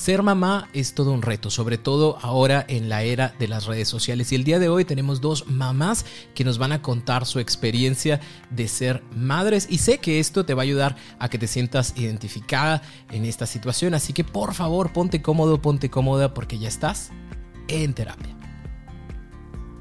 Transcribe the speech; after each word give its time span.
Ser 0.00 0.22
mamá 0.22 0.66
es 0.72 0.94
todo 0.94 1.12
un 1.12 1.20
reto, 1.20 1.50
sobre 1.50 1.76
todo 1.76 2.16
ahora 2.22 2.64
en 2.68 2.88
la 2.88 3.02
era 3.02 3.34
de 3.38 3.48
las 3.48 3.66
redes 3.66 3.86
sociales. 3.86 4.32
Y 4.32 4.34
el 4.34 4.44
día 4.44 4.58
de 4.58 4.70
hoy 4.70 4.86
tenemos 4.86 5.20
dos 5.20 5.46
mamás 5.46 6.06
que 6.34 6.42
nos 6.42 6.56
van 6.56 6.72
a 6.72 6.80
contar 6.80 7.26
su 7.26 7.38
experiencia 7.38 8.18
de 8.48 8.66
ser 8.66 9.02
madres. 9.14 9.66
Y 9.68 9.76
sé 9.76 9.98
que 9.98 10.18
esto 10.18 10.46
te 10.46 10.54
va 10.54 10.62
a 10.62 10.64
ayudar 10.64 10.96
a 11.18 11.28
que 11.28 11.36
te 11.36 11.46
sientas 11.46 11.92
identificada 11.98 12.80
en 13.10 13.26
esta 13.26 13.44
situación. 13.44 13.92
Así 13.92 14.14
que 14.14 14.24
por 14.24 14.54
favor, 14.54 14.90
ponte 14.90 15.20
cómodo, 15.20 15.60
ponte 15.60 15.90
cómoda 15.90 16.32
porque 16.32 16.58
ya 16.58 16.68
estás 16.68 17.10
en 17.68 17.92
terapia. 17.92 18.39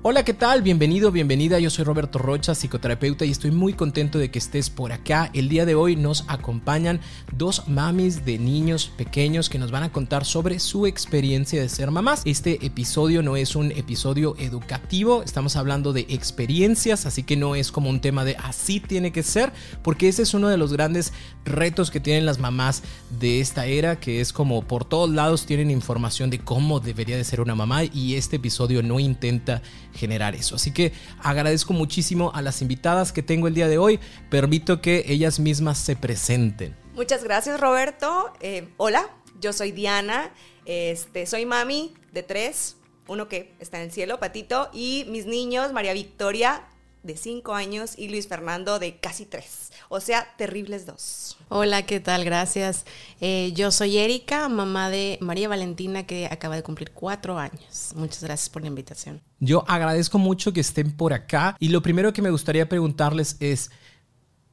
Hola, 0.02 0.23
¿qué 0.23 0.34
tal? 0.34 0.62
Bienvenido, 0.62 1.12
bienvenida. 1.12 1.59
Yo 1.59 1.70
soy 1.70 1.84
Roberto 1.84 2.20
Rocha, 2.20 2.55
psicoterapeuta, 2.55 3.26
y 3.26 3.31
estoy 3.31 3.52
muy 3.52 3.73
contento 3.73 4.17
de 4.17 4.31
que 4.31 4.39
estés 4.39 4.70
por 4.70 4.94
acá. 4.94 5.30
El 5.34 5.49
día 5.49 5.66
de 5.66 5.75
hoy 5.75 5.98
nos 5.98 6.23
acompañan 6.30 7.02
dos 7.35 7.67
mamis 7.67 8.23
de 8.23 8.38
niños 8.38 8.94
pequeños 8.95 9.49
que 9.49 9.59
nos 9.59 9.72
van 9.72 9.84
a 9.84 9.91
contar 9.91 10.23
sobre 10.23 10.59
su 10.59 10.88
experiencia 10.88 11.61
de 11.61 11.67
ser 11.67 11.92
mamás. 11.92 12.22
Este 12.23 12.66
episodio 12.66 13.22
no 13.22 13.36
es 13.36 13.58
un 13.58 13.73
episodio 13.73 14.38
educativo, 14.39 15.22
estamos 15.22 15.58
hablando 15.58 15.92
de 15.92 16.05
experiencias, 16.08 17.05
así 17.05 17.23
que 17.23 17.36
no 17.36 17.55
es 17.55 17.70
como 17.70 17.89
un 17.89 18.00
tema 18.00 18.23
de 18.23 18.38
así 18.38 18.80
tiene 18.80 19.11
que 19.11 19.22
ser, 19.22 19.52
porque 19.83 20.08
ese 20.08 20.22
es 20.22 20.33
uno 20.33 20.47
de 20.47 20.55
los 20.55 20.72
grandes 20.72 21.11
retos 21.44 21.92
que 21.92 22.00
tienen 22.00 22.25
las 22.25 22.39
mamás 22.39 22.83
de 23.20 23.42
esta 23.42 23.66
era, 23.66 24.00
que 24.00 24.22
es 24.22 24.31
como 24.31 24.61
por 24.61 24.86
todos 24.86 25.09
lados 25.09 25.45
tienen 25.45 25.70
información 25.70 26.30
de 26.30 26.39
cómo 26.39 26.80
debería 26.80 27.17
de 27.17 27.25
ser 27.25 27.42
una 27.42 27.55
mamá 27.55 27.83
y 27.83 28.16
este 28.16 28.38
episodio 28.38 28.81
no 28.81 29.02
intenta 29.02 29.61
generar 29.94 30.36
eso. 30.36 30.56
Así 30.56 30.72
que 30.72 30.92
agradezco 31.22 31.73
muchísimo 31.73 32.32
a 32.34 32.42
las 32.42 32.62
invitadas 32.62 33.12
que 33.12 33.23
tengo 33.23 33.48
el 33.48 33.54
día 33.54 33.68
de 33.68 33.78
hoy. 33.78 34.00
Permito 34.30 34.82
que 34.82 35.06
ellas 35.08 35.40
mismas 35.40 35.78
se 35.78 35.95
presenten. 35.95 36.76
Muchas 36.94 37.23
gracias 37.23 37.59
Roberto. 37.59 38.34
Eh, 38.42 38.70
hola, 38.78 39.10
yo 39.40 39.54
soy 39.54 39.72
Diana. 39.72 40.32
Este, 40.66 41.26
soy 41.26 41.45
mami 41.45 41.94
de 42.12 42.23
tres, 42.23 42.78
uno 43.08 43.28
que 43.28 43.56
está 43.60 43.78
en 43.78 43.86
el 43.86 43.92
cielo, 43.92 44.20
Patito, 44.20 44.70
y 44.72 45.06
mis 45.10 45.26
niños, 45.26 45.73
María 45.73 45.94
Victoria, 45.94 46.64
de 47.04 47.16
5 47.16 47.54
años 47.54 47.94
y 47.98 48.10
Luis 48.10 48.28
Fernando 48.28 48.80
de 48.80 48.98
casi 48.98 49.26
3. 49.26 49.69
O 49.92 50.00
sea, 50.00 50.28
terribles 50.38 50.86
dos. 50.86 51.36
Hola, 51.50 51.84
¿qué 51.88 52.00
tal? 52.00 52.23
Gracias. 52.23 52.86
Eh, 53.22 53.52
yo 53.56 53.72
soy 53.72 53.98
Erika, 53.98 54.48
mamá 54.48 54.92
de 54.92 55.18
María 55.20 55.50
Valentina, 55.50 56.06
que 56.06 56.28
acaba 56.28 56.56
de 56.56 56.62
cumplir 56.62 56.92
cuatro 56.92 57.40
años. 57.40 57.94
Muchas 57.95 58.23
gracias 58.23 58.50
por 58.50 58.62
la 58.62 58.67
invitación. 58.67 59.20
Yo 59.40 59.66
agradezco 59.67 60.20
mucho 60.20 60.54
que 60.54 60.60
estén 60.60 60.95
por 60.95 61.12
acá 61.12 61.56
y 61.60 61.70
lo 61.70 61.82
primero 61.82 62.14
que 62.14 62.22
me 62.22 62.30
gustaría 62.30 62.70
preguntarles 62.70 63.36
es... 63.40 63.72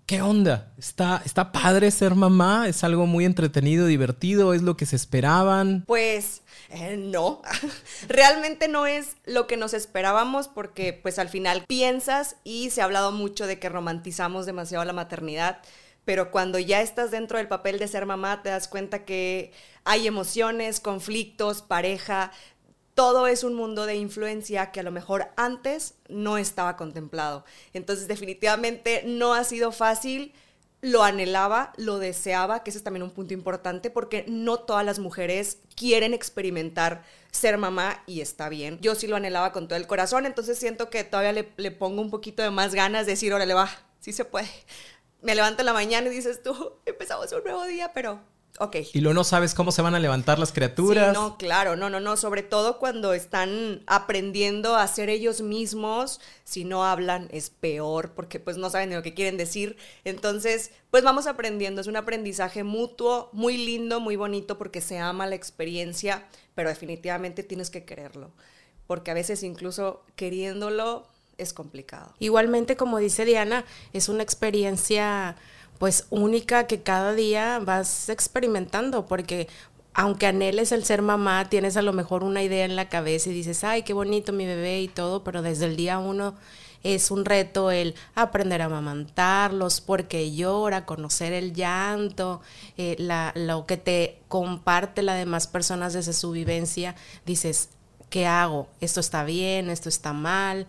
¿Qué 0.07 0.23
onda? 0.23 0.73
¿Está, 0.79 1.21
¿Está 1.25 1.51
padre 1.51 1.91
ser 1.91 2.15
mamá? 2.15 2.69
¿Es 2.69 2.85
algo 2.85 3.07
muy 3.07 3.25
entretenido, 3.25 3.87
divertido? 3.87 4.55
¿Es 4.55 4.63
lo 4.63 4.77
que 4.77 4.87
se 4.87 4.95
esperaban? 4.95 5.83
Pues 5.85 6.43
eh, 6.71 6.97
no, 6.97 7.43
realmente 8.09 8.69
no 8.69 8.87
es 8.87 9.17
lo 9.25 9.47
que 9.47 9.57
nos 9.57 9.75
esperábamos 9.75 10.49
porque 10.49 10.93
pues 10.93 11.19
al 11.19 11.29
final 11.29 11.65
piensas 11.67 12.37
y 12.45 12.71
se 12.71 12.81
ha 12.81 12.85
hablado 12.85 13.13
mucho 13.13 13.47
de 13.47 13.59
que 13.59 13.69
romantizamos 13.69 14.47
demasiado 14.47 14.85
la 14.85 14.93
maternidad, 14.93 15.61
pero 16.05 16.31
cuando 16.31 16.59
ya 16.59 16.81
estás 16.81 17.11
dentro 17.11 17.39
del 17.39 17.49
papel 17.49 17.79
de 17.79 17.89
ser 17.89 18.07
mamá 18.07 18.43
te 18.43 18.49
das 18.49 18.69
cuenta 18.69 19.05
que 19.05 19.53
hay 19.85 20.07
emociones, 20.07 20.81
conflictos, 20.81 21.63
pareja, 21.63 22.33
todo 22.95 23.27
es 23.27 23.45
un 23.45 23.55
mundo 23.55 23.85
de 23.85 23.97
influencia 23.97 24.73
que 24.73 24.81
a 24.81 24.83
lo 24.83 24.91
mejor 24.91 25.29
antes 25.37 25.95
no 26.09 26.39
estaba 26.39 26.77
contemplado. 26.77 27.45
Entonces 27.75 28.09
definitivamente 28.09 29.03
no 29.05 29.35
ha 29.35 29.45
sido 29.45 29.71
fácil 29.71 30.33
lo 30.87 31.03
anhelaba, 31.03 31.73
lo 31.79 31.99
deseaba, 31.99 32.63
que 32.63 32.71
ese 32.71 32.79
es 32.79 32.85
también 32.85 33.03
un 33.03 33.11
punto 33.11 33.35
importante, 33.35 33.91
porque 33.91 34.25
no 34.29 34.61
todas 34.61 34.87
las 34.87 35.01
mujeres 35.01 35.59
quieren 35.75 36.15
experimentar 36.15 37.03
ser 37.33 37.59
mamá 37.59 38.05
y 38.07 38.21
está 38.21 38.49
bien. 38.49 38.79
Yo 38.81 38.95
sí 38.95 39.09
lo 39.09 39.17
anhelaba 39.17 39.51
con 39.51 39.67
todo 39.67 39.77
el 39.77 39.89
corazón, 39.89 40.27
entonces 40.27 40.57
siento 40.57 40.89
que 40.89 41.03
todavía 41.03 41.45
le, 41.57 41.71
pongo 41.73 42.01
un 42.01 42.11
poquito 42.11 42.41
de 42.45 42.53
más 42.53 42.73
ganas 42.73 43.05
de 43.05 43.13
decir, 43.13 43.35
órale, 43.35 43.53
va, 43.53 43.69
sí 43.99 44.13
se 44.13 44.25
puede. 44.25 44.49
Me 45.23 45.35
levanto 45.35 45.63
en 45.63 45.67
la 45.67 45.73
mañana 45.73 46.07
y 46.07 46.11
dices 46.11 46.41
tú, 46.45 46.75
empezamos 46.87 47.33
un 47.33 47.43
nuevo 47.43 47.65
día, 47.65 47.93
pero 47.93 48.21
Ok. 48.59 48.77
Y 48.93 49.01
luego 49.01 49.15
no 49.15 49.25
sabes 49.25 49.55
cómo 49.55 49.71
se 49.73 49.83
van 49.83 49.95
a 49.95 49.99
levantar 49.99 50.39
las 50.39 50.53
criaturas. 50.53 51.09
Sí, 51.09 51.15
no, 51.15 51.37
claro, 51.37 51.77
no, 51.77 51.91
no, 51.91 52.01
no. 52.01 52.17
Sobre 52.17 52.43
todo 52.43 52.79
cuando 52.79 53.13
están 53.13 53.83
aprendiendo 53.87 54.77
a 54.77 54.87
ser 54.87 55.11
ellos 55.11 55.41
mismos. 55.41 56.21
Si 56.45 56.65
no 56.65 56.85
hablan, 56.85 57.29
es 57.33 57.51
peor 57.51 58.13
porque 58.13 58.41
pues 58.41 58.57
no 58.57 58.71
saben 58.71 58.91
de 58.91 58.97
lo 58.97 59.03
que 59.03 59.15
quieren 59.15 59.37
decir. 59.37 59.77
Entonces, 60.05 60.71
pues 60.91 61.05
vamos 61.05 61.27
aprendiendo. 61.27 61.81
Es 61.81 61.87
un 61.87 61.97
aprendizaje 61.97 62.65
mutuo, 62.65 63.29
muy 63.33 63.57
lindo, 63.59 64.01
muy 64.01 64.17
bonito 64.17 64.57
porque 64.57 64.81
se 64.81 64.99
ama 64.99 65.27
la 65.27 65.35
experiencia, 65.35 66.27
pero 66.55 66.69
definitivamente 66.69 67.43
tienes 67.43 67.71
que 67.71 67.85
quererlo. 67.85 68.31
Porque 68.87 69.11
a 69.11 69.15
veces 69.15 69.43
incluso 69.43 70.03
queriéndolo 70.15 71.07
es 71.39 71.53
complicado. 71.53 72.15
Igualmente, 72.19 72.77
como 72.77 72.99
dice 72.99 73.25
Diana, 73.25 73.65
es 73.93 74.09
una 74.09 74.23
experiencia 74.23 75.37
pues 75.79 76.07
única 76.11 76.67
que 76.67 76.83
cada 76.83 77.13
día 77.15 77.59
vas 77.61 78.09
experimentando, 78.09 79.07
porque 79.07 79.49
aunque 79.95 80.27
anheles 80.27 80.73
el 80.73 80.85
ser 80.85 81.03
mamá, 81.03 81.49
tienes 81.49 81.77
a 81.77 81.83
lo 81.83 81.93
mejor 81.93 82.23
una 82.23 82.43
idea 82.43 82.65
en 82.65 82.77
la 82.77 82.89
cabeza 82.89 83.31
y 83.31 83.33
dices, 83.33 83.65
ay, 83.65 83.83
qué 83.83 83.95
bonito 83.95 84.33
mi 84.33 84.45
bebé 84.45 84.83
y 84.83 84.89
todo, 84.89 85.25
pero 85.25 85.41
desde 85.43 85.65
el 85.65 85.77
día 85.77 85.99
uno 85.99 86.35
es 86.83 87.11
un 87.11 87.25
reto 87.25 87.71
el 87.71 87.95
aprender 88.15 88.63
a 88.63 88.67
amamantarlos, 88.67 89.81
porque 89.81 90.35
llora, 90.35 90.85
conocer 90.85 91.33
el 91.33 91.53
llanto, 91.53 92.43
eh, 92.77 92.97
lo 93.35 93.67
que 93.67 93.77
te 93.77 94.21
comparte 94.29 95.03
las 95.03 95.17
demás 95.17 95.47
personas 95.47 95.95
desde 95.95 96.13
su 96.13 96.31
vivencia, 96.31 96.95
dices, 97.25 97.71
¿qué 98.11 98.27
hago? 98.27 98.69
¿Esto 98.81 99.01
está 99.01 99.25
bien? 99.25 99.71
¿Esto 99.71 99.89
está 99.89 100.13
mal? 100.13 100.67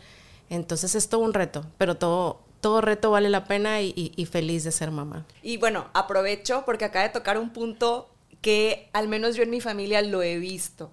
Entonces 0.50 0.96
es 0.96 1.10
todo 1.10 1.22
un 1.22 1.34
reto, 1.34 1.66
pero 1.78 1.98
todo, 1.98 2.40
todo 2.62 2.82
reto 2.82 3.12
vale 3.12 3.30
la 3.30 3.46
pena 3.46 3.82
y, 3.82 4.28
feliz 4.32 4.64
de 4.64 4.72
ser 4.72 4.92
mamá. 4.92 5.26
Y 5.42 5.58
bueno, 5.58 5.90
aprovecho 5.94 6.64
porque 6.66 6.86
acaba 6.86 7.04
de 7.04 7.14
tocar 7.14 7.38
un 7.38 7.52
punto 7.52 8.10
que 8.42 8.90
al 8.94 9.08
menos 9.08 9.36
yo 9.36 9.44
en 9.44 9.50
mi 9.50 9.62
familia 9.62 10.02
lo 10.02 10.22
he 10.24 10.38
visto. 10.38 10.92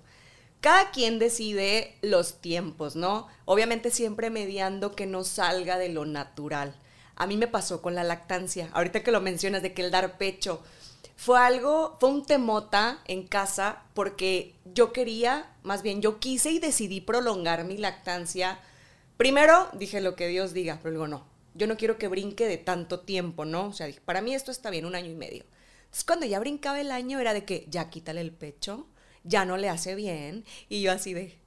Cada 0.60 0.90
quien 0.90 1.18
decide 1.18 1.94
los 2.00 2.40
tiempos, 2.40 2.96
¿no? 2.96 3.28
Obviamente 3.44 3.90
siempre 3.90 4.30
mediando 4.30 4.92
que 4.92 5.06
no 5.06 5.24
salga 5.24 5.76
de 5.76 5.90
lo 5.90 6.06
natural. 6.06 6.74
A 7.16 7.26
mí 7.26 7.36
me 7.36 7.46
pasó 7.46 7.82
con 7.82 7.94
la 7.94 8.02
lactancia. 8.02 8.70
Ahorita 8.72 9.02
que 9.02 9.12
lo 9.12 9.20
mencionas 9.20 9.62
de 9.62 9.74
que 9.74 9.82
el 9.82 9.90
dar 9.90 10.16
pecho 10.16 10.62
fue 11.16 11.38
algo, 11.38 11.96
fue 12.00 12.08
un 12.08 12.24
temota 12.24 13.00
en 13.06 13.26
casa 13.26 13.82
porque 13.94 14.54
yo 14.64 14.92
quería, 14.92 15.52
más 15.62 15.82
bien 15.82 16.02
yo 16.02 16.18
quise 16.18 16.50
y 16.50 16.58
decidí 16.58 17.00
prolongar 17.00 17.64
mi 17.64 17.76
lactancia. 17.76 18.58
Primero 19.16 19.68
dije 19.74 20.00
lo 20.00 20.16
que 20.16 20.28
Dios 20.28 20.52
diga, 20.52 20.78
pero 20.82 20.90
luego 20.90 21.08
no, 21.08 21.24
yo 21.54 21.66
no 21.66 21.76
quiero 21.76 21.98
que 21.98 22.08
brinque 22.08 22.46
de 22.46 22.58
tanto 22.58 23.00
tiempo, 23.00 23.44
¿no? 23.44 23.68
O 23.68 23.72
sea, 23.72 23.88
para 24.04 24.20
mí 24.20 24.34
esto 24.34 24.50
está 24.50 24.70
bien, 24.70 24.84
un 24.84 24.94
año 24.94 25.10
y 25.10 25.14
medio. 25.14 25.44
Entonces, 25.84 26.04
cuando 26.04 26.26
ya 26.26 26.40
brincaba 26.40 26.80
el 26.80 26.90
año 26.90 27.20
era 27.20 27.32
de 27.32 27.44
que 27.44 27.66
ya 27.68 27.88
quítale 27.90 28.20
el 28.20 28.32
pecho, 28.32 28.88
ya 29.22 29.44
no 29.44 29.56
le 29.56 29.68
hace 29.68 29.94
bien, 29.94 30.44
y 30.68 30.82
yo 30.82 30.92
así 30.92 31.14
de, 31.14 31.38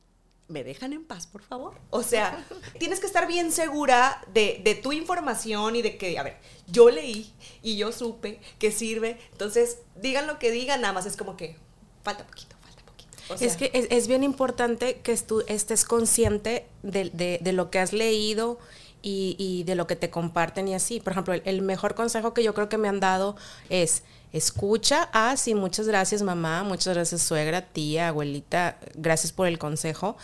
¿me 0.48 0.63
dejan 0.63 0.94
en 0.94 1.04
paz, 1.04 1.27
por 1.27 1.44
favor? 1.44 1.80
O 1.89 2.04
sea, 2.04 2.45
tienes 2.80 3.00
que 3.00 3.06
estar 3.06 3.27
bien 3.27 3.51
segura 3.51 4.24
de, 4.33 4.62
de, 4.63 4.75
tu 4.75 4.94
información 4.94 5.75
y 5.75 5.81
de 5.81 5.98
que, 5.98 6.18
a 6.18 6.24
ver, 6.24 6.38
yo 6.68 6.89
leí 6.89 7.33
y 7.62 7.77
yo 7.77 7.92
supe 7.92 8.39
que 8.60 8.71
sirve. 8.71 9.19
Entonces, 9.31 9.80
digan 9.95 10.27
lo 10.27 10.39
que 10.39 10.51
digan, 10.51 10.81
nada 10.81 10.94
más 10.94 11.06
es 11.06 11.18
como 11.18 11.36
que 11.36 11.57
falta 12.03 12.25
poquito. 12.25 12.56
falta 12.62 12.81
poquito. 12.86 13.44
es 13.44 13.57
que 13.57 13.71
es, 13.74 14.07
bien 14.07 14.24
importante 14.24 15.01
que 15.01 15.15
tú 15.18 15.44
estés 15.48 15.83
consciente 15.83 16.65
de, 16.83 17.10
de, 17.10 17.39
de, 17.42 17.51
lo 17.53 17.69
que 17.69 17.80
has 17.80 17.92
leído 17.92 18.60
y, 19.02 19.64
de 19.66 19.76
lo 19.76 19.88
que 19.88 19.96
te 19.96 20.10
comparten 20.10 20.68
y 20.68 20.76
así. 20.76 21.00
Por 21.00 21.14
ejemplo, 21.14 21.34
el, 21.34 21.62
mejor 21.62 21.96
consejo 21.96 22.34
que 22.34 22.44
yo 22.44 22.54
creo 22.54 22.70
que 22.70 22.78
me 22.78 22.88
han 22.88 23.00
dado 23.00 23.36
es 23.70 24.04
escucha, 24.34 25.10
ah, 25.14 25.36
sí, 25.38 25.56
muchas 25.56 25.88
gracias 25.88 26.22
mamá, 26.22 26.64
muchas 26.64 26.94
gracias 26.94 27.22
suegra, 27.22 27.62
tía, 27.62 28.10
abuelita, 28.10 28.78
gracias 28.96 29.32
por 29.32 29.48
el 29.48 29.58
consejo. 29.58 30.18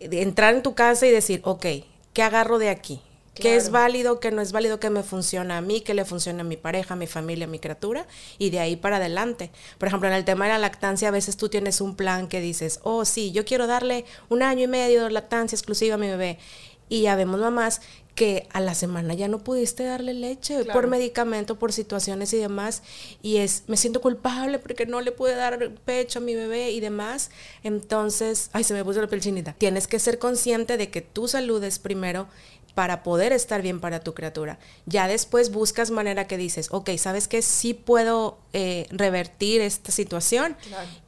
Entrar 0.00 0.54
en 0.54 0.62
tu 0.62 0.74
casa 0.74 1.06
y 1.06 1.10
decir, 1.10 1.40
ok, 1.44 1.66
¿qué 2.12 2.22
agarro 2.22 2.58
de 2.58 2.68
aquí? 2.68 3.00
qué 3.38 3.56
es 3.56 3.70
válido, 3.70 4.20
qué 4.20 4.30
no 4.30 4.42
es 4.42 4.52
válido, 4.52 4.80
qué 4.80 4.90
me 4.90 5.02
funciona 5.02 5.58
a 5.58 5.60
mí, 5.60 5.80
qué 5.80 5.94
le 5.94 6.04
funciona 6.04 6.40
a 6.42 6.44
mi 6.44 6.56
pareja, 6.56 6.94
a 6.94 6.96
mi 6.96 7.06
familia, 7.06 7.46
a 7.46 7.48
mi 7.48 7.58
criatura, 7.58 8.06
y 8.38 8.50
de 8.50 8.60
ahí 8.60 8.76
para 8.76 8.96
adelante. 8.96 9.50
Por 9.78 9.88
ejemplo, 9.88 10.08
en 10.08 10.14
el 10.14 10.24
tema 10.24 10.46
de 10.46 10.52
la 10.52 10.58
lactancia, 10.58 11.08
a 11.08 11.12
veces 11.12 11.36
tú 11.36 11.48
tienes 11.48 11.80
un 11.80 11.96
plan 11.96 12.28
que 12.28 12.40
dices, 12.40 12.80
oh, 12.82 13.04
sí, 13.04 13.32
yo 13.32 13.44
quiero 13.44 13.66
darle 13.66 14.04
un 14.28 14.42
año 14.42 14.64
y 14.64 14.68
medio 14.68 15.04
de 15.04 15.10
lactancia 15.10 15.56
exclusiva 15.56 15.94
a 15.94 15.98
mi 15.98 16.08
bebé. 16.08 16.38
Y 16.88 17.02
ya 17.02 17.16
vemos 17.16 17.40
mamás 17.40 17.80
que 18.14 18.48
a 18.52 18.60
la 18.60 18.74
semana 18.74 19.14
ya 19.14 19.28
no 19.28 19.38
pudiste 19.38 19.84
darle 19.84 20.12
leche 20.12 20.64
por 20.64 20.88
medicamento, 20.88 21.56
por 21.56 21.72
situaciones 21.72 22.32
y 22.32 22.38
demás, 22.38 22.82
y 23.22 23.36
es, 23.36 23.62
me 23.68 23.76
siento 23.76 24.00
culpable 24.00 24.58
porque 24.58 24.86
no 24.86 25.00
le 25.00 25.12
pude 25.12 25.36
dar 25.36 25.70
pecho 25.84 26.18
a 26.18 26.22
mi 26.22 26.34
bebé 26.34 26.72
y 26.72 26.80
demás, 26.80 27.30
entonces, 27.62 28.50
ay, 28.52 28.64
se 28.64 28.74
me 28.74 28.84
puso 28.84 29.00
la 29.00 29.06
piel 29.06 29.20
chinita. 29.20 29.52
Tienes 29.52 29.86
que 29.86 30.00
ser 30.00 30.18
consciente 30.18 30.76
de 30.76 30.90
que 30.90 31.00
tu 31.00 31.28
salud 31.28 31.62
es 31.62 31.78
primero 31.78 32.26
para 32.74 33.02
poder 33.02 33.32
estar 33.32 33.62
bien 33.62 33.80
para 33.80 34.00
tu 34.00 34.14
criatura. 34.14 34.58
Ya 34.86 35.08
después 35.08 35.50
buscas 35.50 35.90
manera 35.90 36.26
que 36.26 36.36
dices, 36.36 36.68
ok, 36.70 36.90
¿sabes 36.96 37.26
que 37.26 37.42
Sí 37.42 37.74
puedo 37.74 38.38
eh, 38.52 38.86
revertir 38.90 39.60
esta 39.60 39.90
situación. 39.90 40.56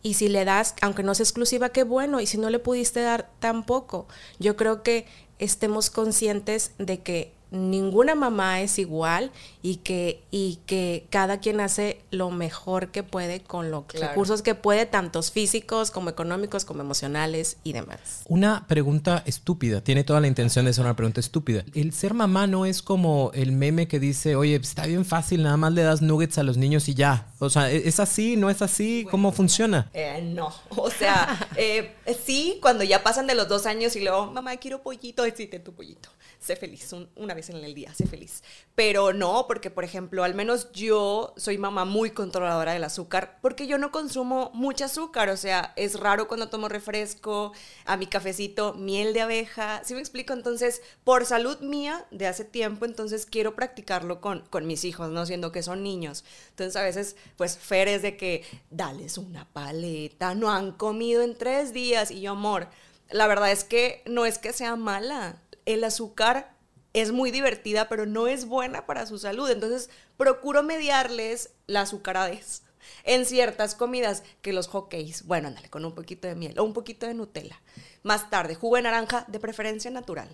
Y 0.02 0.14
si 0.14 0.28
le 0.28 0.44
das, 0.44 0.74
aunque 0.80 1.02
no 1.04 1.14
sea 1.14 1.24
exclusiva, 1.24 1.68
qué 1.68 1.84
bueno. 1.84 2.20
Y 2.20 2.26
si 2.26 2.38
no 2.38 2.50
le 2.50 2.58
pudiste 2.58 3.02
dar, 3.02 3.30
tampoco. 3.38 4.08
Yo 4.40 4.56
creo 4.56 4.82
que 4.82 5.06
estemos 5.40 5.90
conscientes 5.90 6.72
de 6.78 7.00
que 7.00 7.32
ninguna 7.50 8.14
mamá 8.14 8.60
es 8.60 8.78
igual 8.78 9.30
y 9.62 9.76
que, 9.76 10.22
y 10.30 10.58
que 10.66 11.06
cada 11.10 11.40
quien 11.40 11.60
hace 11.60 12.00
lo 12.10 12.30
mejor 12.30 12.90
que 12.90 13.02
puede 13.02 13.40
con 13.40 13.70
los 13.70 13.84
recursos 13.88 14.42
que 14.42 14.54
puede, 14.54 14.86
tantos 14.86 15.30
físicos 15.30 15.90
como 15.90 16.10
económicos, 16.10 16.64
como 16.64 16.80
emocionales 16.82 17.56
y 17.64 17.72
demás. 17.72 18.22
Una 18.28 18.66
pregunta 18.68 19.22
estúpida, 19.26 19.80
tiene 19.80 20.04
toda 20.04 20.20
la 20.20 20.28
intención 20.28 20.64
de 20.64 20.72
ser 20.72 20.84
una 20.84 20.96
pregunta 20.96 21.20
estúpida. 21.20 21.64
El 21.74 21.92
ser 21.92 22.14
mamá 22.14 22.46
no 22.46 22.66
es 22.66 22.82
como 22.82 23.30
el 23.34 23.52
meme 23.52 23.88
que 23.88 24.00
dice, 24.00 24.36
oye, 24.36 24.56
está 24.56 24.86
bien 24.86 25.04
fácil, 25.04 25.42
nada 25.42 25.56
más 25.56 25.72
le 25.72 25.82
das 25.82 26.02
nuggets 26.02 26.38
a 26.38 26.42
los 26.42 26.56
niños 26.56 26.88
y 26.88 26.94
ya. 26.94 27.26
O 27.40 27.50
sea, 27.50 27.70
¿e-, 27.70 27.88
¿es 27.88 27.98
así? 27.98 28.36
¿No 28.36 28.50
es 28.50 28.62
así? 28.62 29.06
¿Cómo 29.10 29.32
funciona? 29.32 29.90
Eh, 29.92 30.20
no, 30.22 30.54
o 30.68 30.90
sea, 30.90 31.48
eh, 31.56 31.94
sí, 32.24 32.58
cuando 32.62 32.84
ya 32.84 33.02
pasan 33.02 33.26
de 33.26 33.34
los 33.34 33.48
dos 33.48 33.66
años 33.66 33.96
y 33.96 34.00
luego, 34.00 34.30
mamá, 34.30 34.56
quiero 34.58 34.82
pollito, 34.82 35.24
existe 35.24 35.58
tu 35.58 35.72
pollito 35.72 36.10
sé 36.40 36.56
feliz, 36.56 36.90
una 37.16 37.34
vez 37.34 37.50
en 37.50 37.56
el 37.56 37.74
día, 37.74 37.94
sé 37.94 38.06
feliz. 38.06 38.42
Pero 38.74 39.12
no, 39.12 39.44
porque 39.46 39.70
por 39.70 39.84
ejemplo, 39.84 40.24
al 40.24 40.34
menos 40.34 40.72
yo 40.72 41.34
soy 41.36 41.58
mamá 41.58 41.84
muy 41.84 42.10
controladora 42.10 42.72
del 42.72 42.84
azúcar, 42.84 43.38
porque 43.42 43.66
yo 43.66 43.76
no 43.76 43.92
consumo 43.92 44.50
mucho 44.54 44.86
azúcar, 44.86 45.28
o 45.28 45.36
sea, 45.36 45.74
es 45.76 46.00
raro 46.00 46.28
cuando 46.28 46.48
tomo 46.48 46.68
refresco, 46.68 47.52
a 47.84 47.98
mi 47.98 48.06
cafecito, 48.06 48.72
miel 48.72 49.12
de 49.12 49.20
abeja, 49.20 49.82
¿sí 49.84 49.92
me 49.92 50.00
explico? 50.00 50.32
Entonces, 50.32 50.80
por 51.04 51.26
salud 51.26 51.60
mía 51.60 52.06
de 52.10 52.26
hace 52.26 52.44
tiempo, 52.44 52.86
entonces 52.86 53.26
quiero 53.26 53.54
practicarlo 53.54 54.22
con, 54.22 54.40
con 54.48 54.66
mis 54.66 54.84
hijos, 54.84 55.10
¿no? 55.10 55.26
Siendo 55.26 55.52
que 55.52 55.62
son 55.62 55.82
niños. 55.82 56.24
Entonces, 56.50 56.74
a 56.76 56.82
veces, 56.82 57.16
pues, 57.36 57.58
Fer 57.58 57.88
es 57.88 58.02
de 58.02 58.16
que, 58.16 58.44
dales 58.70 59.18
una 59.18 59.46
paleta, 59.52 60.34
no 60.34 60.50
han 60.50 60.72
comido 60.72 61.22
en 61.22 61.36
tres 61.36 61.72
días, 61.72 62.10
y 62.10 62.20
yo, 62.20 62.32
amor, 62.32 62.68
la 63.10 63.26
verdad 63.26 63.50
es 63.50 63.64
que 63.64 64.02
no 64.06 64.26
es 64.26 64.38
que 64.38 64.52
sea 64.52 64.76
mala, 64.76 65.42
el 65.66 65.84
azúcar 65.84 66.54
es 66.92 67.12
muy 67.12 67.30
divertida, 67.30 67.88
pero 67.88 68.06
no 68.06 68.26
es 68.26 68.46
buena 68.46 68.86
para 68.86 69.06
su 69.06 69.18
salud. 69.18 69.50
Entonces, 69.50 69.90
procuro 70.16 70.62
mediarles 70.62 71.50
la 71.66 71.82
azucaradez 71.82 72.62
en 73.04 73.26
ciertas 73.26 73.74
comidas 73.74 74.22
que 74.42 74.52
los 74.52 74.68
hockeys, 74.68 75.26
bueno, 75.26 75.48
ándale, 75.48 75.70
con 75.70 75.84
un 75.84 75.94
poquito 75.94 76.28
de 76.28 76.34
miel 76.34 76.58
o 76.58 76.64
un 76.64 76.72
poquito 76.72 77.06
de 77.06 77.14
Nutella. 77.14 77.60
Más 78.02 78.30
tarde, 78.30 78.54
jugo 78.54 78.76
de 78.76 78.82
naranja 78.82 79.24
de 79.28 79.40
preferencia 79.40 79.90
natural. 79.90 80.28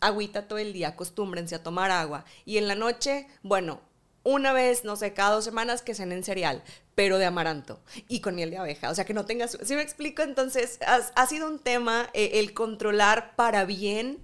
Agüita 0.00 0.48
todo 0.48 0.58
el 0.58 0.72
día, 0.72 0.88
acostúmbrense 0.88 1.54
a 1.54 1.62
tomar 1.62 1.90
agua. 1.90 2.24
Y 2.44 2.58
en 2.58 2.68
la 2.68 2.74
noche, 2.74 3.28
bueno, 3.42 3.80
una 4.24 4.52
vez, 4.52 4.84
no 4.84 4.96
sé, 4.96 5.12
cada 5.12 5.34
dos 5.34 5.44
semanas 5.44 5.82
que 5.82 5.94
cenen 5.94 6.24
cereal, 6.24 6.62
pero 6.94 7.18
de 7.18 7.24
amaranto 7.24 7.80
y 8.08 8.20
con 8.20 8.34
miel 8.34 8.50
de 8.50 8.58
abeja. 8.58 8.90
O 8.90 8.94
sea, 8.94 9.04
que 9.04 9.14
no 9.14 9.24
tengas... 9.24 9.58
Si 9.62 9.74
me 9.74 9.82
explico, 9.82 10.22
entonces, 10.22 10.78
ha, 10.86 11.26
sido 11.26 11.48
un 11.48 11.58
tema 11.58 12.08
eh, 12.12 12.32
el 12.34 12.54
controlar 12.54 13.34
para 13.36 13.64
bien 13.64 14.18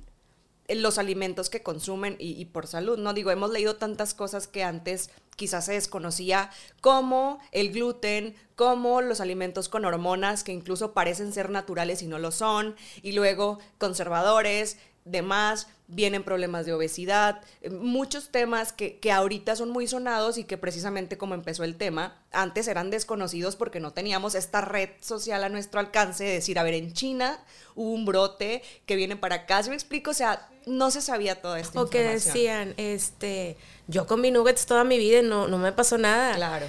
los 0.69 0.99
alimentos 0.99 1.49
que 1.49 1.63
consumen 1.63 2.17
y, 2.19 2.45
por 2.47 2.67
salud, 2.67 2.99
¿no? 2.99 3.15
Digo, 3.15 3.31
hemos 3.31 3.51
leído 3.51 3.77
tantas 3.77 4.13
cosas 4.13 4.47
que 4.47 4.63
antes 4.63 5.11
quizás 5.37 5.65
se 5.65 5.73
desconocía, 5.73 6.51
como 6.81 7.39
el 7.53 7.73
gluten, 7.73 8.35
como 8.55 9.01
los 9.01 9.21
alimentos 9.21 9.69
con 9.69 9.85
hormonas 9.85 10.45
que 10.45 10.53
incluso 10.53 10.93
parecen 10.93 11.33
ser 11.33 11.49
naturales 11.49 12.03
y 12.03 12.07
no 12.07 12.19
lo 12.19 12.33
son, 12.33 12.77
y 13.03 13.13
luego 13.13 13.59
conservadores, 13.79 14.77
demás, 15.05 15.69
vienen 15.89 16.23
problemas 16.23 16.67
de 16.67 16.75
obesidad, 16.75 17.41
eh, 17.63 17.71
muchos 17.71 18.29
temas 18.29 18.73
que, 18.73 18.99
que, 18.99 19.11
ahorita 19.11 19.57
son 19.57 19.71
muy 19.71 19.89
sonados 19.89 20.37
y 20.39 20.45
que 20.45 20.59
precisamente 20.59 21.17
como 21.17 21.35
empezó 21.35 21.65
el 21.65 21.77
tema, 21.77 22.19
antes 22.31 22.69
eran 22.69 22.91
desconocidos 22.91 23.57
porque 23.57 23.81
no 23.81 23.93
teníamos 23.93 24.35
esta 24.35 24.61
red 24.61 24.91
social 25.01 25.43
a 25.43 25.49
nuestro 25.49 25.81
alcance 25.81 26.25
de 26.25 26.35
decir, 26.35 26.59
a 26.59 26.63
ver, 26.63 26.75
en 26.75 26.93
China 26.93 27.39
hubo 27.75 27.93
un 27.93 28.05
brote 28.05 28.63
que 28.87 28.97
viene 28.97 29.17
para 29.17 29.37
acá, 29.37 29.63
si 29.63 29.71
me 29.71 29.77
explico? 29.77 30.11
O 30.11 30.15
sea, 30.15 30.49
no 30.67 30.91
se 30.91 31.01
sabía 31.01 31.41
toda 31.41 31.59
esta 31.59 31.81
o 31.81 31.89
que 31.89 32.03
decían, 32.03 32.75
este, 32.77 33.57
yo 33.87 34.07
comí 34.07 34.31
nuggets 34.31 34.67
toda 34.67 34.85
mi 34.85 34.99
vida 34.99 35.21
y 35.21 35.23
no, 35.23 35.49
no 35.49 35.59
me 35.59 35.73
pasó 35.73 35.97
nada. 35.97 36.35
Claro. 36.35 36.67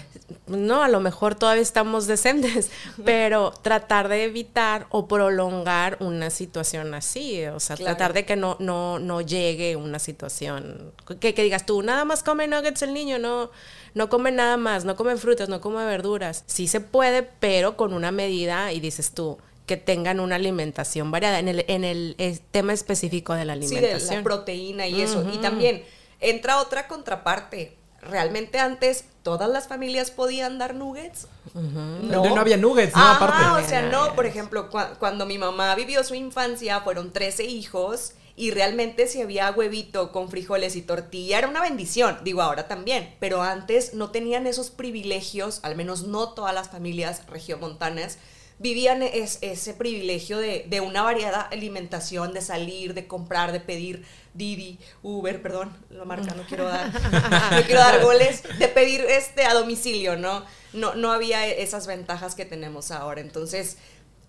No, 0.47 0.83
a 0.83 0.87
lo 0.87 0.99
mejor 0.99 1.35
todavía 1.35 1.61
estamos 1.61 2.07
decentes, 2.07 2.71
pero 3.05 3.51
tratar 3.61 4.07
de 4.07 4.23
evitar 4.23 4.87
o 4.89 5.07
prolongar 5.07 5.97
una 5.99 6.29
situación 6.29 6.93
así, 6.93 7.45
o 7.47 7.59
sea, 7.59 7.75
tratar 7.75 8.13
de 8.13 8.25
que 8.25 8.35
no, 8.35 8.55
no, 8.59 8.99
no 9.09 9.21
llegue 9.21 9.75
una 9.75 9.97
situación, 9.97 10.93
que, 11.19 11.33
que 11.33 11.43
digas 11.43 11.65
tú, 11.65 11.81
nada 11.81 12.05
más 12.05 12.21
come 12.21 12.47
nuggets 12.47 12.83
el 12.83 12.93
niño, 12.93 13.17
no, 13.17 13.49
no 13.95 14.07
come 14.07 14.31
nada 14.31 14.55
más, 14.55 14.85
no 14.85 14.95
come 14.95 15.17
frutas, 15.17 15.49
no 15.49 15.61
come 15.61 15.83
verduras. 15.83 16.43
Sí 16.45 16.67
se 16.67 16.79
puede, 16.79 17.23
pero 17.23 17.75
con 17.75 17.93
una 17.93 18.11
medida 18.11 18.71
y 18.71 18.79
dices 18.79 19.11
tú, 19.11 19.39
que 19.65 19.77
tengan 19.77 20.19
una 20.19 20.35
alimentación 20.35 21.09
variada 21.09 21.39
en 21.39 21.47
el, 21.47 21.65
en 21.67 21.83
el 21.83 22.15
tema 22.51 22.73
específico 22.73 23.33
de 23.33 23.45
la 23.45 23.53
alimentación. 23.53 23.99
Sí, 23.99 24.09
de 24.09 24.15
la 24.17 24.23
proteína 24.23 24.87
y 24.87 25.01
eso. 25.01 25.27
Y 25.33 25.37
también 25.37 25.83
entra 26.19 26.61
otra 26.61 26.87
contraparte. 26.87 27.75
Realmente 28.01 28.59
antes 28.59 29.05
todas 29.23 29.49
las 29.49 29.67
familias 29.67 30.11
podían 30.11 30.57
dar 30.57 30.75
nuggets. 30.75 31.27
no. 31.53 32.23
no. 32.23 32.37
había 32.37 32.57
nuggets, 32.57 32.95
no, 32.95 33.01
aparte. 33.01 33.63
O 33.65 33.67
sea, 33.67 33.81
no, 33.89 34.15
por 34.15 34.25
ejemplo, 34.25 34.69
cuando 34.99 35.25
mi 35.25 35.37
mamá 35.37 35.75
vivió 35.75 36.03
su 36.03 36.13
infancia, 36.13 36.79
fueron 36.81 37.11
13 37.11 37.45
hijos 37.45 38.13
y 38.39 38.51
realmente 38.51 39.05
si 39.07 39.21
había 39.21 39.51
huevito 39.51 40.13
con 40.13 40.29
frijoles 40.29 40.77
y 40.77 40.81
tortilla 40.81 41.39
era 41.39 41.49
una 41.49 41.61
bendición, 41.61 42.19
digo 42.23 42.41
ahora 42.41 42.69
también, 42.69 43.13
pero 43.19 43.41
antes 43.41 43.93
no 43.93 44.11
tenían 44.11 44.47
esos 44.47 44.69
privilegios, 44.69 45.59
al 45.61 45.75
menos 45.75 46.03
no 46.03 46.29
todas 46.29 46.53
las 46.53 46.69
familias 46.69 47.27
regiomontanas 47.27 48.17
vivían 48.57 49.03
ese 49.03 49.73
privilegio 49.73 50.37
de, 50.37 50.81
una 50.81 51.01
variada 51.01 51.41
alimentación, 51.41 52.33
de 52.33 52.39
salir, 52.39 52.93
de 52.93 53.07
comprar, 53.07 53.51
de 53.51 53.59
pedir 53.59 54.05
Didi, 54.33 54.79
Uber, 55.01 55.41
perdón, 55.41 55.75
lo 55.89 56.05
marca, 56.05 56.33
no 56.33 56.43
quiero 56.43 56.65
dar, 56.65 56.93
no 57.51 57.63
quiero 57.63 57.81
dar 57.81 58.01
goles, 58.01 58.43
de 58.57 58.67
pedir 58.69 59.01
este 59.01 59.43
a 59.43 59.53
domicilio, 59.53 60.15
¿no? 60.15 60.45
No, 60.71 60.95
no 60.95 61.11
había 61.11 61.45
esas 61.45 61.87
ventajas 61.87 62.35
que 62.35 62.45
tenemos 62.45 62.91
ahora. 62.91 63.21
Entonces, 63.21 63.77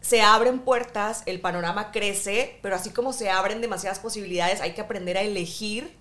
se 0.00 0.22
abren 0.22 0.60
puertas, 0.60 1.22
el 1.26 1.40
panorama 1.40 1.92
crece, 1.92 2.58
pero 2.62 2.74
así 2.74 2.90
como 2.90 3.12
se 3.12 3.30
abren 3.30 3.60
demasiadas 3.60 3.98
posibilidades, 3.98 4.60
hay 4.60 4.72
que 4.72 4.80
aprender 4.80 5.16
a 5.18 5.22
elegir 5.22 5.96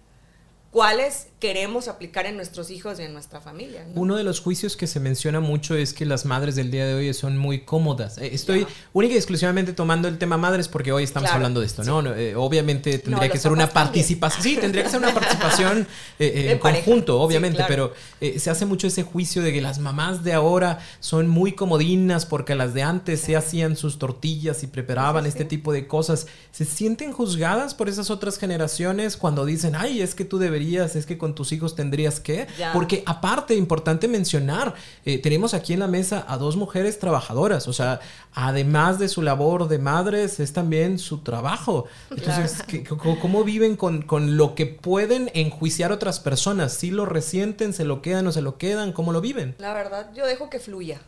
cuáles 0.71 1.27
queremos 1.39 1.87
aplicar 1.87 2.25
en 2.25 2.35
nuestros 2.35 2.69
hijos 2.69 2.99
y 2.99 3.03
en 3.03 3.13
nuestra 3.13 3.39
familia. 3.39 3.87
Uno 3.95 4.17
de 4.17 4.23
los 4.23 4.41
juicios 4.41 4.75
que 4.75 4.87
se 4.87 4.99
menciona 4.99 5.39
mucho 5.39 5.75
es 5.75 5.93
que 5.93 6.05
las 6.05 6.25
madres 6.25 6.55
del 6.55 6.69
día 6.69 6.85
de 6.85 6.93
hoy 6.93 7.13
son 7.13 7.37
muy 7.37 7.61
cómodas. 7.61 8.17
Eh, 8.17 8.31
estoy 8.33 8.67
única 8.91 9.13
y 9.13 9.17
exclusivamente 9.17 9.71
tomando 9.71 10.07
el 10.09 10.17
tema 10.17 10.37
madres 10.37 10.67
porque 10.67 10.91
hoy 10.91 11.03
estamos 11.03 11.29
hablando 11.29 11.61
de 11.61 11.65
esto, 11.65 11.83
¿no? 11.83 12.13
Eh, 12.13 12.35
obviamente 12.35 12.99
tendría 12.99 13.29
que 13.29 13.39
ser 13.39 13.53
una 13.53 13.69
participación. 13.69 14.43
Sí, 14.43 14.57
tendría 14.57 14.83
que 14.83 14.89
ser 14.89 14.99
una 14.99 15.13
participación 15.13 15.87
eh, 16.19 16.51
en 16.51 16.59
conjunto, 16.59 17.21
obviamente, 17.21 17.63
pero 17.67 17.93
se 18.19 18.49
hace 18.49 18.65
mucho 18.65 18.87
ese 18.87 19.03
juicio 19.03 19.41
de 19.41 19.53
que 19.53 19.61
las 19.61 19.79
mamás 19.79 20.23
de 20.23 20.33
ahora 20.33 20.79
son 20.99 21.29
muy 21.29 21.53
comodinas 21.53 22.25
porque 22.25 22.53
las 22.53 22.73
de 22.73 22.83
antes 22.83 23.21
se 23.21 23.37
hacían 23.37 23.77
sus 23.77 23.97
tortillas 23.97 24.61
y 24.63 24.67
preparaban 24.67 25.25
este 25.25 25.45
tipo 25.45 25.71
de 25.71 25.87
cosas. 25.87 26.27
¿Se 26.51 26.65
sienten 26.65 27.13
juzgadas 27.13 27.73
por 27.73 27.87
esas 27.87 28.09
otras 28.09 28.37
generaciones 28.37 29.15
cuando 29.15 29.45
dicen, 29.45 29.75
ay, 29.75 30.01
es 30.01 30.15
que 30.15 30.25
tú 30.25 30.37
deberías, 30.59 30.95
es 30.95 31.05
que 31.05 31.17
con 31.17 31.35
tus 31.35 31.51
hijos 31.51 31.75
tendrías 31.75 32.19
que. 32.19 32.47
Porque 32.73 33.03
aparte, 33.05 33.55
importante 33.55 34.07
mencionar, 34.07 34.73
eh, 35.05 35.17
tenemos 35.17 35.53
aquí 35.53 35.73
en 35.73 35.79
la 35.79 35.87
mesa 35.87 36.25
a 36.27 36.37
dos 36.37 36.57
mujeres 36.57 36.99
trabajadoras. 36.99 37.67
O 37.67 37.73
sea, 37.73 37.99
además 38.33 38.99
de 38.99 39.07
su 39.07 39.21
labor 39.21 39.67
de 39.67 39.79
madres, 39.79 40.39
es 40.39 40.53
también 40.53 40.99
su 40.99 41.19
trabajo. 41.19 41.85
Entonces, 42.11 42.63
¿cómo 43.21 43.43
viven 43.43 43.75
con, 43.75 44.01
con, 44.01 44.37
lo 44.37 44.55
que 44.55 44.65
pueden 44.65 45.31
enjuiciar 45.33 45.91
otras 45.91 46.19
personas? 46.19 46.73
¿Si 46.73 46.91
lo 46.91 47.05
resienten, 47.05 47.73
se 47.73 47.85
lo 47.85 48.01
quedan 48.01 48.27
o 48.27 48.31
se 48.31 48.41
lo 48.41 48.57
quedan? 48.57 48.91
¿Cómo 48.91 49.13
lo 49.13 49.21
viven? 49.21 49.55
La 49.59 49.73
verdad, 49.73 50.11
yo 50.13 50.25
dejo 50.25 50.49
que 50.49 50.59
fluya. 50.59 51.01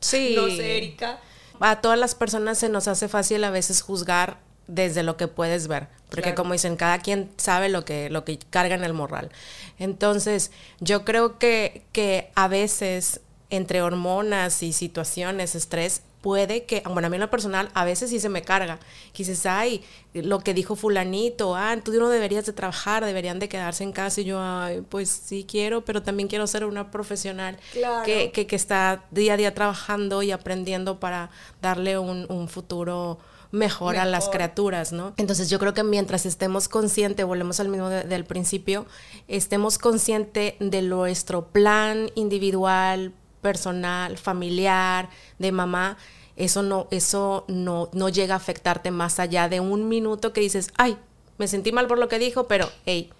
Sí. 0.00 0.34
no 0.36 0.46
sé, 0.48 0.76
Erika. 0.76 1.18
A 1.60 1.80
todas 1.80 1.98
las 1.98 2.14
personas 2.14 2.58
se 2.58 2.68
nos 2.68 2.88
hace 2.88 3.08
fácil 3.08 3.44
a 3.44 3.50
veces 3.50 3.82
juzgar 3.82 4.51
desde 4.66 5.02
lo 5.02 5.16
que 5.16 5.28
puedes 5.28 5.68
ver, 5.68 5.88
porque 6.08 6.22
Claro. 6.30 6.36
como 6.36 6.52
dicen, 6.52 6.76
cada 6.76 6.98
quien 6.98 7.30
sabe 7.36 7.68
lo 7.68 7.84
que, 7.84 8.10
lo 8.10 8.24
que 8.24 8.38
carga 8.50 8.74
en 8.74 8.84
el 8.84 8.92
morral. 8.94 9.30
Entonces, 9.78 10.50
yo 10.80 11.04
creo 11.04 11.38
que, 11.38 11.82
que 11.92 12.30
a 12.34 12.48
veces 12.48 13.20
entre 13.50 13.82
hormonas 13.82 14.62
y 14.62 14.72
situaciones, 14.72 15.54
estrés, 15.54 16.02
puede 16.22 16.64
que, 16.64 16.82
bueno, 16.88 17.08
a 17.08 17.10
mí 17.10 17.16
en 17.16 17.20
lo 17.20 17.30
personal, 17.30 17.68
a 17.74 17.84
veces 17.84 18.08
sí 18.10 18.20
se 18.20 18.28
me 18.28 18.42
carga. 18.42 18.78
Que 19.12 19.24
dices, 19.24 19.44
ay, 19.44 19.84
lo 20.14 20.38
que 20.40 20.54
dijo 20.54 20.76
fulanito, 20.76 21.56
ah, 21.56 21.76
tú 21.84 21.92
no 21.94 22.08
deberías 22.08 22.46
de 22.46 22.52
trabajar, 22.52 23.04
deberían 23.04 23.40
de 23.40 23.48
quedarse 23.48 23.82
en 23.84 23.92
casa. 23.92 24.20
Y 24.20 24.24
yo, 24.24 24.40
ay, 24.40 24.82
pues 24.88 25.10
sí 25.10 25.44
quiero, 25.46 25.84
pero 25.84 26.00
también 26.02 26.28
quiero 26.28 26.46
ser 26.46 26.64
una 26.64 26.90
profesional 26.92 27.58
Claro. 27.72 28.04
que, 28.04 28.30
que, 28.30 28.46
que 28.46 28.56
está 28.56 29.04
día 29.10 29.34
a 29.34 29.36
día 29.36 29.52
trabajando 29.52 30.22
y 30.22 30.30
aprendiendo 30.30 31.00
para 31.00 31.30
darle 31.60 31.98
un, 31.98 32.24
un 32.30 32.48
futuro 32.48 33.18
mejor, 33.52 33.96
a 33.96 34.04
las 34.06 34.28
criaturas, 34.28 34.92
¿no? 34.92 35.12
Entonces 35.18 35.48
yo 35.50 35.58
creo 35.58 35.74
que 35.74 35.82
mientras 35.84 36.26
estemos 36.26 36.68
conscientes, 36.68 37.24
volvemos 37.24 37.60
al 37.60 37.68
mismo 37.68 37.88
de- 37.88 38.02
del 38.04 38.24
principio, 38.24 38.86
estemos 39.28 39.78
conscientes 39.78 40.54
de 40.58 40.82
nuestro 40.82 41.46
plan 41.48 42.10
individual, 42.14 43.12
personal, 43.42 44.16
familiar, 44.18 45.08
de 45.38 45.52
mamá, 45.52 45.98
eso 46.36 46.62
no, 46.62 46.88
eso 46.90 47.44
no, 47.48 47.90
no 47.92 48.08
llega 48.08 48.34
a 48.34 48.38
afectarte 48.38 48.90
más 48.90 49.18
allá 49.20 49.48
de 49.48 49.60
un 49.60 49.88
minuto 49.88 50.32
que 50.32 50.40
dices, 50.40 50.70
ay, 50.76 50.96
me 51.38 51.46
sentí 51.46 51.72
mal 51.72 51.86
por 51.86 51.98
lo 51.98 52.08
que 52.08 52.18
dijo, 52.18 52.46
pero 52.48 52.70
hey, 52.86 53.10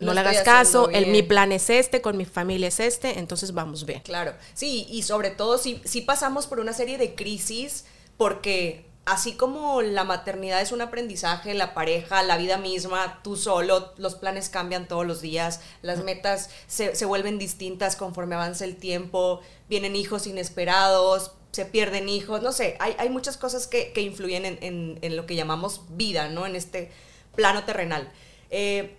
no 0.00 0.12
le 0.12 0.20
hagas 0.20 0.42
caso, 0.42 0.90
el, 0.90 1.06
mi 1.06 1.22
plan 1.22 1.52
es 1.52 1.70
este, 1.70 2.02
con 2.02 2.16
mi 2.16 2.24
familia 2.26 2.68
es 2.68 2.80
este, 2.80 3.18
entonces 3.18 3.54
vamos 3.54 3.86
bien. 3.86 4.00
Claro, 4.00 4.34
sí, 4.52 4.86
y 4.90 5.02
sobre 5.04 5.30
todo 5.30 5.56
si, 5.56 5.80
si 5.84 6.02
pasamos 6.02 6.46
por 6.46 6.60
una 6.60 6.72
serie 6.72 6.98
de 6.98 7.14
crisis, 7.14 7.86
porque 8.18 8.84
así 9.06 9.34
como 9.34 9.82
la 9.82 10.04
maternidad 10.04 10.60
es 10.62 10.72
un 10.72 10.80
aprendizaje, 10.80 11.54
la 11.54 11.74
pareja, 11.74 12.22
la 12.22 12.36
vida 12.38 12.56
misma, 12.58 13.20
tú 13.22 13.36
solo, 13.36 13.92
los 13.98 14.14
planes 14.14 14.48
cambian 14.48 14.88
todos 14.88 15.06
los 15.06 15.20
días, 15.20 15.60
las 15.82 16.02
metas 16.02 16.50
se, 16.66 16.94
se 16.96 17.04
vuelven 17.04 17.38
distintas 17.38 17.96
conforme 17.96 18.34
avanza 18.34 18.64
el 18.64 18.76
tiempo, 18.76 19.40
vienen 19.68 19.94
hijos 19.96 20.26
inesperados, 20.26 21.32
se 21.52 21.66
pierden 21.66 22.08
hijos, 22.08 22.42
no 22.42 22.50
sé, 22.52 22.76
hay, 22.80 22.96
hay 22.98 23.10
muchas 23.10 23.36
cosas 23.36 23.66
que, 23.66 23.92
que 23.92 24.00
influyen 24.00 24.44
en, 24.44 24.58
en- 24.62 24.98
en 25.02 25.16
lo 25.16 25.26
que 25.26 25.36
llamamos 25.36 25.82
vida, 25.90 26.28
¿no? 26.28 26.46
En 26.46 26.56
este 26.56 26.90
plano 27.36 27.64
terrenal. 27.64 28.10
Eh, 28.50 28.96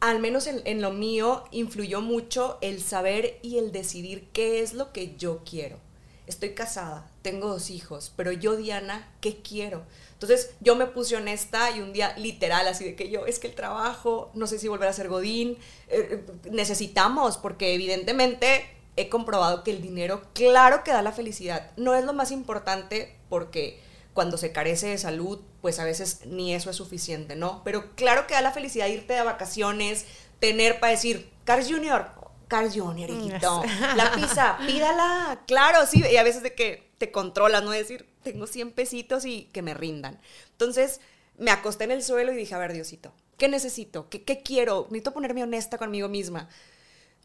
al 0.00 0.18
menos 0.18 0.46
en, 0.46 0.60
en 0.66 0.82
lo 0.82 0.90
mío, 0.90 1.44
influyó 1.50 2.02
mucho 2.02 2.58
el 2.60 2.82
saber 2.82 3.38
y 3.40 3.56
el 3.58 3.72
decidir 3.72 4.28
qué 4.34 4.60
es 4.60 4.74
lo 4.74 4.92
que 4.92 5.16
yo 5.16 5.42
quiero. 5.48 5.78
Estoy 6.26 6.54
casada, 6.54 7.10
tengo 7.24 7.48
dos 7.48 7.70
hijos, 7.70 8.12
pero 8.16 8.32
yo, 8.32 8.54
Diana, 8.54 9.08
¿qué 9.22 9.40
quiero? 9.40 9.82
Entonces 10.12 10.50
yo 10.60 10.76
me 10.76 10.84
puse 10.84 11.16
honesta 11.16 11.70
y 11.70 11.80
un 11.80 11.94
día 11.94 12.14
literal, 12.18 12.68
así 12.68 12.84
de 12.84 12.94
que 12.94 13.08
yo, 13.08 13.24
es 13.24 13.38
que 13.38 13.46
el 13.46 13.54
trabajo, 13.54 14.30
no 14.34 14.46
sé 14.46 14.58
si 14.58 14.68
volver 14.68 14.90
a 14.90 14.92
ser 14.92 15.08
Godín, 15.08 15.56
eh, 15.88 16.06
eh, 16.10 16.24
necesitamos, 16.52 17.38
porque 17.38 17.74
evidentemente 17.74 18.66
he 18.96 19.08
comprobado 19.08 19.64
que 19.64 19.70
el 19.70 19.80
dinero, 19.80 20.22
claro 20.34 20.84
que 20.84 20.92
da 20.92 21.00
la 21.00 21.12
felicidad, 21.12 21.70
no 21.78 21.94
es 21.94 22.04
lo 22.04 22.12
más 22.12 22.30
importante 22.30 23.16
porque 23.30 23.80
cuando 24.12 24.36
se 24.36 24.52
carece 24.52 24.88
de 24.88 24.98
salud, 24.98 25.40
pues 25.62 25.78
a 25.78 25.84
veces 25.84 26.26
ni 26.26 26.54
eso 26.54 26.68
es 26.68 26.76
suficiente, 26.76 27.36
¿no? 27.36 27.62
Pero 27.64 27.96
claro 27.96 28.26
que 28.26 28.34
da 28.34 28.42
la 28.42 28.52
felicidad 28.52 28.86
irte 28.86 29.14
de 29.14 29.22
vacaciones, 29.22 30.04
tener 30.40 30.78
para 30.78 30.92
decir, 30.92 31.32
Cars 31.44 31.68
Junior, 31.68 32.06
Cars 32.48 32.74
Junior, 32.74 33.08
hijito, 33.08 33.64
la 33.96 34.12
pizza, 34.12 34.58
pídala, 34.66 35.40
claro, 35.46 35.86
sí, 35.86 36.04
y 36.10 36.18
a 36.18 36.22
veces 36.22 36.42
de 36.42 36.54
que 36.54 36.93
te 37.04 37.12
controlas, 37.12 37.62
¿no? 37.62 37.70
Decir, 37.70 38.08
tengo 38.22 38.46
100 38.46 38.72
pesitos 38.72 39.26
y 39.26 39.44
que 39.52 39.60
me 39.60 39.74
rindan. 39.74 40.18
Entonces, 40.52 41.02
me 41.36 41.50
acosté 41.50 41.84
en 41.84 41.90
el 41.90 42.02
suelo 42.02 42.32
y 42.32 42.36
dije, 42.36 42.54
a 42.54 42.58
ver, 42.58 42.72
Diosito, 42.72 43.12
¿qué 43.36 43.46
necesito? 43.46 44.08
¿Qué, 44.08 44.22
qué 44.22 44.42
quiero? 44.42 44.84
Necesito 44.84 45.12
ponerme 45.12 45.42
honesta 45.42 45.76
conmigo 45.76 46.08
misma. 46.08 46.48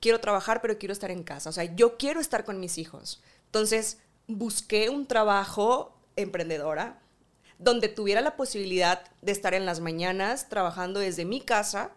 Quiero 0.02 0.20
trabajar, 0.20 0.62
pero 0.62 0.78
quiero 0.78 0.92
estar 0.92 1.12
en 1.12 1.24
casa. 1.24 1.50
O 1.50 1.54
sea, 1.54 1.64
yo 1.64 1.98
quiero 1.98 2.20
estar 2.20 2.44
con 2.44 2.60
mis 2.60 2.78
hijos. 2.78 3.22
Entonces, 3.46 4.00
busqué 4.28 4.90
un 4.90 5.08
trabajo 5.08 5.98
emprendedora 6.18 7.00
donde 7.58 7.88
tuviera 7.88 8.20
la 8.20 8.36
posibilidad 8.36 9.04
de 9.22 9.32
estar 9.32 9.54
en 9.54 9.66
las 9.66 9.80
mañanas 9.80 10.50
trabajando 10.50 11.00
desde 11.00 11.24
mi 11.24 11.40
casa 11.40 11.92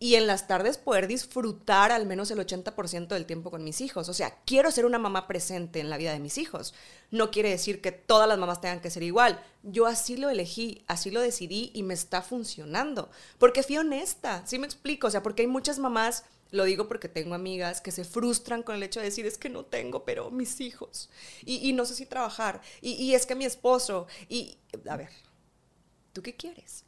y 0.00 0.16
en 0.16 0.26
las 0.26 0.46
tardes 0.46 0.76
poder 0.76 1.06
disfrutar 1.06 1.92
al 1.92 2.06
menos 2.06 2.30
el 2.30 2.38
80% 2.38 3.08
del 3.08 3.26
tiempo 3.26 3.50
con 3.50 3.64
mis 3.64 3.80
hijos. 3.80 4.08
O 4.08 4.14
sea, 4.14 4.38
quiero 4.44 4.70
ser 4.70 4.86
una 4.86 4.98
mamá 4.98 5.26
presente 5.26 5.80
en 5.80 5.88
la 5.88 5.96
vida 5.96 6.12
de 6.12 6.18
mis 6.18 6.36
hijos. 6.36 6.74
No 7.10 7.30
quiere 7.30 7.50
decir 7.50 7.80
que 7.80 7.92
todas 7.92 8.28
las 8.28 8.38
mamás 8.38 8.60
tengan 8.60 8.80
que 8.80 8.90
ser 8.90 9.02
igual. 9.02 9.42
Yo 9.62 9.86
así 9.86 10.16
lo 10.16 10.28
elegí, 10.28 10.84
así 10.88 11.10
lo 11.10 11.20
decidí 11.20 11.70
y 11.74 11.84
me 11.84 11.94
está 11.94 12.22
funcionando. 12.22 13.10
Porque 13.38 13.62
fui 13.62 13.78
honesta, 13.78 14.42
¿sí 14.46 14.58
me 14.58 14.66
explico? 14.66 15.06
O 15.06 15.10
sea, 15.10 15.22
porque 15.22 15.42
hay 15.42 15.48
muchas 15.48 15.78
mamás, 15.78 16.24
lo 16.50 16.64
digo 16.64 16.86
porque 16.88 17.08
tengo 17.08 17.34
amigas 17.34 17.80
que 17.80 17.92
se 17.92 18.04
frustran 18.04 18.62
con 18.62 18.74
el 18.74 18.82
hecho 18.82 19.00
de 19.00 19.06
decir, 19.06 19.26
es 19.26 19.38
que 19.38 19.48
no 19.48 19.64
tengo, 19.64 20.04
pero 20.04 20.30
mis 20.30 20.60
hijos. 20.60 21.08
Y, 21.44 21.72
no 21.72 21.86
sé 21.86 21.94
si 21.94 22.04
trabajar. 22.04 22.60
Y, 22.82 22.92
y 22.92 23.14
es 23.14 23.26
que 23.26 23.36
mi 23.36 23.44
esposo. 23.44 24.06
Y, 24.28 24.58
a 24.88 24.96
ver, 24.96 25.10
¿tú 26.12 26.20
qué 26.20 26.34
quieres? 26.34 26.83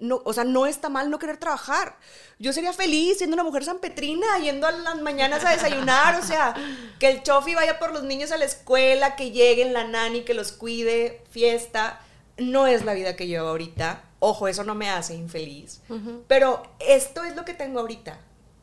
No, 0.00 0.22
o 0.24 0.32
sea, 0.32 0.44
no 0.44 0.66
está 0.66 0.88
mal 0.88 1.10
no 1.10 1.18
querer 1.18 1.36
trabajar. 1.36 1.96
Yo 2.38 2.52
sería 2.52 2.72
feliz 2.72 3.18
siendo 3.18 3.34
una 3.34 3.44
mujer 3.44 3.64
sanpetrina, 3.64 4.26
yendo 4.42 4.66
a 4.66 4.72
las 4.72 5.00
mañanas 5.00 5.44
a 5.44 5.50
desayunar, 5.50 6.18
o 6.18 6.22
sea, 6.22 6.54
que 6.98 7.08
el 7.08 7.22
chofi 7.22 7.54
vaya 7.54 7.78
por 7.78 7.92
los 7.92 8.02
niños 8.02 8.32
a 8.32 8.38
la 8.38 8.46
escuela, 8.46 9.14
que 9.14 9.30
lleguen 9.30 9.72
la 9.72 9.84
nani, 9.84 10.22
que 10.22 10.34
los 10.34 10.52
cuide, 10.52 11.22
fiesta. 11.30 12.00
No 12.38 12.66
es 12.66 12.84
la 12.84 12.94
vida 12.94 13.16
que 13.16 13.26
llevo 13.26 13.48
ahorita. 13.48 14.02
Ojo, 14.18 14.48
eso 14.48 14.64
no 14.64 14.74
me 14.74 14.88
hace 14.88 15.14
infeliz. 15.14 15.82
Pero 16.26 16.62
esto 16.78 17.22
es 17.24 17.36
lo 17.36 17.44
que 17.44 17.54
tengo 17.54 17.80
ahorita. 17.80 18.18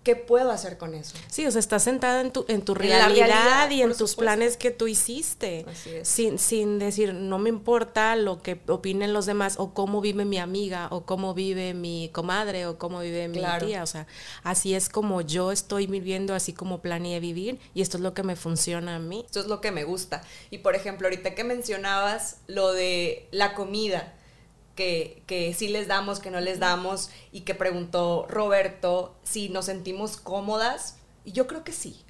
¿Qué 0.07 0.15
puedo 0.15 0.51
hacer 0.51 0.77
con 0.77 0.93
eso? 0.95 1.17
Sí, 1.29 1.45
o 1.45 1.51
sea, 1.51 1.59
estás 1.59 1.83
sentada 1.83 2.21
en 2.21 2.31
tu, 2.31 2.45
en 2.47 2.61
tu 2.61 2.73
realidad, 2.73 3.09
realidad, 3.09 3.69
y 3.71 3.81
en 3.81 3.89
tus 3.89 3.97
supuesto. 4.11 4.21
planes 4.21 4.55
que 4.55 4.71
tú 4.71 4.87
hiciste. 4.87 5.65
Así 5.69 5.89
es. 5.89 6.07
Sin, 6.07 6.39
sin 6.39 6.79
decir, 6.79 7.13
no 7.13 7.39
me 7.39 7.49
importa 7.49 8.15
lo 8.15 8.41
que 8.41 8.57
opinen 8.69 9.11
los 9.11 9.25
demás, 9.25 9.55
o 9.57 9.73
cómo 9.73 9.99
vive 9.99 10.23
mi 10.23 10.37
amiga, 10.37 10.87
o 10.91 11.05
cómo 11.05 11.33
vive 11.33 11.73
mi 11.73 12.09
comadre, 12.13 12.67
o 12.67 12.77
cómo 12.77 13.01
vive 13.01 13.27
mi 13.27 13.39
Claro. 13.39 13.67
tía. 13.67 13.83
O 13.83 13.85
sea, 13.85 14.07
así 14.43 14.75
es 14.75 14.87
como 14.87 15.19
yo 15.19 15.51
estoy 15.51 15.87
viviendo, 15.87 16.33
así 16.33 16.53
como 16.53 16.81
planeé 16.81 17.19
vivir, 17.19 17.59
y 17.73 17.81
esto 17.81 17.97
es 17.97 18.01
lo 18.03 18.13
que 18.13 18.23
me 18.23 18.37
funciona 18.37 18.95
a 18.95 18.99
mí. 18.99 19.23
Esto 19.25 19.41
es 19.41 19.47
lo 19.47 19.59
que 19.59 19.71
me 19.71 19.83
gusta. 19.83 20.23
Y 20.51 20.59
por 20.59 20.73
ejemplo, 20.75 21.07
ahorita 21.07 21.35
que 21.35 21.43
mencionabas 21.43 22.37
lo 22.47 22.71
de 22.71 23.27
la 23.31 23.53
comida, 23.55 24.13
que, 24.77 25.23
que 25.27 25.53
sí 25.53 25.67
les 25.67 25.89
damos, 25.89 26.19
que 26.21 26.31
no 26.31 26.39
les 26.39 26.59
damos, 26.59 27.09
y 27.33 27.41
que 27.41 27.53
preguntó 27.53 28.25
Roberto 28.29 29.15
si 29.23 29.49
nos 29.49 29.65
sentimos 29.65 30.15
cómodas, 30.15 30.99
y 31.25 31.33
yo 31.33 31.47
creo 31.47 31.65
que 31.65 31.73
sí. 31.73 32.01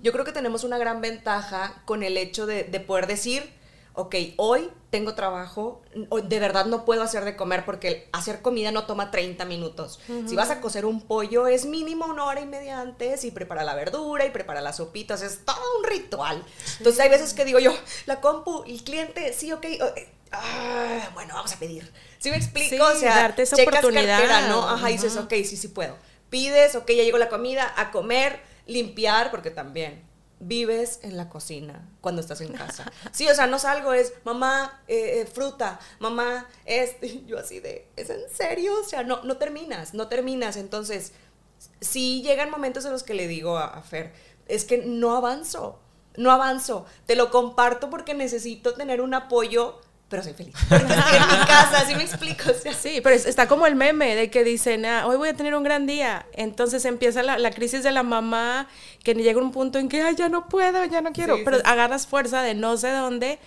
Yo 0.00 0.12
creo 0.12 0.24
que 0.24 0.30
tenemos 0.30 0.62
una 0.62 0.78
gran 0.78 1.00
ventaja 1.00 1.82
con 1.86 2.04
el 2.04 2.16
hecho 2.16 2.46
de, 2.46 2.62
de 2.62 2.78
poder 2.78 3.08
decir, 3.08 3.52
ok, 3.94 4.14
hoy 4.36 4.70
tengo 4.90 5.14
trabajo, 5.14 5.82
de 5.94 6.38
verdad 6.38 6.66
no 6.66 6.84
puedo 6.84 7.02
hacer 7.02 7.24
de 7.24 7.34
comer 7.34 7.64
porque 7.64 8.08
hacer 8.12 8.42
comida 8.42 8.70
no 8.70 8.86
toma 8.86 9.10
30 9.10 9.44
minutos. 9.46 9.98
Si 10.26 10.36
vas 10.36 10.50
a 10.50 10.60
cocer 10.60 10.86
un 10.86 11.00
pollo 11.00 11.48
es 11.48 11.66
mínimo 11.66 12.06
una 12.06 12.26
hora 12.26 12.40
y 12.40 12.46
media 12.46 12.80
antes 12.80 13.24
y 13.24 13.30
prepara 13.32 13.64
la 13.64 13.74
verdura 13.74 14.24
y 14.24 14.30
prepara 14.30 14.60
las 14.60 14.76
sopitas, 14.76 15.22
es 15.22 15.44
todo 15.44 15.56
un 15.78 15.84
ritual. 15.84 16.44
Entonces 16.78 17.00
hay 17.00 17.08
veces 17.08 17.34
que 17.34 17.44
digo 17.44 17.58
yo, 17.58 17.74
la 18.06 18.20
compu, 18.20 18.62
el 18.66 18.84
cliente, 18.84 19.32
sí, 19.32 19.50
ok, 19.52 19.64
eh, 19.64 20.08
ah, 20.32 21.10
bueno, 21.14 21.34
vamos 21.34 21.52
a 21.52 21.58
pedir. 21.58 21.92
¿Sí 22.18 22.30
me 22.30 22.36
explico? 22.36 22.68
Sí, 22.90 22.96
o 22.96 22.98
sea, 22.98 23.16
darte 23.16 23.42
esa 23.42 23.56
checas 23.56 23.78
oportunidad. 23.84 24.18
cartera, 24.18 24.48
¿no? 24.48 24.68
Ajá, 24.68 24.90
y 24.90 24.94
dices, 24.94 25.16
ok, 25.16 25.32
sí, 25.44 25.56
sí 25.56 25.68
puedo. 25.68 25.96
Pides, 26.30 26.74
ok, 26.74 26.90
ya 26.90 27.02
llegó 27.02 27.18
la 27.18 27.28
comida, 27.28 27.72
a 27.76 27.90
comer, 27.90 28.40
limpiar, 28.66 29.30
porque 29.30 29.50
también 29.50 30.04
vives 30.38 31.00
en 31.02 31.16
la 31.16 31.28
cocina 31.28 31.88
cuando 32.00 32.20
estás 32.20 32.40
en 32.40 32.52
casa. 32.52 32.90
Sí, 33.12 33.26
o 33.28 33.34
sea, 33.34 33.46
no 33.46 33.58
salgo, 33.58 33.94
es 33.94 34.12
mamá, 34.24 34.82
eh, 34.88 35.20
eh, 35.20 35.26
fruta, 35.26 35.80
mamá, 35.98 36.46
este, 36.64 37.24
yo 37.26 37.38
así 37.38 37.60
de, 37.60 37.88
¿es 37.96 38.10
en 38.10 38.20
serio? 38.30 38.74
O 38.80 38.84
sea, 38.84 39.02
no, 39.02 39.22
no 39.22 39.36
terminas, 39.38 39.94
no 39.94 40.08
terminas. 40.08 40.56
Entonces, 40.56 41.12
sí 41.80 42.22
llegan 42.22 42.50
momentos 42.50 42.84
en 42.84 42.92
los 42.92 43.02
que 43.02 43.14
le 43.14 43.28
digo 43.28 43.56
a, 43.56 43.66
a 43.66 43.82
Fer, 43.82 44.12
es 44.46 44.64
que 44.64 44.78
no 44.78 45.16
avanzo, 45.16 45.80
no 46.16 46.30
avanzo. 46.30 46.86
Te 47.06 47.16
lo 47.16 47.30
comparto 47.30 47.88
porque 47.88 48.14
necesito 48.14 48.74
tener 48.74 49.00
un 49.00 49.14
apoyo, 49.14 49.80
pero 50.08 50.22
soy 50.22 50.34
feliz. 50.34 50.54
Porque 50.68 50.84
estoy 50.92 51.16
en 51.16 51.40
mi 51.40 51.46
casa, 51.46 51.78
así 51.80 51.94
me 51.94 52.02
explico. 52.02 52.50
O 52.50 52.54
sea, 52.54 52.72
Sí, 52.74 53.00
pero 53.02 53.14
es- 53.16 53.26
está 53.26 53.48
como 53.48 53.66
el 53.66 53.74
meme 53.74 54.14
de 54.14 54.30
que 54.30 54.44
dicen, 54.44 54.84
ah, 54.86 55.06
hoy 55.06 55.16
voy 55.16 55.28
a 55.30 55.34
tener 55.34 55.54
un 55.54 55.62
gran 55.64 55.86
día. 55.86 56.26
Entonces 56.34 56.84
empieza 56.84 57.22
la, 57.22 57.38
la 57.38 57.50
crisis 57.50 57.82
de 57.82 57.90
la 57.92 58.02
mamá, 58.02 58.68
que 59.02 59.14
llega 59.14 59.40
un 59.40 59.52
punto 59.52 59.78
en 59.78 59.88
que, 59.88 60.02
ay, 60.02 60.14
ya 60.16 60.28
no 60.28 60.48
puedo, 60.48 60.84
ya 60.84 61.00
no 61.00 61.12
quiero. 61.12 61.36
Sí, 61.36 61.42
pero 61.44 61.56
sí. 61.58 61.62
agarras 61.66 62.06
fuerza 62.06 62.42
de 62.42 62.54
no 62.54 62.76
sé 62.76 62.90
dónde 62.90 63.38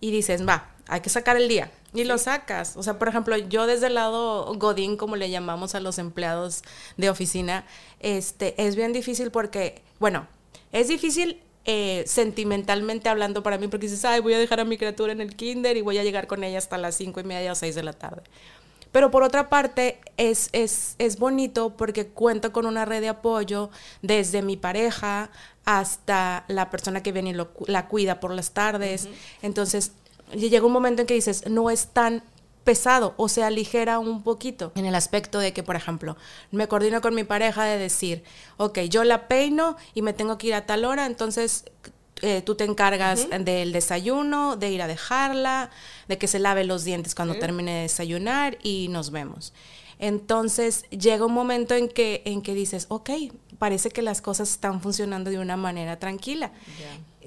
y 0.00 0.10
dices, 0.10 0.46
va, 0.46 0.70
hay 0.88 1.00
que 1.00 1.10
sacar 1.10 1.36
el 1.36 1.48
día. 1.48 1.70
Y 1.94 2.04
lo 2.04 2.18
sacas. 2.18 2.76
O 2.76 2.82
sea, 2.82 2.98
por 2.98 3.08
ejemplo, 3.08 3.36
yo 3.36 3.66
desde 3.66 3.86
el 3.86 3.94
lado 3.94 4.52
Godín, 4.56 4.96
como 4.98 5.16
le 5.16 5.30
llamamos 5.30 5.74
a 5.74 5.80
los 5.80 5.98
empleados 5.98 6.62
de 6.98 7.08
oficina, 7.08 7.64
este, 8.00 8.54
es 8.62 8.76
bien 8.76 8.92
difícil 8.92 9.30
porque, 9.30 9.82
bueno, 9.98 10.26
es 10.72 10.88
difícil 10.88 11.40
eh, 11.70 12.04
sentimentalmente 12.06 13.10
hablando 13.10 13.42
para 13.42 13.58
mí, 13.58 13.68
porque 13.68 13.88
dices, 13.88 14.02
ay, 14.06 14.20
voy 14.20 14.32
a 14.32 14.38
dejar 14.38 14.58
a 14.58 14.64
mi 14.64 14.78
criatura 14.78 15.12
en 15.12 15.20
el 15.20 15.36
kinder 15.36 15.76
y 15.76 15.82
voy 15.82 15.98
a 15.98 16.02
llegar 16.02 16.26
con 16.26 16.42
ella 16.42 16.56
hasta 16.56 16.78
las 16.78 16.94
cinco 16.94 17.20
y 17.20 17.24
media 17.24 17.52
o 17.52 17.54
seis 17.54 17.74
de 17.74 17.82
la 17.82 17.92
tarde. 17.92 18.22
Pero 18.90 19.10
por 19.10 19.22
otra 19.22 19.50
parte, 19.50 20.00
es, 20.16 20.48
es, 20.52 20.94
es 20.96 21.18
bonito 21.18 21.76
porque 21.76 22.06
cuento 22.06 22.54
con 22.54 22.64
una 22.64 22.86
red 22.86 23.02
de 23.02 23.10
apoyo 23.10 23.68
desde 24.00 24.40
mi 24.40 24.56
pareja 24.56 25.30
hasta 25.66 26.46
la 26.48 26.70
persona 26.70 27.02
que 27.02 27.12
viene 27.12 27.30
y 27.30 27.34
lo, 27.34 27.50
la 27.66 27.86
cuida 27.86 28.18
por 28.18 28.32
las 28.32 28.52
tardes. 28.52 29.06
Entonces, 29.42 29.92
llega 30.32 30.64
un 30.64 30.72
momento 30.72 31.02
en 31.02 31.06
que 31.06 31.12
dices, 31.12 31.48
no 31.48 31.68
es 31.68 31.88
tan 31.88 32.22
pesado 32.68 33.14
o 33.16 33.30
se 33.30 33.42
aligera 33.42 33.98
un 33.98 34.22
poquito 34.22 34.72
en 34.74 34.84
el 34.84 34.94
aspecto 34.94 35.38
de 35.38 35.54
que, 35.54 35.62
por 35.62 35.74
ejemplo, 35.74 36.18
me 36.50 36.68
coordino 36.68 37.00
con 37.00 37.14
mi 37.14 37.24
pareja 37.24 37.64
de 37.64 37.78
decir, 37.78 38.24
ok, 38.58 38.80
yo 38.80 39.04
la 39.04 39.26
peino 39.26 39.78
y 39.94 40.02
me 40.02 40.12
tengo 40.12 40.36
que 40.36 40.48
ir 40.48 40.54
a 40.54 40.66
tal 40.66 40.84
hora, 40.84 41.06
entonces 41.06 41.64
eh, 42.20 42.42
tú 42.42 42.56
te 42.56 42.64
encargas 42.64 43.26
del 43.40 43.72
desayuno, 43.72 44.56
de 44.56 44.70
ir 44.70 44.82
a 44.82 44.86
dejarla, 44.86 45.70
de 46.08 46.18
que 46.18 46.26
se 46.26 46.40
lave 46.40 46.64
los 46.64 46.84
dientes 46.84 47.14
cuando 47.14 47.36
termine 47.36 47.72
de 47.74 47.80
desayunar 47.84 48.58
y 48.62 48.88
nos 48.88 49.12
vemos. 49.12 49.54
Entonces 49.98 50.82
llega 50.90 51.24
un 51.24 51.32
momento 51.32 51.74
en 51.74 51.88
que, 51.88 52.20
en 52.26 52.42
que 52.42 52.52
dices, 52.52 52.84
ok, 52.90 53.08
parece 53.58 53.88
que 53.88 54.02
las 54.02 54.20
cosas 54.20 54.50
están 54.50 54.82
funcionando 54.82 55.30
de 55.30 55.38
una 55.38 55.56
manera 55.56 55.98
tranquila. 55.98 56.52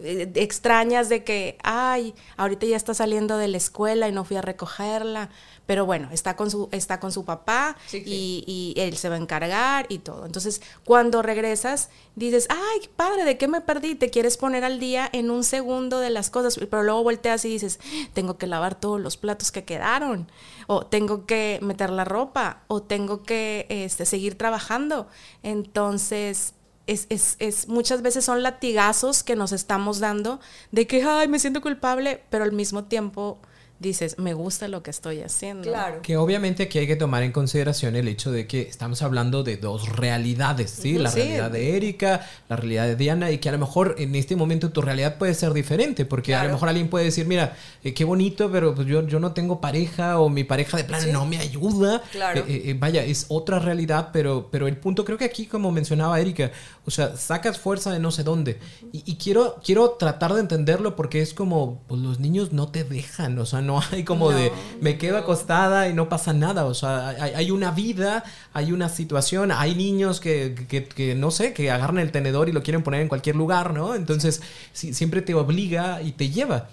Extrañas 0.03 1.09
de 1.09 1.23
que, 1.23 1.57
ay, 1.63 2.13
ahorita 2.37 2.65
ya 2.65 2.77
está 2.77 2.93
saliendo 2.93 3.37
de 3.37 3.47
la 3.47 3.57
escuela 3.57 4.07
y 4.07 4.11
no 4.11 4.23
fui 4.23 4.37
a 4.37 4.41
recogerla, 4.41 5.29
pero 5.65 5.85
bueno, 5.85 6.09
está 6.11 6.35
con 6.35 6.51
su, 6.51 6.67
está 6.71 6.99
con 6.99 7.11
su 7.11 7.23
papá 7.23 7.77
Y, 7.93 8.73
él 8.75 8.97
se 8.97 9.09
va 9.09 9.15
a 9.15 9.19
encargar 9.19 9.85
y 9.89 9.99
todo. 9.99 10.25
Entonces, 10.25 10.61
cuando 10.83 11.21
regresas, 11.21 11.89
dices, 12.15 12.47
ay, 12.49 12.89
padre, 12.95 13.23
¿de 13.23 13.37
qué 13.37 13.47
me 13.47 13.61
perdí? 13.61 13.95
Te 13.95 14.09
quieres 14.09 14.37
poner 14.37 14.63
al 14.63 14.79
día 14.79 15.09
en 15.13 15.31
un 15.31 15.43
segundo 15.43 15.99
de 15.99 16.09
las 16.09 16.29
cosas, 16.29 16.57
pero 16.57 16.83
luego 16.83 17.03
volteas 17.03 17.45
y 17.45 17.49
dices, 17.49 17.79
tengo 18.13 18.37
que 18.37 18.47
lavar 18.47 18.79
todos 18.79 18.99
los 18.99 19.17
platos 19.17 19.51
que 19.51 19.63
quedaron, 19.63 20.29
o 20.67 20.85
tengo 20.85 21.25
que 21.25 21.59
meter 21.61 21.89
la 21.89 22.03
ropa, 22.03 22.63
o 22.67 22.81
tengo 22.81 23.23
que 23.23 23.65
este, 23.69 24.05
seguir 24.05 24.37
trabajando. 24.37 25.07
Entonces, 25.43 26.53
es, 26.87 27.07
es, 27.09 27.35
es, 27.39 27.67
muchas 27.67 28.01
veces 28.01 28.25
son 28.25 28.43
latigazos 28.43 29.23
que 29.23 29.35
nos 29.35 29.51
estamos 29.51 29.99
dando 29.99 30.39
de 30.71 30.87
que, 30.87 31.03
ay, 31.03 31.27
me 31.27 31.39
siento 31.39 31.61
culpable, 31.61 32.23
pero 32.29 32.43
al 32.43 32.51
mismo 32.51 32.85
tiempo 32.85 33.39
dices, 33.81 34.19
me 34.19 34.33
gusta 34.33 34.67
lo 34.67 34.83
que 34.83 34.91
estoy 34.91 35.21
haciendo. 35.21 35.63
Claro. 35.63 36.01
Que 36.03 36.15
obviamente 36.17 36.63
aquí 36.63 36.77
hay 36.77 36.87
que 36.87 36.95
tomar 36.95 37.23
en 37.23 37.31
consideración 37.31 37.95
el 37.95 38.07
hecho 38.07 38.31
de 38.31 38.45
que 38.45 38.61
estamos 38.61 39.01
hablando 39.01 39.43
de 39.43 39.57
dos 39.57 39.89
realidades, 39.89 40.69
¿sí? 40.69 40.97
La 40.97 41.09
realidad 41.09 41.51
de 41.51 41.75
Erika, 41.75 42.27
la 42.47 42.55
realidad 42.55 42.85
de 42.85 42.95
Diana, 42.95 43.31
y 43.31 43.39
que 43.39 43.49
a 43.49 43.51
lo 43.51 43.57
mejor 43.57 43.95
en 43.97 44.15
este 44.15 44.35
momento 44.35 44.71
tu 44.71 44.81
realidad 44.81 45.17
puede 45.17 45.33
ser 45.33 45.53
diferente, 45.53 46.05
porque 46.05 46.35
a 46.35 46.43
lo 46.43 46.51
mejor 46.51 46.69
alguien 46.69 46.89
puede 46.89 47.05
decir, 47.05 47.25
mira, 47.25 47.55
eh, 47.83 47.93
qué 47.93 48.03
bonito, 48.03 48.51
pero 48.51 48.75
pues 48.75 48.87
yo, 48.87 49.05
yo 49.07 49.19
no 49.19 49.33
tengo 49.33 49.59
pareja 49.59 50.19
o 50.19 50.29
mi 50.29 50.43
pareja 50.43 50.77
de 50.77 50.83
plan 50.83 51.11
no 51.11 51.25
me 51.25 51.39
ayuda. 51.39 52.03
Claro. 52.11 52.41
Eh, 52.47 52.63
eh, 52.65 52.75
vaya, 52.77 53.03
es 53.03 53.25
otra 53.29 53.59
realidad, 53.59 54.09
pero, 54.13 54.49
pero 54.51 54.67
el 54.67 54.77
punto 54.77 55.03
creo 55.03 55.17
que 55.17 55.25
aquí, 55.25 55.47
como 55.47 55.71
mencionaba 55.71 56.19
Erika, 56.19 56.51
o 56.85 56.91
sea, 56.91 57.15
sacas 57.17 57.57
fuerza 57.59 57.91
de 57.91 57.99
no 57.99 58.11
sé 58.11 58.23
dónde. 58.23 58.59
Y, 58.91 59.15
quiero, 59.15 59.59
quiero 59.63 59.91
tratar 59.91 60.33
de 60.33 60.41
entenderlo 60.41 60.95
porque 60.95 61.21
es 61.21 61.33
como, 61.33 61.81
pues 61.87 62.01
los 62.01 62.19
niños 62.19 62.51
no 62.51 62.69
te 62.69 62.83
dejan, 62.83 63.37
o 63.39 63.45
sea, 63.45 63.61
no 63.61 63.70
no 63.71 63.81
hay 63.91 64.03
como 64.03 64.31
de 64.31 64.51
me 64.81 64.97
quedo 64.97 65.17
acostada 65.17 65.87
y 65.89 65.93
no 65.93 66.09
pasa 66.09 66.33
nada. 66.33 66.65
O 66.65 66.73
sea, 66.73 67.09
hay, 67.09 67.51
una 67.51 67.71
vida, 67.71 68.23
hay 68.53 68.71
una 68.71 68.89
situación, 68.89 69.51
hay 69.51 69.75
niños 69.75 70.19
que, 70.19 70.55
que, 70.67 71.15
no 71.15 71.31
sé, 71.31 71.53
que 71.53 71.71
agarran 71.71 71.99
el 71.99 72.11
tenedor 72.11 72.49
y 72.49 72.51
lo 72.51 72.63
quieren 72.63 72.83
poner 72.83 73.01
en 73.01 73.07
cualquier 73.07 73.35
lugar, 73.35 73.73
¿no? 73.73 73.95
Entonces, 73.95 74.41
siempre 74.73 75.21
te 75.21 75.33
obliga 75.33 76.01
y 76.01 76.11
te 76.11 76.29
lleva. 76.29 76.69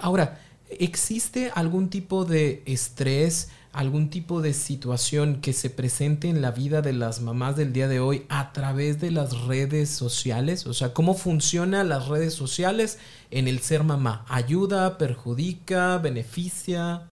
Ahora, 0.00 0.40
¿existe 0.70 1.50
algún 1.54 1.88
tipo 1.90 2.24
de 2.24 2.62
estrés? 2.66 3.48
algún 3.76 4.08
tipo 4.08 4.40
de 4.40 4.54
situación 4.54 5.42
que 5.42 5.52
se 5.52 5.68
presente 5.68 6.30
en 6.30 6.40
la 6.40 6.50
vida 6.50 6.80
de 6.80 6.94
las 6.94 7.20
mamás 7.20 7.56
del 7.56 7.74
día 7.74 7.88
de 7.88 8.00
hoy 8.00 8.24
a 8.30 8.54
través 8.54 9.00
de 9.02 9.10
las 9.10 9.42
redes 9.42 9.90
sociales? 9.90 10.66
O 10.66 10.72
sea, 10.72 10.94
¿cómo 10.94 11.12
funcionan 11.12 11.90
las 11.90 12.08
redes 12.08 12.32
sociales 12.32 12.98
en 13.30 13.48
el 13.48 13.60
ser 13.60 13.84
mamá? 13.84 14.24
¿Ayuda, 14.28 14.96
perjudica, 14.96 15.98
beneficia? 15.98 17.10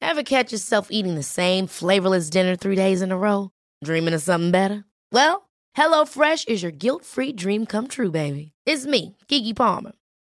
Ever 0.00 0.24
catch 0.24 0.50
yourself 0.50 0.88
eating 0.90 1.14
the 1.14 1.22
same 1.22 1.66
flavorless 1.66 2.30
dinner 2.30 2.56
three 2.56 2.76
days 2.76 3.02
in 3.02 3.12
a 3.12 3.18
row? 3.18 3.50
Dreaming 3.84 4.14
of 4.14 4.22
something 4.22 4.50
better? 4.50 4.86
Well, 5.12 5.50
HelloFresh 5.76 6.48
is 6.48 6.62
your 6.62 6.72
guilt-free 6.72 7.34
dream 7.34 7.66
come 7.66 7.86
true, 7.86 8.10
baby. 8.10 8.52
It's 8.64 8.86
me, 8.86 9.16
Kiki 9.28 9.52
Palmer. 9.52 9.92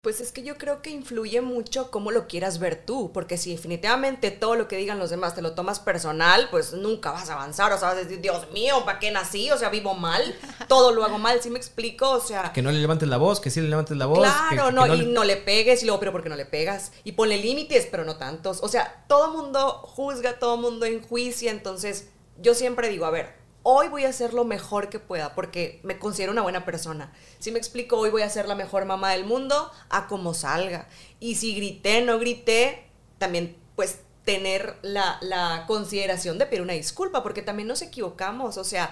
Pues 0.00 0.20
es 0.20 0.30
que 0.30 0.44
yo 0.44 0.56
creo 0.58 0.80
que 0.80 0.90
influye 0.90 1.40
mucho 1.40 1.90
cómo 1.90 2.12
lo 2.12 2.28
quieras 2.28 2.60
ver 2.60 2.80
tú, 2.86 3.10
porque 3.12 3.36
si 3.36 3.50
definitivamente 3.50 4.30
todo 4.30 4.54
lo 4.54 4.68
que 4.68 4.76
digan 4.76 5.00
los 5.00 5.10
demás 5.10 5.34
te 5.34 5.42
lo 5.42 5.54
tomas 5.54 5.80
personal, 5.80 6.46
pues 6.52 6.72
nunca 6.72 7.10
vas 7.10 7.30
a 7.30 7.32
avanzar, 7.32 7.72
o 7.72 7.78
sea, 7.78 7.88
vas 7.88 7.96
a 7.96 8.00
decir, 8.02 8.20
Dios 8.20 8.48
mío, 8.52 8.84
¿para 8.84 9.00
qué 9.00 9.10
nací? 9.10 9.50
O 9.50 9.58
sea, 9.58 9.70
vivo 9.70 9.94
mal, 9.94 10.22
todo 10.68 10.92
lo 10.92 11.04
hago 11.04 11.18
mal, 11.18 11.42
¿sí 11.42 11.50
me 11.50 11.58
explico? 11.58 12.10
O 12.10 12.20
sea... 12.20 12.52
Que 12.52 12.62
no 12.62 12.70
le 12.70 12.78
levantes 12.78 13.08
la 13.08 13.16
voz, 13.16 13.40
que 13.40 13.50
sí 13.50 13.60
le 13.60 13.66
levantes 13.68 13.96
la 13.96 14.06
voz. 14.06 14.20
Claro, 14.20 14.70
no, 14.70 14.86
y 14.94 15.04
no 15.04 15.24
le 15.24 15.36
pegues, 15.36 15.82
y 15.82 15.86
luego, 15.86 15.98
pero 15.98 16.12
¿por 16.12 16.22
qué 16.22 16.28
no 16.28 16.36
le 16.36 16.46
pegas? 16.46 16.92
Y 17.02 17.12
ponle 17.12 17.36
límites, 17.36 17.88
pero 17.90 18.04
no 18.04 18.18
tantos. 18.18 18.60
O 18.62 18.68
sea, 18.68 19.04
todo 19.08 19.32
mundo 19.32 19.82
juzga, 19.82 20.38
todo 20.38 20.58
mundo 20.58 20.86
enjuicia, 20.86 21.50
entonces 21.50 22.08
yo 22.40 22.54
siempre 22.54 22.88
digo, 22.88 23.04
a 23.04 23.10
ver, 23.10 23.34
hoy 23.70 23.88
voy 23.88 24.06
a 24.06 24.08
hacer 24.08 24.32
lo 24.32 24.46
mejor 24.46 24.88
que 24.88 24.98
pueda 24.98 25.34
porque 25.34 25.78
me 25.82 25.98
considero 25.98 26.32
una 26.32 26.40
buena 26.40 26.64
persona. 26.64 27.12
Si 27.38 27.52
me 27.52 27.58
explico, 27.58 27.98
hoy 27.98 28.08
voy 28.08 28.22
a 28.22 28.30
ser 28.30 28.48
la 28.48 28.54
mejor 28.54 28.86
mamá 28.86 29.12
del 29.12 29.26
mundo 29.26 29.70
a 29.90 30.06
como 30.06 30.32
salga. 30.32 30.88
Y 31.20 31.34
si 31.34 31.54
grité, 31.54 32.00
no 32.00 32.18
grité, 32.18 32.88
también 33.18 33.58
pues 33.76 33.98
tener 34.24 34.78
la, 34.80 35.18
la 35.20 35.64
consideración 35.66 36.38
de 36.38 36.46
pedir 36.46 36.62
una 36.62 36.72
disculpa 36.72 37.22
porque 37.22 37.42
también 37.42 37.68
nos 37.68 37.82
equivocamos, 37.82 38.56
o 38.56 38.64
sea, 38.64 38.90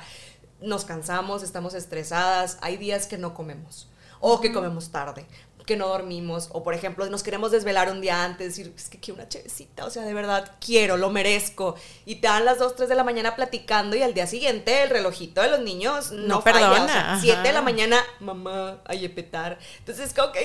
nos 0.61 0.85
cansamos, 0.85 1.43
estamos 1.43 1.73
estresadas, 1.73 2.59
hay 2.61 2.77
días 2.77 3.07
que 3.07 3.17
no 3.17 3.33
comemos 3.33 3.89
o 4.21 4.43
que 4.43 4.53
comemos 4.53 4.91
tarde 4.91 5.27
que 5.67 5.77
no 5.77 5.89
dormimos, 5.89 6.49
o 6.53 6.63
por 6.63 6.75
ejemplo, 6.75 7.05
nos 7.11 7.23
queremos 7.23 7.51
desvelar 7.51 7.91
un 7.91 8.01
día 8.01 8.25
antes, 8.25 8.57
decir, 8.57 8.73
es 8.77 8.89
que 8.89 8.99
quiero 8.99 9.21
una 9.21 9.29
chevecita, 9.29 9.85
o 9.85 9.91
sea, 9.91 10.05
de 10.05 10.15
verdad 10.15 10.53
quiero, 10.65 10.97
lo 10.97 11.11
merezco, 11.11 11.75
y 12.07 12.17
te 12.17 12.29
dan 12.29 12.45
las 12.45 12.59
2, 12.59 12.77
3 12.77 12.89
de 12.89 12.95
la 12.95 13.05
mañana 13.05 13.37
platicando 13.37 13.97
y 13.97 14.03
al 14.03 14.15
día 14.15 14.27
siguiente 14.27 14.85
el 14.85 14.91
relojito 14.91 15.43
de 15.43 15.51
los 15.51 15.61
niños 15.61 16.13
no, 16.13 16.43
perdona, 16.43 16.85
o 16.85 16.87
sea, 16.89 17.19
7 17.21 17.43
de 17.43 17.53
la 17.53 17.63
mañana, 17.63 18.01
mamá, 18.21 18.81
ay, 18.87 19.07
petar. 19.09 19.59
Entonces, 19.79 20.13
es 20.13 20.19
ok, 20.19 20.37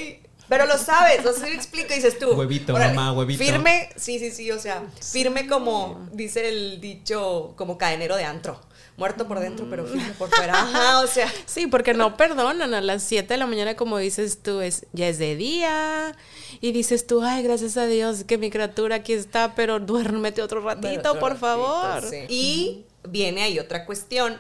pero 0.50 0.66
lo 0.66 0.78
sabes, 0.78 1.26
o 1.26 1.32
sea, 1.32 1.48
si 1.48 1.54
explico, 1.54 1.94
dices 1.94 2.20
tú. 2.20 2.32
Huevito, 2.32 2.74
mamá, 2.74 3.14
huevito. 3.14 3.42
Firme, 3.42 3.90
sí, 3.96 4.20
sí, 4.20 4.32
sí, 4.32 4.52
o 4.52 4.60
sea, 4.60 4.84
firme 5.00 5.48
como, 5.48 6.10
dice 6.12 6.50
el 6.50 6.82
dicho, 6.82 7.54
como 7.56 7.78
cadenero 7.78 8.18
de 8.18 8.26
antro 8.26 8.60
muerto 9.02 9.28
por 9.28 9.40
dentro, 9.40 9.66
pero 9.68 9.84
firme 9.88 10.14
por 10.16 10.30
fuera. 10.30 10.54
Ajá, 10.62 11.00
o 11.00 11.08
sea. 11.08 11.28
Sí, 11.48 11.66
porque 11.66 11.96
no 11.96 12.18
perdonan 12.18 12.76
a 12.76 12.82
las 12.82 13.02
7 13.02 13.34
de 13.34 13.38
la 13.40 13.48
mañana, 13.48 13.76
como 13.76 13.98
dices 13.98 14.44
tú, 14.44 14.62
es, 14.62 14.86
ya 14.94 15.08
es 15.08 15.18
de 15.18 15.36
día. 15.36 16.16
Y 16.62 16.72
dices 16.72 17.08
tú, 17.08 17.24
ay, 17.24 17.42
gracias 17.42 17.78
a 17.78 17.88
Dios 17.88 18.26
que 18.26 18.38
mi 18.38 18.52
criatura 18.52 18.98
aquí 18.98 19.14
está, 19.14 19.56
pero 19.56 19.80
duérmete 19.80 20.44
otro 20.44 20.62
ratito, 20.62 21.18
por 21.20 21.36
favor. 21.38 22.04
Y 22.30 22.86
viene 23.10 23.42
ahí 23.42 23.58
otra 23.58 23.88
cuestión. 23.88 24.40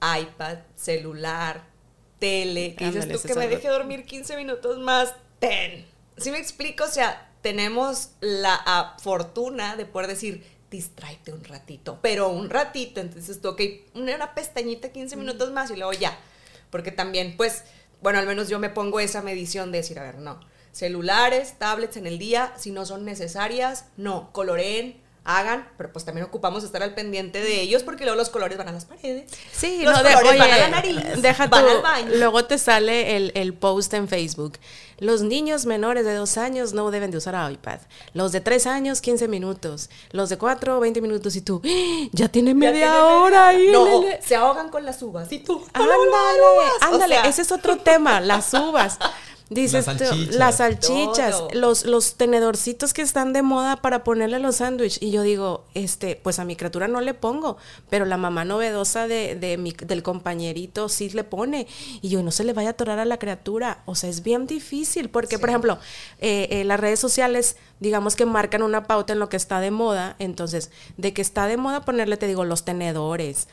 iPad, 0.00 0.58
celular, 0.74 1.64
tele, 2.18 2.74
que 2.74 2.86
dices 2.86 3.08
tú 3.08 3.28
que 3.28 3.36
me 3.36 3.46
deje 3.46 3.68
dormir 3.68 4.04
15 4.06 4.36
minutos 4.36 4.76
más, 4.80 5.14
ten. 5.38 5.86
¿Sí 6.16 6.32
me 6.32 6.38
explico? 6.38 6.82
O 6.82 6.88
sea, 6.88 7.30
tenemos 7.42 8.10
la 8.20 8.96
fortuna 9.00 9.76
de 9.76 9.86
poder 9.86 10.08
decir, 10.08 10.44
distráete 10.74 11.32
un 11.32 11.44
ratito, 11.44 12.00
pero 12.02 12.28
un 12.30 12.50
ratito, 12.50 13.00
entonces 13.00 13.40
tú, 13.40 13.50
ok, 13.50 13.60
una 13.94 14.34
pestañita 14.34 14.88
15 14.90 15.16
minutos 15.16 15.52
más 15.52 15.70
y 15.70 15.76
luego 15.76 15.92
ya, 15.92 16.18
porque 16.70 16.90
también, 16.90 17.36
pues, 17.36 17.62
bueno, 18.02 18.18
al 18.18 18.26
menos 18.26 18.48
yo 18.48 18.58
me 18.58 18.70
pongo 18.70 18.98
esa 18.98 19.22
medición 19.22 19.70
de 19.70 19.78
decir, 19.78 20.00
a 20.00 20.02
ver, 20.02 20.18
no, 20.18 20.40
celulares, 20.72 21.54
tablets 21.58 21.96
en 21.96 22.08
el 22.08 22.18
día, 22.18 22.52
si 22.56 22.72
no 22.72 22.84
son 22.84 23.04
necesarias, 23.04 23.86
no, 23.96 24.32
coloreen, 24.32 25.00
hagan, 25.24 25.68
pero 25.78 25.90
pues 25.92 26.04
también 26.04 26.26
ocupamos 26.26 26.64
estar 26.64 26.82
al 26.82 26.94
pendiente 26.94 27.40
de 27.40 27.60
ellos 27.62 27.82
porque 27.82 28.04
luego 28.04 28.16
los 28.18 28.28
colores 28.30 28.58
van 28.58 28.68
a 28.68 28.72
las 28.72 28.84
paredes. 28.84 29.30
Sí, 29.52 29.82
los 29.82 29.96
no, 29.96 30.02
de- 30.02 30.14
colores 30.14 30.38
van 30.38 30.50
a 30.50 30.56
la 30.58 30.68
nariz, 30.68 30.96
deja 31.22 31.46
van 31.46 31.64
tú, 31.64 31.70
al 31.70 31.80
baño. 31.82 32.08
luego 32.16 32.44
te 32.44 32.58
sale 32.58 33.16
el, 33.16 33.32
el 33.34 33.54
post 33.54 33.94
en 33.94 34.06
Facebook. 34.08 34.58
Los 34.98 35.22
niños 35.22 35.66
menores 35.66 36.04
de 36.04 36.14
dos 36.14 36.36
años 36.38 36.72
no 36.72 36.90
deben 36.90 37.10
de 37.10 37.16
usar 37.18 37.50
iPad. 37.52 37.80
Los 38.12 38.30
de 38.30 38.40
tres 38.40 38.66
años, 38.66 39.00
15 39.00 39.26
minutos. 39.26 39.90
Los 40.12 40.28
de 40.28 40.38
cuatro, 40.38 40.78
20 40.78 41.00
minutos. 41.00 41.34
Y 41.34 41.40
tú, 41.40 41.60
¡Ah! 41.64 42.08
ya 42.12 42.28
tiene 42.28 42.54
media 42.54 42.86
tiene 42.92 42.96
hora 42.98 43.48
ahí. 43.48 43.70
No, 43.72 44.02
se 44.20 44.36
ahogan 44.36 44.68
con 44.68 44.84
las 44.84 45.02
uvas. 45.02 45.32
Y 45.32 45.40
tú, 45.40 45.64
Ándale, 45.72 45.96
O 45.98 46.84
ándale, 46.94 47.14
sea, 47.16 47.24
ese 47.28 47.42
es 47.42 47.50
otro 47.50 47.78
tema, 47.78 48.20
las 48.20 48.54
uvas. 48.54 48.98
Dices 49.50 49.86
Las 49.86 49.98
tú, 49.98 50.04
salchichas. 50.06 50.34
las 50.36 50.56
salchichas, 50.56 51.30
Todo. 51.38 51.48
los, 51.52 51.84
los 51.84 52.14
tenedorcitos 52.14 52.94
que 52.94 53.02
están 53.02 53.34
de 53.34 53.42
moda 53.42 53.76
para 53.76 54.02
ponerle 54.02 54.36
a 54.36 54.38
los 54.38 54.56
sándwiches. 54.56 55.02
Y 55.02 55.10
yo 55.10 55.20
digo, 55.22 55.64
este, 55.74 56.16
pues 56.16 56.38
a 56.38 56.44
mi 56.46 56.56
criatura 56.56 56.88
no 56.88 57.02
le 57.02 57.12
pongo, 57.12 57.58
pero 57.90 58.06
la 58.06 58.16
mamá 58.16 58.46
novedosa 58.46 59.06
de, 59.06 59.36
de 59.36 59.58
mi- 59.58 59.72
del 59.72 60.02
compañerito 60.02 60.88
sí 60.88 61.10
le 61.10 61.24
pone. 61.24 61.66
Y 62.00 62.08
yo, 62.08 62.22
no 62.22 62.30
se 62.30 62.42
le 62.42 62.54
vaya 62.54 62.68
a 62.68 62.72
atorar 62.72 62.98
a 62.98 63.04
la 63.04 63.18
criatura. 63.18 63.82
O 63.84 63.94
sea, 63.94 64.08
es 64.08 64.22
bien 64.22 64.46
difícil, 64.46 65.10
porque, 65.10 65.38
por 65.38 65.50
ejemplo, 65.50 65.78
eh, 66.20 66.48
eh, 66.50 66.64
las 66.64 66.80
redes 66.80 66.98
sociales, 66.98 67.56
digamos 67.80 68.16
que 68.16 68.24
marcan 68.24 68.62
una 68.62 68.84
pauta 68.84 69.12
en 69.12 69.18
lo 69.18 69.28
que 69.28 69.36
está 69.36 69.60
de 69.60 69.70
moda. 69.70 70.16
Entonces, 70.18 70.70
de 70.96 71.12
que 71.12 71.20
está 71.20 71.46
de 71.46 71.58
moda 71.58 71.82
ponerle, 71.84 72.16
te 72.16 72.26
digo, 72.26 72.46
los 72.46 72.64
tenedores. 72.64 73.46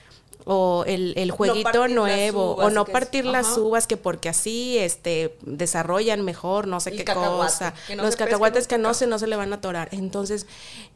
O 0.46 0.84
el, 0.88 1.14
el 1.18 1.30
jueguito 1.32 1.88
nuevo, 1.88 2.56
o 2.56 2.70
no 2.72 2.84
es- 2.84 2.90
partir 2.90 3.26
las 3.26 3.48
ajá. 3.48 3.60
uvas 3.60 3.86
que 3.88 3.96
porque 3.98 4.28
así 4.30 4.78
este 4.78 5.38
desarrollan 5.42 6.24
mejor, 6.24 6.68
no 6.68 6.80
sé 6.80 6.90
El 6.92 6.98
qué 6.98 7.06
cosa. 7.06 7.74
no 7.96 8.04
Los 8.04 8.16
cacahuates 8.16 8.68
que 8.68 8.78
no 8.78 8.94
se 8.94 9.06
no 9.08 9.20
se 9.20 9.28
le 9.28 9.36
van 9.36 9.54
a 9.54 9.58
atorar. 9.58 9.90
Entonces, 9.92 10.48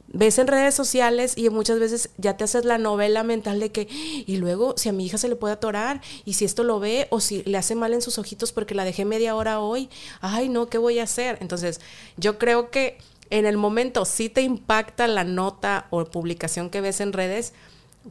ves 0.08 0.38
en 0.40 0.48
redes 0.48 0.74
sociales 0.76 1.34
y 1.38 1.50
muchas 1.50 1.80
veces 1.80 2.10
ya 2.18 2.38
te 2.38 2.44
haces 2.44 2.66
la 2.66 2.78
novela 2.78 3.24
mental 3.24 3.60
de 3.60 3.72
que 3.72 3.88
y 3.90 4.38
luego 4.38 4.74
si 4.78 4.90
a 4.90 4.94
mi 4.94 5.06
hija 5.06 5.18
se 5.18 5.28
le 5.30 5.36
puede 5.36 5.54
atorar 5.54 6.02
y 6.26 6.34
si 6.34 6.46
esto 6.46 6.64
lo 6.64 6.80
ve 6.80 7.08
o 7.10 7.20
si 7.20 7.44
le 7.44 7.58
hace 7.58 7.76
mal 7.76 7.94
en 7.94 8.02
sus 8.02 8.18
ojitos 8.18 8.52
porque 8.52 8.76
la 8.76 8.84
dejé 8.86 9.06
media 9.06 9.36
hora 9.36 9.60
hoy, 9.60 9.90
ay, 10.22 10.50
no, 10.50 10.68
¿qué 10.68 10.78
voy 10.78 11.00
a 11.00 11.04
hacer? 11.04 11.38
Entonces, 11.42 11.82
yo 12.18 12.38
creo 12.40 12.72
que 12.72 12.98
en 13.32 13.46
el 13.46 13.58
momento 13.58 14.06
sí 14.06 14.30
te 14.30 14.42
impacta 14.42 15.08
la 15.08 15.24
nota 15.24 15.88
o 15.90 16.06
publicación 16.06 16.70
que 16.70 16.82
ves 16.82 17.00
en 17.02 17.12
redes, 17.14 17.54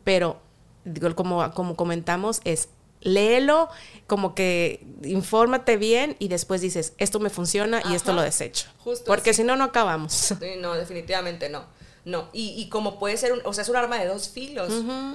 pero 0.03 0.39
digo, 0.85 1.15
como, 1.15 1.51
como 1.53 1.77
comentamos, 1.77 2.41
es 2.45 2.69
léelo, 3.01 3.69
como 4.07 4.35
que 4.35 4.85
infórmate 5.03 5.77
bien 5.77 6.17
y 6.19 6.29
después 6.29 6.61
dices, 6.61 6.95
esto 6.99 7.21
me 7.21 7.29
funciona 7.31 7.83
y 7.91 7.95
esto 7.95 8.13
Ajá, 8.13 8.21
lo 8.21 8.23
desecho. 8.25 8.69
justo 8.79 9.05
Porque 9.07 9.35
si 9.35 9.45
no, 9.45 9.57
no 9.57 9.65
acabamos. 9.65 10.13
Sí, 10.13 10.37
no, 10.59 10.75
definitivamente 10.75 11.49
no. 11.49 11.65
No, 12.07 12.29
y, 12.35 12.51
y 12.61 12.69
como 12.69 12.99
puede 12.99 13.17
ser, 13.17 13.33
un- 13.33 13.41
o 13.45 13.55
sea, 13.55 13.63
es 13.63 13.69
un 13.71 13.77
arma 13.77 13.99
de 13.99 14.07
dos 14.07 14.29
filos, 14.29 14.71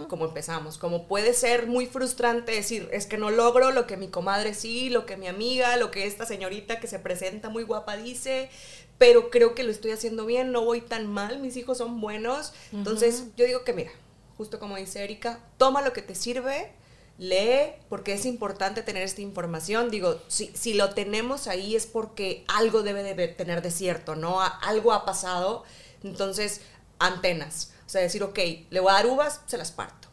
como 0.08 0.26
empezamos, 0.26 0.80
como 0.80 1.08
puede 1.08 1.34
ser 1.36 1.68
muy 1.68 1.86
frustrante 1.86 2.52
decir, 2.52 2.90
es 2.92 3.06
que 3.06 3.18
no 3.20 3.30
logro 3.30 3.70
lo 3.72 3.86
que 3.86 3.96
mi 3.96 4.08
comadre 4.08 4.56
sí, 4.56 4.90
lo 4.90 5.06
que 5.06 5.16
mi 5.16 5.28
amiga, 5.28 5.78
lo 5.78 5.92
que 5.92 6.08
esta 6.08 6.26
señorita 6.26 6.80
que 6.80 6.88
se 6.88 6.98
presenta 6.98 7.50
muy 7.50 7.62
guapa 7.62 7.96
dice, 7.96 8.50
pero 8.98 9.30
creo 9.30 9.54
que 9.54 9.62
lo 9.64 9.70
estoy 9.72 9.92
haciendo 9.92 10.26
bien, 10.26 10.52
no 10.52 10.66
voy 10.66 10.82
tan 10.82 11.06
mal, 11.06 11.38
mis 11.40 11.58
hijos 11.58 11.78
son 11.78 12.02
buenos. 12.02 12.54
Entonces, 12.74 13.26
yo 13.38 13.46
digo 13.46 13.64
que 13.64 13.74
mira, 13.74 13.92
justo 14.40 14.58
como 14.58 14.78
dice 14.78 15.04
Erika, 15.04 15.40
toma 15.58 15.82
lo 15.82 15.92
que 15.92 16.02
te 16.02 16.16
sirve, 16.16 16.72
lee, 17.18 17.74
porque 17.90 18.14
es 18.14 18.26
importante 18.26 18.84
tener 18.84 19.04
esta 19.04 19.20
información. 19.20 19.92
Digo, 19.92 20.18
si, 20.30 20.48
si 20.56 20.76
lo 20.76 20.92
tenemos 20.92 21.48
ahí 21.48 21.76
es 21.76 21.86
porque 21.86 22.46
algo 22.48 22.82
debe 22.82 23.04
de 23.04 23.28
tener 23.28 23.62
de 23.62 23.70
cierto, 23.70 24.16
¿no? 24.16 24.40
Algo 24.40 24.94
ha 24.94 25.04
pasado. 25.04 25.66
Entonces, 26.06 26.62
antenas. 27.00 27.74
O 27.86 27.90
sea, 27.90 28.00
decir, 28.00 28.24
ok, 28.24 28.40
le 28.70 28.80
voy 28.80 28.92
a 28.92 28.94
dar 28.94 29.08
uvas, 29.08 29.42
se 29.46 29.58
las 29.58 29.72
parto. 29.72 30.08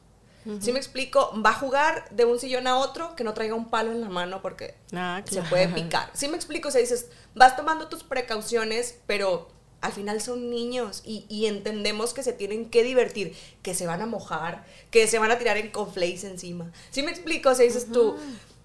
Si 0.61 0.73
me 0.73 0.79
explico, 0.81 1.33
va 1.41 1.51
a 1.51 1.55
jugar 1.55 2.09
de 2.11 2.25
un 2.25 2.41
sillón 2.41 2.67
a 2.67 2.79
otro 2.79 3.15
que 3.15 3.23
no 3.23 3.33
traiga 3.33 3.55
un 3.55 3.71
palo 3.71 3.93
en 3.93 4.01
la 4.01 4.09
mano 4.09 4.43
porque 4.43 4.75
Ah, 4.93 5.23
se 5.25 5.43
puede 5.43 5.69
picar. 5.69 6.11
Si 6.15 6.27
me 6.27 6.37
explico, 6.37 6.69
o 6.69 6.71
sea, 6.73 6.81
dices, 6.81 7.07
vas 7.37 7.55
tomando 7.55 7.87
tus 7.89 8.03
precauciones, 8.03 8.99
pero 9.07 9.49
al 9.87 9.93
final 9.93 10.21
son 10.21 10.51
niños 10.51 11.03
y, 11.05 11.25
y 11.29 11.47
entendemos 11.47 12.13
que 12.13 12.23
se 12.23 12.33
tienen 12.33 12.69
que 12.69 12.83
divertir, 12.83 13.35
que 13.63 13.73
se 13.75 13.87
van 13.87 14.03
a 14.03 14.07
mojar, 14.07 14.67
que 14.91 15.07
se 15.07 15.19
van 15.19 15.31
a 15.31 15.39
tirar 15.39 15.57
en 15.57 15.71
conflays 15.71 16.25
encima. 16.25 16.73
Si 16.91 17.03
me 17.03 17.13
explico, 17.13 17.51
o 17.51 17.55
sea, 17.55 17.65
dices 17.65 17.87
tú, 17.93 18.17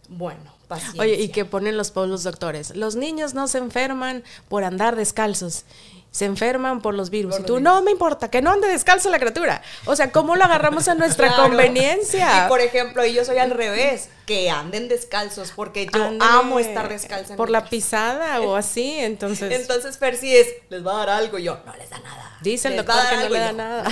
bueno, 0.10 0.54
paciencia. 0.68 1.02
Oye, 1.02 1.22
y 1.22 1.30
que 1.30 1.46
ponen 1.46 1.78
los 1.78 1.92
pueblos 1.92 2.24
doctores. 2.24 2.76
Los 2.76 2.96
niños 2.96 3.34
no 3.34 3.48
se 3.48 3.60
enferman 3.60 4.24
por 4.50 4.64
andar 4.64 4.96
descalzos. 4.96 5.64
Se 6.12 6.26
enferman 6.26 6.82
por 6.82 6.93
los 6.93 7.10
virus. 7.10 7.32
Por 7.36 7.41
y 7.41 7.45
tú, 7.45 7.54
virus. 7.56 7.63
no 7.63 7.82
me 7.82 7.91
importa, 7.91 8.30
que 8.30 8.41
no 8.41 8.52
ande 8.52 8.67
descalzo 8.67 9.10
la 9.10 9.17
criatura. 9.17 9.62
O 9.86 9.95
sea, 9.95 10.12
¿cómo 10.12 10.36
lo 10.36 10.43
agarramos 10.43 10.89
a 10.89 10.93
nuestra 10.93 11.30
Claro. 11.30 11.43
conveniencia? 11.43 12.45
Y 12.45 12.50
por 12.50 12.60
ejemplo, 12.60 13.06
y 13.06 13.13
yo 13.13 13.24
soy 13.24 13.38
al 13.38 13.52
revés, 13.52 14.10
que 14.26 14.50
anden 14.50 14.89
descalzos, 14.89 15.54
porque 15.56 15.88
yo 15.88 16.12
amo 16.19 16.60
estar 16.60 16.89
descalza. 16.89 17.38
Por 17.38 17.50
la 17.50 17.63
pisada 17.63 18.41
o 18.41 18.58
así, 18.58 19.00
entonces. 19.00 19.52
Entonces, 19.54 19.95
Percy 19.95 20.36
es, 20.36 20.47
les 20.69 20.86
va 20.86 20.95
a 20.95 20.97
dar 21.06 21.10
algo, 21.12 21.39
y 21.39 21.43
yo, 21.43 21.60
no 21.65 21.74
les 21.78 21.89
da 21.89 22.00
nada. 22.00 22.38
Dice 22.41 22.67
el 22.67 22.76
doctor 22.76 22.97
que 23.10 23.15
no 23.15 23.21
algo", 23.21 23.34
le 23.34 23.39
da 23.39 23.52
yo, 23.52 23.58
nada. 23.58 23.89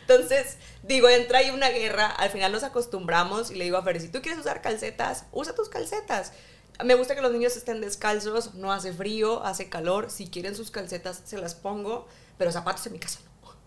Entonces, 0.00 0.56
digo, 0.82 1.08
entra 1.08 1.38
ahí 1.38 1.50
una 1.50 1.68
guerra, 1.68 2.06
al 2.06 2.30
final 2.30 2.52
nos 2.52 2.62
acostumbramos 2.62 3.50
y 3.50 3.54
le 3.56 3.64
digo 3.64 3.76
a 3.76 3.82
Fer, 3.82 4.00
si 4.00 4.08
tú 4.08 4.20
quieres 4.22 4.40
usar 4.40 4.62
calcetas, 4.62 5.24
usa 5.32 5.54
tus 5.54 5.68
calcetas. 5.68 6.32
Me 6.84 6.94
gusta 6.94 7.14
que 7.14 7.20
los 7.20 7.30
niños 7.32 7.56
estén 7.56 7.80
descalzos, 7.80 8.54
no 8.54 8.72
hace 8.72 8.92
frío, 8.92 9.44
hace 9.44 9.68
calor, 9.68 10.10
si 10.10 10.26
quieren 10.26 10.56
sus 10.56 10.70
calcetas 10.70 11.20
se 11.24 11.38
las 11.38 11.54
pongo, 11.54 12.08
pero 12.38 12.50
zapatos 12.50 12.86
en 12.86 12.94
mi 12.94 12.98
casa 12.98 13.20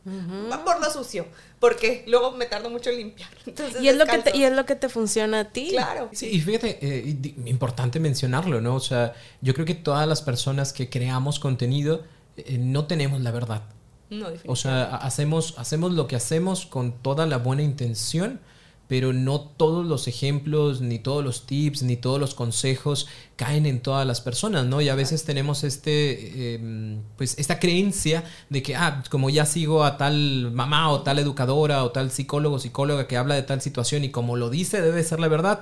no. 0.06 0.50
Va 0.50 0.64
por 0.64 0.80
lo 0.80 0.90
sucio, 0.90 1.26
porque 1.60 2.06
luego 2.08 2.32
me 2.32 2.46
tardo 2.46 2.70
mucho 2.70 2.90
en 2.92 2.98
limpiar. 2.98 3.30
Entonces, 3.46 3.82
y 3.82 3.90
es 3.90 3.96
lo 3.98 4.06
que 4.06 4.18
te, 4.20 4.38
y 4.38 4.44
es 4.44 4.54
lo 4.54 4.66
que 4.66 4.76
te 4.76 4.88
funciona 4.88 5.42
a 5.42 5.46
ti. 5.50 5.70
Claro. 5.72 6.10
Sí, 6.14 6.28
y 6.30 6.40
fíjate, 6.40 6.80
eh, 6.82 7.18
importante 7.46 8.00
mencionarlo, 8.00 8.62
¿no? 8.62 8.76
O 8.76 8.80
sea, 8.80 9.14
yo 9.42 9.54
creo 9.54 9.66
que 9.66 9.76
todas 9.76 10.08
las 10.08 10.22
personas 10.22 10.72
que 10.72 10.90
creamos 10.90 11.40
contenido 11.40 12.04
eh, 12.38 12.58
no 12.58 12.86
tenemos 12.88 13.20
la 13.20 13.32
verdad. 13.32 13.64
No, 14.10 14.28
O 14.46 14.56
sea, 14.56 14.84
ha- 14.86 14.98
hacemos, 14.98 15.56
hacemos 15.58 15.92
lo 15.92 16.08
que 16.08 16.16
hacemos 16.16 16.66
con 16.66 16.94
toda 16.94 17.26
la 17.26 17.38
buena 17.38 17.64
intención, 17.64 18.40
pero 18.88 19.14
no 19.14 19.42
todos 19.42 19.86
los 19.86 20.08
ejemplos, 20.08 20.82
ni 20.82 21.00
todos 21.00 21.24
los 21.24 21.46
tips, 21.46 21.84
ni 21.84 21.98
todos 21.98 22.20
los 22.20 22.34
consejos 22.34 23.08
caen 23.36 23.66
en 23.66 23.82
todas 23.82 24.08
las 24.08 24.22
personas, 24.22 24.66
¿no? 24.66 24.82
Y 24.82 24.90
a 24.90 24.96
veces 24.96 25.24
tenemos 25.26 25.64
este, 25.64 26.56
eh, 26.56 26.98
pues, 27.18 27.38
esta 27.38 27.60
creencia 27.60 28.24
de 28.50 28.64
que, 28.64 28.76
ah, 28.76 29.04
como 29.10 29.30
ya 29.30 29.46
sigo 29.46 29.84
a 29.84 29.98
tal 29.98 30.52
mamá 30.52 30.90
o 30.90 31.02
tal 31.02 31.20
educadora 31.20 31.84
o 31.84 31.92
tal 31.92 32.12
psicólogo, 32.12 32.60
psicóloga 32.60 33.08
que 33.08 33.18
habla 33.18 33.36
de 33.36 33.44
tal 33.44 33.62
situación 33.62 34.04
y 34.04 34.10
como 34.10 34.36
lo 34.36 34.50
dice 34.50 34.82
debe 34.82 35.04
ser 35.04 35.20
la 35.20 35.28
verdad, 35.28 35.62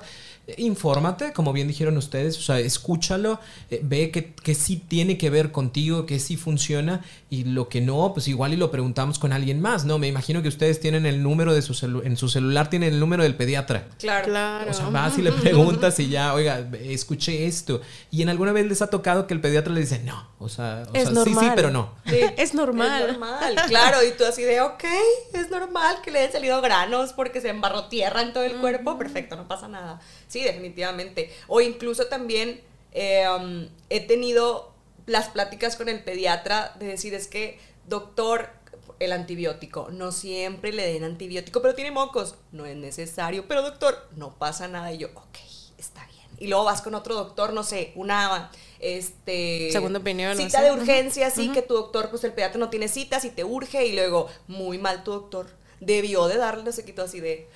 infórmate, 0.58 1.32
como 1.32 1.52
bien 1.52 1.66
dijeron 1.68 1.96
ustedes, 1.96 2.38
o 2.38 2.42
sea, 2.42 2.58
escúchalo, 2.60 3.40
eh, 3.70 3.80
ve 3.82 4.10
que, 4.10 4.32
que 4.34 4.54
sí 4.54 4.76
tiene 4.76 5.18
que 5.18 5.28
ver 5.30 5.50
contigo, 5.52 6.06
que 6.06 6.18
sí 6.20 6.36
funciona 6.36 7.04
y 7.30 7.44
lo 7.44 7.68
que 7.68 7.80
no, 7.80 8.12
pues 8.14 8.28
igual 8.28 8.52
y 8.52 8.56
lo 8.56 8.70
preguntamos 8.70 9.18
con 9.18 9.32
alguien 9.32 9.60
más, 9.60 9.84
¿no? 9.84 9.98
Me 9.98 10.06
imagino 10.06 10.42
que 10.42 10.48
ustedes 10.48 10.78
tienen 10.78 11.04
el 11.04 11.22
número 11.22 11.52
de 11.52 11.62
su 11.62 11.74
celu- 11.74 12.02
en 12.04 12.16
su 12.16 12.28
celular, 12.28 12.70
tienen 12.70 12.94
el 12.94 13.00
número 13.00 13.24
del 13.24 13.34
pediatra. 13.34 13.88
Claro. 13.98 14.26
Claro. 14.26 14.70
O 14.70 14.74
sea, 14.74 14.88
vas 14.90 15.18
y 15.18 15.22
le 15.22 15.32
preguntas 15.32 15.98
y 15.98 16.08
ya, 16.08 16.32
oiga, 16.34 16.64
escuché 16.80 17.46
esto. 17.46 17.80
Y 18.10 18.22
en 18.22 18.28
alguna 18.28 18.52
vez 18.52 18.66
les 18.66 18.82
ha 18.82 18.86
tocado 18.88 19.26
que 19.26 19.34
el 19.34 19.40
pediatra 19.40 19.72
le 19.72 19.80
dice, 19.80 20.00
no, 20.04 20.28
o 20.38 20.48
sea, 20.48 20.84
o 20.92 20.94
es 20.94 21.04
sea, 21.04 21.12
normal. 21.12 21.24
sí, 21.40 21.46
sí, 21.46 21.52
pero 21.56 21.70
no. 21.70 21.92
Sí. 22.06 22.20
Es 22.36 22.54
normal. 22.54 23.02
Es 23.02 23.08
normal, 23.08 23.56
claro. 23.66 23.98
Y 24.04 24.12
tú 24.16 24.24
así 24.24 24.42
de, 24.42 24.60
ok, 24.60 24.84
es 25.32 25.50
normal 25.50 25.96
que 26.04 26.10
le 26.12 26.20
hayan 26.20 26.32
salido 26.32 26.60
granos 26.60 27.12
porque 27.12 27.40
se 27.40 27.48
embarró 27.48 27.88
tierra 27.88 28.22
en 28.22 28.32
todo 28.32 28.44
el 28.44 28.56
cuerpo. 28.58 28.96
Perfecto, 28.96 29.34
no 29.36 29.48
pasa 29.48 29.66
nada. 29.68 30.00
Sí, 30.28 30.35
definitivamente. 30.42 31.32
O 31.48 31.60
incluso 31.60 32.06
también 32.06 32.60
eh, 32.92 33.26
um, 33.28 33.68
he 33.90 34.00
tenido 34.00 34.72
las 35.06 35.28
pláticas 35.28 35.76
con 35.76 35.88
el 35.88 36.02
pediatra 36.02 36.74
de 36.78 36.86
decir, 36.86 37.14
es 37.14 37.28
que, 37.28 37.58
doctor, 37.86 38.50
el 38.98 39.12
antibiótico, 39.12 39.88
no 39.90 40.12
siempre 40.12 40.72
le 40.72 40.92
den 40.92 41.04
antibiótico, 41.04 41.60
pero 41.62 41.74
tiene 41.74 41.90
mocos. 41.90 42.36
No 42.52 42.66
es 42.66 42.76
necesario, 42.76 43.46
pero 43.46 43.62
doctor, 43.62 44.08
no 44.16 44.34
pasa 44.38 44.68
nada. 44.68 44.92
Y 44.92 44.98
yo, 44.98 45.08
ok, 45.14 45.38
está 45.78 46.06
bien. 46.06 46.26
Y 46.38 46.48
luego 46.48 46.64
vas 46.64 46.82
con 46.82 46.94
otro 46.94 47.14
doctor, 47.14 47.52
no 47.52 47.62
sé, 47.62 47.92
una 47.94 48.50
este 48.78 49.70
Segunda 49.72 49.98
opinión, 49.98 50.36
cita 50.36 50.62
de 50.62 50.72
urgencia, 50.72 51.30
sí, 51.30 51.50
que 51.52 51.62
tu 51.62 51.74
doctor, 51.74 52.10
pues 52.10 52.24
el 52.24 52.32
pediatra 52.32 52.58
no 52.58 52.68
tiene 52.68 52.88
citas 52.88 53.24
y 53.24 53.30
te 53.30 53.44
urge 53.44 53.86
y 53.86 53.92
luego, 53.94 54.28
muy 54.48 54.78
mal 54.78 55.02
tu 55.02 55.12
doctor, 55.12 55.48
debió 55.80 56.26
de 56.28 56.36
darle, 56.36 56.72
se 56.72 56.84
quitó 56.84 57.02
así 57.02 57.20
de, 57.20 57.48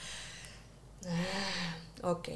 ah, 1.06 2.08
ok. 2.10 2.28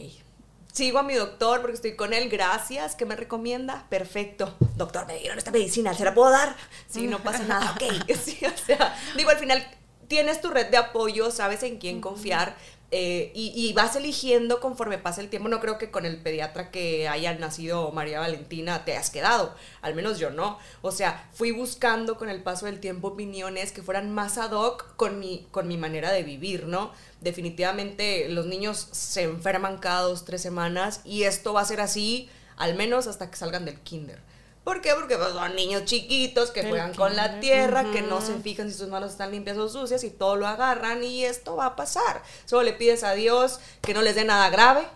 Sigo 0.74 0.98
a 0.98 1.04
mi 1.04 1.14
doctor 1.14 1.60
porque 1.60 1.76
estoy 1.76 1.94
con 1.94 2.12
él, 2.12 2.28
gracias, 2.28 2.96
¿qué 2.96 3.06
me 3.06 3.14
recomienda? 3.14 3.86
Perfecto. 3.90 4.56
Doctor, 4.74 5.06
me 5.06 5.16
dieron 5.16 5.38
esta 5.38 5.52
medicina, 5.52 5.94
¿se 5.94 6.02
la 6.04 6.12
puedo 6.14 6.30
dar? 6.30 6.56
Sí, 6.88 7.06
no 7.06 7.20
pasa 7.20 7.44
nada, 7.48 7.70
ok. 7.70 7.84
Sí, 8.20 8.40
o 8.44 8.66
sea, 8.66 8.92
digo, 9.16 9.30
al 9.30 9.38
final 9.38 9.64
tienes 10.08 10.40
tu 10.40 10.50
red 10.50 10.70
de 10.70 10.76
apoyo, 10.76 11.30
sabes 11.30 11.62
en 11.62 11.78
quién 11.78 12.00
confiar. 12.00 12.56
Eh, 12.96 13.32
y, 13.34 13.72
vas 13.72 13.96
eligiendo 13.96 14.60
conforme 14.60 14.98
pasa 14.98 15.20
el 15.20 15.28
tiempo. 15.28 15.48
No 15.48 15.58
creo 15.58 15.78
que 15.78 15.90
con 15.90 16.06
el 16.06 16.22
pediatra 16.22 16.70
que 16.70 17.08
haya 17.08 17.34
nacido 17.34 17.90
María 17.90 18.20
Valentina 18.20 18.84
te 18.84 18.96
has 18.96 19.10
quedado, 19.10 19.52
al 19.82 19.96
menos 19.96 20.20
yo 20.20 20.30
no. 20.30 20.60
O 20.80 20.92
sea, 20.92 21.28
fui 21.32 21.50
buscando 21.50 22.16
con 22.16 22.28
el 22.28 22.40
paso 22.40 22.66
del 22.66 22.78
tiempo 22.78 23.08
opiniones 23.08 23.72
que 23.72 23.82
fueran 23.82 24.14
más 24.14 24.38
ad 24.38 24.52
hoc 24.52 24.94
con 24.94 25.18
mi, 25.18 25.48
con 25.50 25.66
mi 25.66 25.76
manera 25.76 26.12
de 26.12 26.22
vivir, 26.22 26.68
¿no? 26.68 26.92
Definitivamente 27.20 28.28
los 28.28 28.46
niños 28.46 28.86
se 28.92 29.24
enferman 29.24 29.78
cada 29.78 30.02
dos, 30.02 30.24
tres 30.24 30.40
semanas 30.40 31.00
y 31.04 31.24
esto 31.24 31.52
va 31.52 31.62
a 31.62 31.64
ser 31.64 31.80
así 31.80 32.30
al 32.56 32.76
menos 32.76 33.08
hasta 33.08 33.28
que 33.28 33.36
salgan 33.36 33.64
del 33.64 33.80
kinder. 33.80 34.20
¿Por 34.64 34.80
qué? 34.80 34.94
Porque 34.94 35.18
pues, 35.18 35.30
son 35.30 35.54
niños 35.54 35.84
chiquitos 35.84 36.50
que 36.50 36.66
juegan 36.66 36.94
con 36.94 37.14
la 37.14 37.38
tierra, 37.38 37.92
que 37.92 38.00
no 38.00 38.22
se 38.22 38.34
fijan 38.36 38.70
si 38.70 38.78
sus 38.78 38.88
manos 38.88 39.12
están 39.12 39.30
limpias 39.30 39.58
o 39.58 39.68
sucias 39.68 40.02
y 40.04 40.10
todo 40.10 40.36
lo 40.36 40.46
agarran 40.46 41.04
y 41.04 41.24
esto 41.24 41.54
va 41.54 41.66
a 41.66 41.76
pasar. 41.76 42.22
Solo 42.46 42.62
le 42.62 42.72
pides 42.72 43.04
a 43.04 43.12
Dios 43.12 43.60
que 43.82 43.92
no 43.92 44.00
les 44.00 44.14
dé 44.14 44.24
nada 44.24 44.48
grave, 44.48 44.86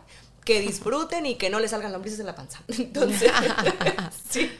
que 0.44 0.60
disfruten 0.60 1.26
y 1.26 1.34
que 1.34 1.50
no 1.50 1.60
les 1.60 1.72
salgan 1.72 1.92
lombrices 1.92 2.18
en 2.20 2.26
la 2.26 2.34
panza. 2.34 2.62
Entonces, 2.68 3.30
sí. 4.30 4.50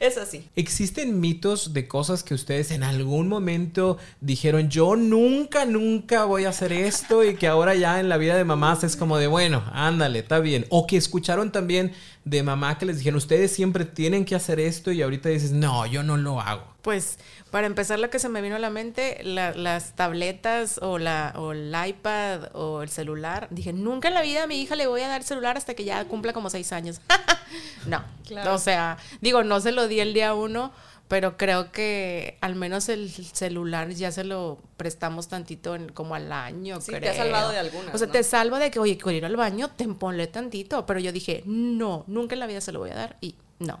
Es 0.00 0.16
así. 0.16 0.48
¿Existen 0.56 1.20
mitos 1.20 1.74
de 1.74 1.86
cosas 1.86 2.22
que 2.22 2.32
ustedes 2.32 2.70
en 2.70 2.82
algún 2.82 3.28
momento 3.28 3.98
dijeron, 4.22 4.70
yo 4.70 4.96
nunca, 4.96 5.66
nunca 5.66 6.24
voy 6.24 6.46
a 6.46 6.48
hacer 6.48 6.72
esto 6.72 7.22
y 7.22 7.36
que 7.36 7.46
ahora 7.46 7.74
ya 7.74 8.00
en 8.00 8.08
la 8.08 8.16
vida 8.16 8.34
de 8.34 8.44
mamás 8.44 8.82
es 8.82 8.96
como 8.96 9.18
de, 9.18 9.26
bueno, 9.26 9.62
ándale, 9.74 10.20
está 10.20 10.38
bien? 10.38 10.64
O 10.70 10.86
que 10.86 10.96
escucharon 10.96 11.52
también 11.52 11.92
de 12.24 12.42
mamá 12.42 12.78
que 12.78 12.86
les 12.86 12.96
dijeron, 12.96 13.18
ustedes 13.18 13.52
siempre 13.52 13.84
tienen 13.84 14.24
que 14.24 14.34
hacer 14.34 14.58
esto 14.58 14.90
y 14.90 15.02
ahorita 15.02 15.28
dices, 15.28 15.52
no, 15.52 15.84
yo 15.84 16.02
no 16.02 16.16
lo 16.16 16.40
hago. 16.40 16.64
Pues 16.80 17.18
para 17.50 17.66
empezar 17.66 17.98
lo 17.98 18.10
que 18.10 18.18
se 18.18 18.28
me 18.28 18.42
vino 18.42 18.56
a 18.56 18.58
la 18.58 18.70
mente, 18.70 19.20
las 19.24 19.96
tabletas 19.96 20.78
o, 20.82 20.98
la, 20.98 21.34
o 21.36 21.52
el 21.52 21.74
iPad 21.86 22.54
o 22.54 22.82
el 22.82 22.88
celular. 22.88 23.48
Dije, 23.50 23.72
nunca 23.72 24.08
en 24.08 24.14
la 24.14 24.22
vida 24.22 24.44
a 24.44 24.46
mi 24.46 24.60
hija 24.60 24.76
le 24.76 24.86
voy 24.86 25.00
a 25.02 25.08
dar 25.08 25.22
celular 25.22 25.56
hasta 25.56 25.74
que 25.74 25.84
ya 25.84 26.04
cumpla 26.04 26.32
como 26.32 26.48
seis 26.50 26.72
años. 26.72 27.00
no, 27.86 28.04
o 28.52 28.58
sea, 28.58 28.98
digo, 29.20 29.42
no 29.42 29.60
se 29.60 29.72
lo 29.72 29.88
di 29.88 30.00
el 30.00 30.14
día 30.14 30.34
uno, 30.34 30.72
pero 31.08 31.36
creo 31.36 31.72
que 31.72 32.38
al 32.40 32.54
menos 32.54 32.88
el 32.88 33.10
celular 33.10 33.90
ya 33.90 34.12
se 34.12 34.22
lo 34.22 34.58
prestamos 34.76 35.26
tantito 35.26 35.74
en, 35.74 35.88
como 35.88 36.14
al 36.14 36.30
año, 36.30 36.80
sí, 36.80 36.92
te 37.00 37.08
ha 37.08 37.14
salvado 37.14 37.50
de 37.50 37.58
alguna. 37.58 37.92
O 37.92 37.98
sea, 37.98 38.06
te 38.06 38.22
salva 38.22 38.60
de 38.60 38.70
que, 38.70 38.78
oye, 38.78 38.96
quiero 38.96 39.18
ir 39.18 39.24
al 39.26 39.34
baño, 39.34 39.70
te 39.70 39.88
ponle 39.88 40.28
tantito. 40.28 40.86
Pero 40.86 41.00
yo 41.00 41.10
dije, 41.10 41.42
no, 41.46 42.04
nunca 42.06 42.36
en 42.36 42.38
la 42.38 42.46
vida 42.46 42.60
se 42.60 42.70
lo 42.70 42.78
voy 42.78 42.90
a 42.90 42.94
dar. 42.94 43.16
Y 43.20 43.34
no, 43.58 43.80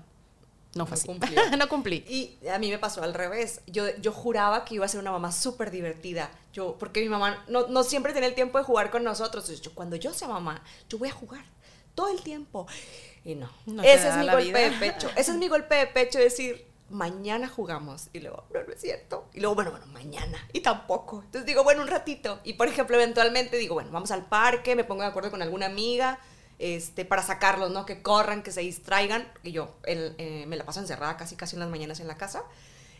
no 0.74 0.86
fue 0.86 0.96
no 1.06 1.18
así. 1.24 1.34
no 1.58 1.68
cumplí. 1.68 2.04
Y 2.08 2.46
a 2.48 2.58
mí 2.58 2.70
me 2.70 2.78
pasó 2.78 3.02
al 3.02 3.14
revés. 3.14 3.60
Yo, 3.66 3.84
yo 3.96 4.12
juraba 4.12 4.64
que 4.64 4.76
iba 4.76 4.84
a 4.84 4.88
ser 4.88 5.00
una 5.00 5.10
mamá 5.10 5.32
súper 5.32 5.70
divertida. 5.70 6.30
Yo, 6.52 6.76
porque 6.78 7.00
mi 7.00 7.08
mamá 7.08 7.44
no, 7.48 7.66
no, 7.66 7.82
siempre 7.82 8.12
tenía 8.12 8.28
el 8.28 8.34
tiempo 8.34 8.58
de 8.58 8.64
jugar 8.64 8.90
con 8.90 9.02
nosotros. 9.02 9.60
yo, 9.60 9.74
cuando 9.74 9.96
yo 9.96 10.12
sea 10.12 10.28
mamá, 10.28 10.62
yo 10.88 10.98
voy 10.98 11.08
a 11.08 11.12
jugar 11.12 11.44
todo 11.94 12.08
el 12.08 12.22
tiempo. 12.22 12.66
Y 13.24 13.34
no. 13.34 13.50
Ese 13.82 14.08
es 14.08 14.16
mi 14.16 14.28
golpe 14.28 14.58
de 14.58 14.70
pecho. 14.78 15.10
Ese 15.16 15.32
es 15.32 15.36
mi 15.38 15.48
golpe 15.48 15.74
de 15.74 15.86
pecho, 15.88 16.20
decir, 16.20 16.64
mañana 16.88 17.48
jugamos. 17.48 18.08
Y 18.12 18.20
luego, 18.20 18.44
no, 18.54 18.62
no 18.62 18.72
es 18.72 18.80
cierto. 18.80 19.28
Y 19.34 19.40
luego, 19.40 19.56
bueno, 19.56 19.72
bueno, 19.72 19.86
mañana. 19.86 20.38
Y 20.52 20.60
tampoco. 20.60 21.22
Entonces 21.24 21.46
digo, 21.46 21.64
bueno, 21.64 21.82
un 21.82 21.88
ratito. 21.88 22.38
Y 22.44 22.52
por 22.52 22.68
ejemplo, 22.68 22.94
eventualmente 22.94 23.56
digo, 23.56 23.74
bueno, 23.74 23.90
vamos 23.90 24.12
al 24.12 24.26
parque, 24.26 24.76
me 24.76 24.84
pongo 24.84 25.02
de 25.02 25.08
acuerdo 25.08 25.32
con 25.32 25.42
alguna 25.42 25.66
amiga 25.66 26.20
este, 26.60 27.04
para 27.04 27.22
sacarlos, 27.22 27.70
¿no? 27.70 27.86
Que 27.86 28.02
corran, 28.02 28.42
que 28.42 28.52
se 28.52 28.60
distraigan. 28.60 29.26
Y 29.42 29.52
yo 29.52 29.74
eh, 29.84 30.44
me 30.46 30.56
la 30.56 30.64
paso 30.64 30.78
encerrada 30.80 31.16
casi 31.16 31.34
casi 31.34 31.56
en 31.56 31.60
las 31.60 31.70
mañanas 31.70 31.98
en 32.00 32.06
la 32.06 32.16
casa. 32.16 32.44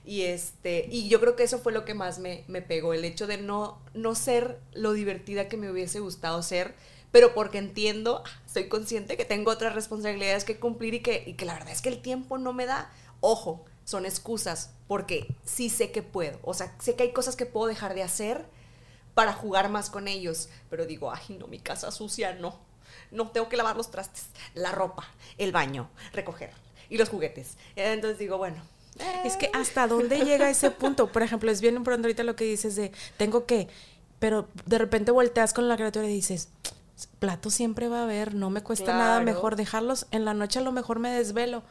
Y, 0.04 0.22
este, 0.22 0.88
y 0.90 1.08
yo 1.08 1.20
creo 1.20 1.36
que 1.36 1.42
eso 1.42 1.58
fue 1.58 1.72
lo 1.72 1.84
que 1.84 1.94
más 1.94 2.18
me, 2.18 2.42
pegó, 2.62 2.94
el 2.94 3.04
hecho 3.04 3.26
de 3.26 3.36
no, 3.36 3.78
no 3.92 4.14
ser 4.14 4.58
lo 4.72 4.94
divertida 4.94 5.48
que 5.48 5.58
me 5.58 5.70
hubiese 5.70 6.00
gustado 6.00 6.42
ser, 6.42 6.74
pero 7.12 7.34
porque 7.34 7.58
entiendo, 7.58 8.24
soy 8.46 8.68
consciente 8.68 9.18
que 9.18 9.26
tengo 9.26 9.50
otras 9.50 9.74
responsabilidades 9.74 10.44
que 10.44 10.58
cumplir 10.58 10.94
y 10.94 11.00
que, 11.00 11.22
y 11.26 11.34
que 11.34 11.44
la 11.44 11.52
verdad 11.52 11.72
es 11.72 11.82
que 11.82 11.90
el 11.90 12.00
tiempo 12.00 12.38
no 12.38 12.54
me 12.54 12.64
da. 12.64 12.90
Ojo, 13.20 13.66
son 13.84 14.06
excusas, 14.06 14.70
porque 14.88 15.34
sí 15.44 15.68
sé 15.68 15.90
que 15.90 16.02
puedo, 16.02 16.38
o 16.42 16.54
sea, 16.54 16.74
sé 16.80 16.94
que 16.94 17.02
hay 17.02 17.12
cosas 17.12 17.36
que 17.36 17.44
puedo 17.44 17.66
dejar 17.66 17.94
de 17.94 18.02
hacer 18.02 18.46
para 19.14 19.32
jugar 19.34 19.68
más 19.68 19.90
con 19.90 20.08
ellos, 20.08 20.48
pero 20.70 20.86
digo, 20.86 21.12
ay, 21.12 21.36
no, 21.38 21.46
mi 21.46 21.58
casa 21.58 21.90
sucia, 21.90 22.34
no, 22.34 22.58
no, 23.10 23.28
tengo 23.28 23.48
que 23.48 23.56
lavar 23.56 23.76
los 23.76 23.90
trastes, 23.90 24.26
la 24.54 24.72
ropa, 24.72 25.04
el 25.38 25.52
baño, 25.52 25.88
recoger 26.12 26.50
y 26.88 26.98
los 26.98 27.08
juguetes. 27.08 27.56
Entonces 27.76 28.18
digo, 28.18 28.38
bueno. 28.38 28.56
Es 29.24 29.36
que 29.36 29.50
hasta 29.54 29.86
dónde 29.86 30.24
llega 30.24 30.50
ese 30.50 30.70
punto. 30.70 31.10
Por 31.10 31.22
ejemplo, 31.22 31.50
es 31.50 31.60
bien 31.60 31.76
importante 31.76 32.06
ahorita 32.06 32.22
lo 32.22 32.36
que 32.36 32.44
dices 32.44 32.76
de 32.76 32.92
tengo 33.16 33.46
que, 33.46 33.68
pero 34.18 34.48
de 34.66 34.78
repente 34.78 35.10
volteas 35.10 35.54
con 35.54 35.68
la 35.68 35.76
criatura 35.76 36.06
y 36.06 36.12
dices, 36.12 36.48
plato 37.18 37.50
siempre 37.50 37.88
va 37.88 38.00
a 38.00 38.02
haber, 38.02 38.34
no 38.34 38.50
me 38.50 38.62
cuesta 38.62 38.92
nada 38.92 39.20
mejor 39.20 39.56
dejarlos 39.56 40.06
en 40.10 40.24
la 40.24 40.34
noche 40.34 40.58
a 40.58 40.62
lo 40.62 40.72
mejor 40.72 40.98
me 40.98 41.10
desvelo, 41.10 41.62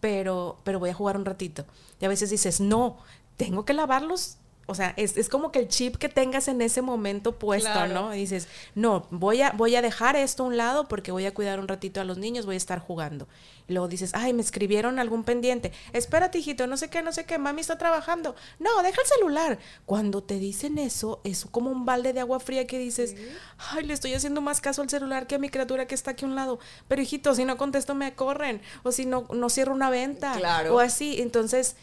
pero 0.00 0.58
pero 0.64 0.78
voy 0.78 0.90
a 0.90 0.94
jugar 0.94 1.16
un 1.16 1.24
ratito. 1.24 1.66
Y 2.00 2.06
a 2.06 2.08
veces 2.08 2.30
dices, 2.30 2.60
"No, 2.60 2.98
tengo 3.36 3.64
que 3.64 3.74
lavarlos 3.74 4.36
o 4.66 4.74
sea, 4.74 4.94
es, 4.96 5.16
es, 5.16 5.28
como 5.28 5.50
que 5.50 5.58
el 5.58 5.68
chip 5.68 5.96
que 5.96 6.08
tengas 6.08 6.46
en 6.46 6.62
ese 6.62 6.80
momento 6.80 7.38
puesto, 7.38 7.86
¿no? 7.88 8.10
dices, 8.10 8.46
no, 8.76 9.06
voy 9.10 9.42
a, 9.42 9.50
voy 9.50 9.74
a 9.74 9.82
dejar 9.82 10.14
esto 10.14 10.44
a 10.44 10.46
un 10.46 10.56
lado 10.56 10.86
porque 10.86 11.10
voy 11.10 11.26
a 11.26 11.34
cuidar 11.34 11.58
un 11.58 11.66
ratito 11.66 12.00
a 12.00 12.04
los 12.04 12.18
niños, 12.18 12.46
voy 12.46 12.54
a 12.54 12.58
estar 12.58 12.78
jugando. 12.78 13.26
Y 13.66 13.72
luego 13.72 13.88
dices, 13.88 14.12
ay, 14.14 14.32
me 14.32 14.42
escribieron 14.42 14.98
algún 14.98 15.24
pendiente. 15.24 15.72
Espérate, 15.92 16.38
hijito, 16.38 16.66
no 16.66 16.76
sé 16.76 16.88
qué, 16.88 17.02
no 17.02 17.12
sé 17.12 17.24
qué, 17.24 17.38
mami 17.38 17.60
está 17.60 17.78
trabajando. 17.78 18.34
No, 18.58 18.82
deja 18.82 19.00
el 19.00 19.08
celular. 19.08 19.58
Cuando 19.86 20.22
te 20.22 20.38
dicen 20.38 20.78
eso, 20.78 21.20
es 21.24 21.46
como 21.46 21.70
un 21.70 21.84
balde 21.84 22.12
de 22.12 22.20
agua 22.20 22.40
fría 22.40 22.66
que 22.66 22.78
dices, 22.78 23.16
ay, 23.58 23.84
le 23.84 23.94
estoy 23.94 24.14
haciendo 24.14 24.40
más 24.40 24.60
caso 24.60 24.82
al 24.82 24.90
celular 24.90 25.26
que 25.26 25.36
a 25.36 25.38
mi 25.38 25.48
criatura 25.48 25.86
que 25.86 25.94
está 25.94 26.12
aquí 26.12 26.24
a 26.24 26.28
un 26.28 26.34
lado. 26.36 26.58
Pero 26.88 27.02
hijito, 27.02 27.34
si 27.34 27.44
no 27.44 27.56
contesto 27.56 27.94
me 27.94 28.14
corren. 28.14 28.60
O 28.82 28.92
si 28.92 29.06
no, 29.06 29.26
no 29.32 29.48
cierro 29.50 29.72
una 29.72 29.90
venta. 29.90 30.32
Claro. 30.36 30.74
O 30.74 30.80
así. 30.80 31.20
Entonces 31.20 31.76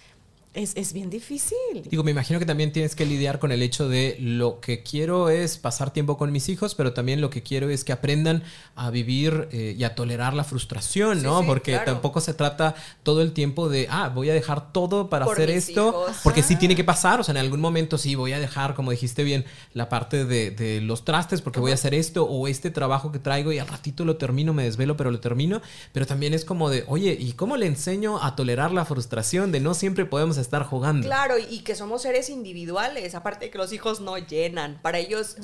es, 0.58 0.94
bien 0.94 1.10
difícil. 1.10 1.84
Digo, 1.90 2.04
me 2.04 2.12
imagino 2.12 2.40
que 2.40 2.46
también 2.46 2.72
tienes 2.72 2.96
que 2.96 3.06
lidiar 3.06 3.40
con 3.40 3.52
el 3.52 3.62
hecho 3.62 3.88
de 3.88 4.18
lo 4.20 4.60
que 4.60 4.82
quiero 4.82 5.30
es 5.30 5.58
pasar 5.58 5.92
tiempo 5.92 6.18
con 6.18 6.32
mis 6.32 6.50
hijos, 6.50 6.74
pero 6.74 6.94
también 6.94 7.22
lo 7.22 7.30
que 7.30 7.44
quiero 7.44 7.70
es 7.70 7.84
que 7.84 7.92
aprendan 7.92 8.44
a 8.76 8.90
vivir 8.90 9.48
eh, 9.52 9.76
y 9.78 9.84
a 9.84 9.94
tolerar 9.94 10.34
la 10.34 10.44
frustración, 10.44 11.22
¿no? 11.22 11.46
porque 11.46 11.80
tampoco 11.86 12.22
se 12.22 12.34
trata 12.34 12.76
todo 13.04 13.22
el 13.22 13.34
tiempo 13.34 13.70
de, 13.70 13.88
ah, 13.90 14.10
voy 14.10 14.30
a 14.30 14.34
dejar 14.34 14.74
todo 14.74 15.10
para 15.10 15.26
hacer 15.26 15.50
esto, 15.50 16.06
porque 16.24 16.42
sí 16.42 16.56
tiene 16.56 16.76
que 16.76 16.84
pasar, 16.84 17.20
o 17.20 17.24
sea, 17.24 17.34
en 17.34 17.38
algún 17.38 17.62
momento 17.62 17.98
sí 17.98 18.16
voy 18.16 18.34
a 18.34 18.40
dejar, 18.40 18.74
como 18.74 18.92
dijiste 18.92 19.24
bien, 19.24 19.46
la 19.74 19.90
parte 19.90 20.26
de, 20.26 20.82
los 20.82 21.06
trastes 21.06 21.42
porque 21.42 21.60
voy 21.60 21.72
a 21.72 21.76
hacer 21.76 21.94
esto 21.94 22.24
o 22.26 22.48
este 22.48 22.72
trabajo 22.72 23.12
que 23.12 23.20
traigo 23.20 23.52
y 23.52 23.60
al 23.60 23.68
ratito 23.68 24.06
lo 24.06 24.18
termino, 24.18 24.54
me 24.54 24.64
desvelo, 24.64 24.98
pero 24.98 25.12
lo 25.12 25.20
termino, 25.20 25.62
pero 25.92 26.06
también 26.06 26.34
es 26.34 26.46
como 26.46 26.70
de, 26.70 26.84
oye, 26.88 27.16
¿y 27.20 27.34
cómo 27.34 27.58
le 27.58 27.68
enseño 27.68 28.24
a 28.24 28.36
tolerar 28.36 28.72
la 28.72 28.86
frustración 28.86 29.52
de 29.52 29.60
no 29.60 29.74
siempre 29.74 30.06
podemos 30.06 30.38
estar 30.48 30.64
jugando. 30.64 31.06
Claro, 31.06 31.36
y 31.38 31.60
que 31.60 31.76
somos 31.76 32.02
seres 32.02 32.30
individuales, 32.30 33.16
aparte 33.16 33.46
de 33.46 33.52
que 33.52 33.58
los 33.58 33.72
hijos 33.74 34.02
no 34.02 34.18
llenan. 34.18 34.80
Para 34.82 34.98
ellos, 34.98 35.38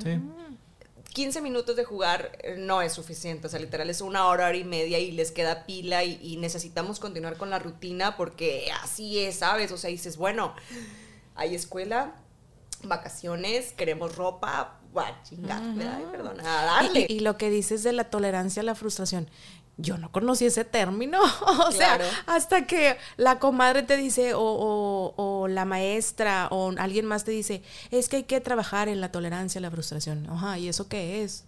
15 1.13 1.41
minutos 1.41 1.75
de 1.75 1.85
jugar 1.85 2.31
eh, 2.41 2.55
no 2.57 2.81
es 2.81 2.93
suficiente, 2.93 3.47
o 3.47 3.49
sea, 3.49 3.59
literal 3.59 3.89
es 3.89 4.01
una 4.01 4.27
hora, 4.27 4.47
hora 4.47 4.57
y 4.57 4.63
media 4.63 4.97
y 4.97 5.11
les 5.11 5.31
queda 5.31 5.65
pila 5.65 6.03
y, 6.03 6.37
necesitamos 6.37 6.99
continuar 6.99 7.37
con 7.37 7.49
la 7.49 7.59
rutina 7.59 8.17
porque 8.17 8.69
así 8.81 9.19
es, 9.19 9.35
¿sabes? 9.35 9.71
O 9.71 9.77
sea, 9.77 9.89
dices, 9.89 10.17
bueno, 10.17 10.55
hay 11.35 11.53
escuela, 11.53 12.15
vacaciones, 12.83 13.73
queremos 13.73 14.15
ropa, 14.15 14.79
va, 14.95 15.21
chingar, 15.23 15.61
perdona, 16.11 16.43
darle. 16.43 17.05
y, 17.07 17.19
lo 17.19 17.37
que 17.37 17.49
dices 17.49 17.83
de 17.83 17.93
la 17.93 18.05
tolerancia 18.05 18.61
a 18.61 18.65
la 18.65 18.75
frustración, 18.75 19.29
yo 19.77 19.97
no 19.97 20.11
conocí 20.11 20.45
ese 20.45 20.65
término. 20.65 21.19
o 21.67 21.71
sea, 21.71 21.99
hasta 22.25 22.67
que 22.67 22.97
la 23.17 23.39
comadre 23.39 23.83
te 23.83 23.97
dice, 23.97 24.33
o, 24.33 25.13
o, 25.15 25.47
la 25.47 25.65
maestra, 25.65 26.47
o 26.51 26.71
alguien 26.77 27.05
más 27.05 27.23
te 27.23 27.31
dice, 27.31 27.63
es 27.91 28.09
que 28.09 28.17
hay 28.17 28.23
que 28.23 28.41
trabajar 28.41 28.87
en 28.87 29.01
la 29.01 29.11
tolerancia 29.11 29.59
a 29.59 29.61
la 29.61 29.71
frustración. 29.71 30.27
Ajá, 30.29 30.57
¿y 30.57 30.67
eso 30.67 30.87
qué 30.87 31.23
es? 31.23 31.45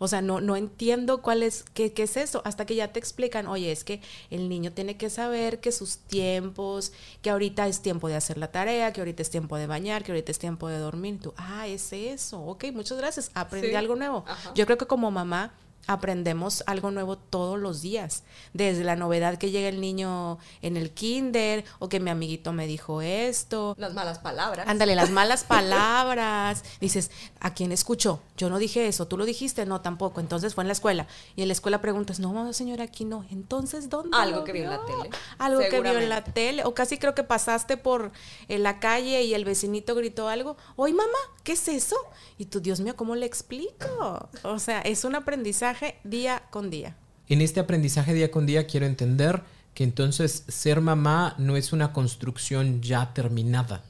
O 0.00 0.06
sea, 0.06 0.22
no, 0.22 0.40
no 0.40 0.56
entiendo 0.56 1.22
cuál 1.22 1.42
es, 1.42 1.64
qué, 1.74 1.92
qué, 1.92 2.04
es 2.04 2.16
eso, 2.16 2.40
hasta 2.44 2.64
que 2.66 2.76
ya 2.76 2.92
te 2.92 3.00
explican, 3.00 3.48
oye, 3.48 3.72
es 3.72 3.82
que 3.82 4.00
el 4.30 4.48
niño 4.48 4.72
tiene 4.72 4.96
que 4.96 5.10
saber 5.10 5.58
que 5.58 5.72
sus 5.72 5.98
tiempos, 5.98 6.92
que 7.20 7.30
ahorita 7.30 7.66
es 7.66 7.82
tiempo 7.82 8.06
de 8.08 8.14
hacer 8.14 8.38
la 8.38 8.52
tarea, 8.52 8.92
que 8.92 9.00
ahorita 9.00 9.22
es 9.22 9.30
tiempo 9.30 9.56
de 9.56 9.66
bañar, 9.66 10.04
que 10.04 10.12
ahorita 10.12 10.30
es 10.30 10.38
tiempo 10.38 10.68
de 10.68 10.78
dormir. 10.78 11.18
tú, 11.20 11.34
ah, 11.36 11.66
es 11.66 11.92
eso, 11.92 12.40
ok, 12.40 12.66
muchas 12.72 12.96
gracias, 12.96 13.32
aprendí 13.34 13.74
algo 13.74 13.96
nuevo. 13.96 14.24
Yo 14.54 14.66
creo 14.66 14.78
que 14.78 14.86
como 14.86 15.10
mamá 15.10 15.52
aprendemos 15.88 16.62
algo 16.66 16.90
nuevo 16.90 17.16
todos 17.16 17.58
los 17.58 17.80
días, 17.80 18.22
desde 18.52 18.84
la 18.84 18.94
novedad 18.94 19.38
que 19.38 19.50
llega 19.50 19.68
el 19.68 19.80
niño 19.80 20.38
en 20.60 20.76
el 20.76 20.90
kinder 20.90 21.64
o 21.78 21.88
que 21.88 21.98
mi 21.98 22.10
amiguito 22.10 22.52
me 22.52 22.66
dijo 22.66 23.00
esto. 23.00 23.74
Las 23.78 23.94
malas 23.94 24.18
palabras. 24.18 24.68
Ándale, 24.68 24.94
las 24.94 25.10
malas 25.10 25.44
palabras. 25.48 26.62
Dices, 26.80 27.10
¿a 27.40 27.54
quién 27.54 27.72
escuchó? 27.72 28.20
Yo 28.36 28.50
no 28.50 28.58
dije 28.58 28.86
eso, 28.86 29.08
tú 29.08 29.16
lo 29.16 29.24
dijiste, 29.24 29.64
no, 29.64 29.80
tampoco. 29.80 30.20
Entonces 30.20 30.54
fue 30.54 30.62
en 30.62 30.68
la 30.68 30.72
escuela. 30.72 31.06
Y 31.36 31.42
en 31.42 31.48
la 31.48 31.52
escuela 31.52 31.80
preguntas, 31.80 32.20
no, 32.20 32.52
señora, 32.52 32.84
aquí 32.84 33.06
no. 33.06 33.24
Entonces, 33.30 33.88
¿dónde? 33.88 34.16
Algo 34.16 34.44
que 34.44 34.52
vio 34.52 34.64
en 34.64 34.70
la 34.70 34.84
tele. 34.84 35.10
Algo 35.38 35.60
que 35.70 35.80
vio 35.80 35.98
en 35.98 36.08
la 36.10 36.22
tele. 36.22 36.64
O 36.64 36.74
casi 36.74 36.98
creo 36.98 37.14
que 37.14 37.24
pasaste 37.24 37.78
por 37.78 38.12
en 38.48 38.62
la 38.62 38.78
calle 38.78 39.22
y 39.22 39.32
el 39.32 39.46
vecinito 39.46 39.94
gritó 39.94 40.28
algo. 40.28 40.58
Oye, 40.76 40.92
mamá, 40.92 41.18
¿qué 41.44 41.52
es 41.52 41.66
eso? 41.68 41.96
Y 42.36 42.44
tú, 42.44 42.60
Dios 42.60 42.80
mío, 42.80 42.94
¿cómo 42.94 43.16
le 43.16 43.24
explico? 43.24 44.28
O 44.42 44.58
sea, 44.58 44.80
es 44.82 45.04
un 45.04 45.14
aprendizaje 45.14 45.67
día 46.04 46.42
con 46.50 46.70
día. 46.70 46.96
En 47.28 47.40
este 47.40 47.60
aprendizaje 47.60 48.14
día 48.14 48.30
con 48.30 48.46
día 48.46 48.66
quiero 48.66 48.86
entender 48.86 49.42
que 49.74 49.84
entonces 49.84 50.44
ser 50.48 50.80
mamá 50.80 51.34
no 51.38 51.56
es 51.56 51.72
una 51.72 51.92
construcción 51.92 52.80
ya 52.82 53.12
terminada. 53.14 53.82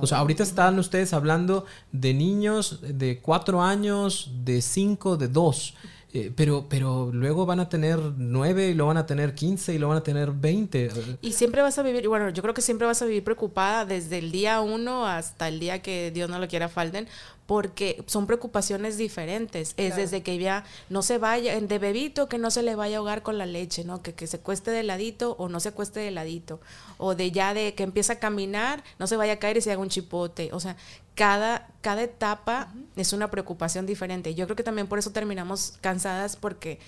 O 0.00 0.06
sea, 0.06 0.18
ahorita 0.18 0.42
están 0.42 0.78
ustedes 0.80 1.12
hablando 1.12 1.64
de 1.92 2.12
niños 2.12 2.80
de 2.82 3.20
cuatro 3.20 3.62
años, 3.62 4.32
de 4.44 4.60
cinco, 4.60 5.16
de 5.16 5.28
dos. 5.28 5.74
Eh, 6.14 6.32
pero, 6.34 6.66
pero 6.70 7.10
luego 7.12 7.44
van 7.44 7.60
a 7.60 7.68
tener 7.68 7.98
nueve 8.16 8.68
y 8.68 8.74
lo 8.74 8.86
van 8.86 8.96
a 8.96 9.04
tener 9.04 9.34
quince 9.34 9.74
y 9.74 9.78
lo 9.78 9.88
van 9.88 9.98
a 9.98 10.02
tener 10.02 10.32
veinte. 10.32 10.90
Y 11.20 11.32
siempre 11.32 11.60
vas 11.60 11.78
a 11.78 11.82
vivir, 11.82 12.08
bueno, 12.08 12.30
yo 12.30 12.40
creo 12.40 12.54
que 12.54 12.62
siempre 12.62 12.86
vas 12.86 13.02
a 13.02 13.04
vivir 13.04 13.22
preocupada 13.22 13.84
desde 13.84 14.18
el 14.18 14.32
día 14.32 14.60
uno 14.62 15.06
hasta 15.06 15.48
el 15.48 15.60
día 15.60 15.82
que 15.82 16.10
Dios 16.10 16.30
no 16.30 16.38
lo 16.38 16.48
quiera 16.48 16.70
falten, 16.70 17.08
porque 17.44 18.02
son 18.06 18.26
preocupaciones 18.26 18.96
diferentes. 18.96 19.74
Es 19.76 19.96
desde 19.96 20.22
que 20.22 20.38
ya 20.38 20.64
no 20.88 21.02
se 21.02 21.18
vaya, 21.18 21.58
de 21.58 21.78
bebito, 21.78 22.28
que 22.28 22.38
no 22.38 22.50
se 22.50 22.62
le 22.62 22.74
vaya 22.74 22.96
a 22.96 22.98
ahogar 22.98 23.22
con 23.22 23.38
la 23.38 23.46
leche, 23.46 23.84
¿no? 23.84 24.02
Que, 24.02 24.12
que 24.14 24.26
se 24.26 24.38
cueste 24.38 24.70
de 24.70 24.82
ladito 24.82 25.34
o 25.38 25.48
no 25.48 25.60
se 25.60 25.72
cueste 25.72 26.00
de 26.00 26.10
ladito. 26.10 26.60
O 26.98 27.14
de 27.14 27.30
ya 27.30 27.54
de 27.54 27.74
que 27.74 27.84
empieza 27.84 28.14
a 28.14 28.18
caminar, 28.18 28.82
no 28.98 29.06
se 29.06 29.16
vaya 29.16 29.34
a 29.34 29.38
caer 29.38 29.56
y 29.56 29.60
se 29.62 29.72
haga 29.72 29.80
un 29.80 29.88
chipote. 29.88 30.50
O 30.52 30.60
sea, 30.60 30.76
cada, 31.18 31.66
cada 31.80 32.04
etapa 32.04 32.72
es 32.94 33.12
una 33.12 33.28
preocupación 33.28 33.86
diferente. 33.86 34.36
Yo 34.36 34.46
creo 34.46 34.54
que 34.54 34.62
también 34.62 34.86
por 34.86 35.00
eso 35.00 35.10
terminamos 35.10 35.74
cansadas 35.80 36.36
porque... 36.36 36.78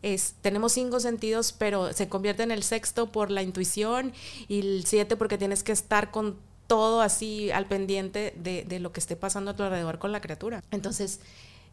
Es, 0.00 0.36
tenemos 0.42 0.74
cinco 0.74 1.00
sentidos, 1.00 1.52
pero 1.52 1.92
se 1.92 2.08
convierte 2.08 2.44
en 2.44 2.52
el 2.52 2.62
sexto 2.62 3.10
por 3.10 3.32
la 3.32 3.42
intuición 3.42 4.12
y 4.46 4.60
el 4.60 4.84
siete 4.86 5.16
porque 5.16 5.38
tienes 5.38 5.64
que 5.64 5.72
estar 5.72 6.12
con 6.12 6.36
todo 6.68 7.00
así 7.00 7.50
al 7.50 7.66
pendiente 7.66 8.32
de, 8.36 8.78
lo 8.78 8.92
que 8.92 9.00
esté 9.00 9.16
pasando 9.16 9.50
a 9.50 9.56
tu 9.56 9.64
alrededor 9.64 9.98
con 9.98 10.12
la 10.12 10.20
criatura. 10.20 10.62
Entonces, 10.70 11.18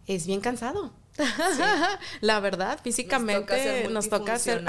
es 0.07 0.27
bien 0.27 0.41
cansado. 0.41 0.93
la 2.21 2.39
verdad, 2.41 2.79
físicamente 2.83 3.87
nos 3.89 4.09
toca 4.09 4.33
hacer, 4.33 4.63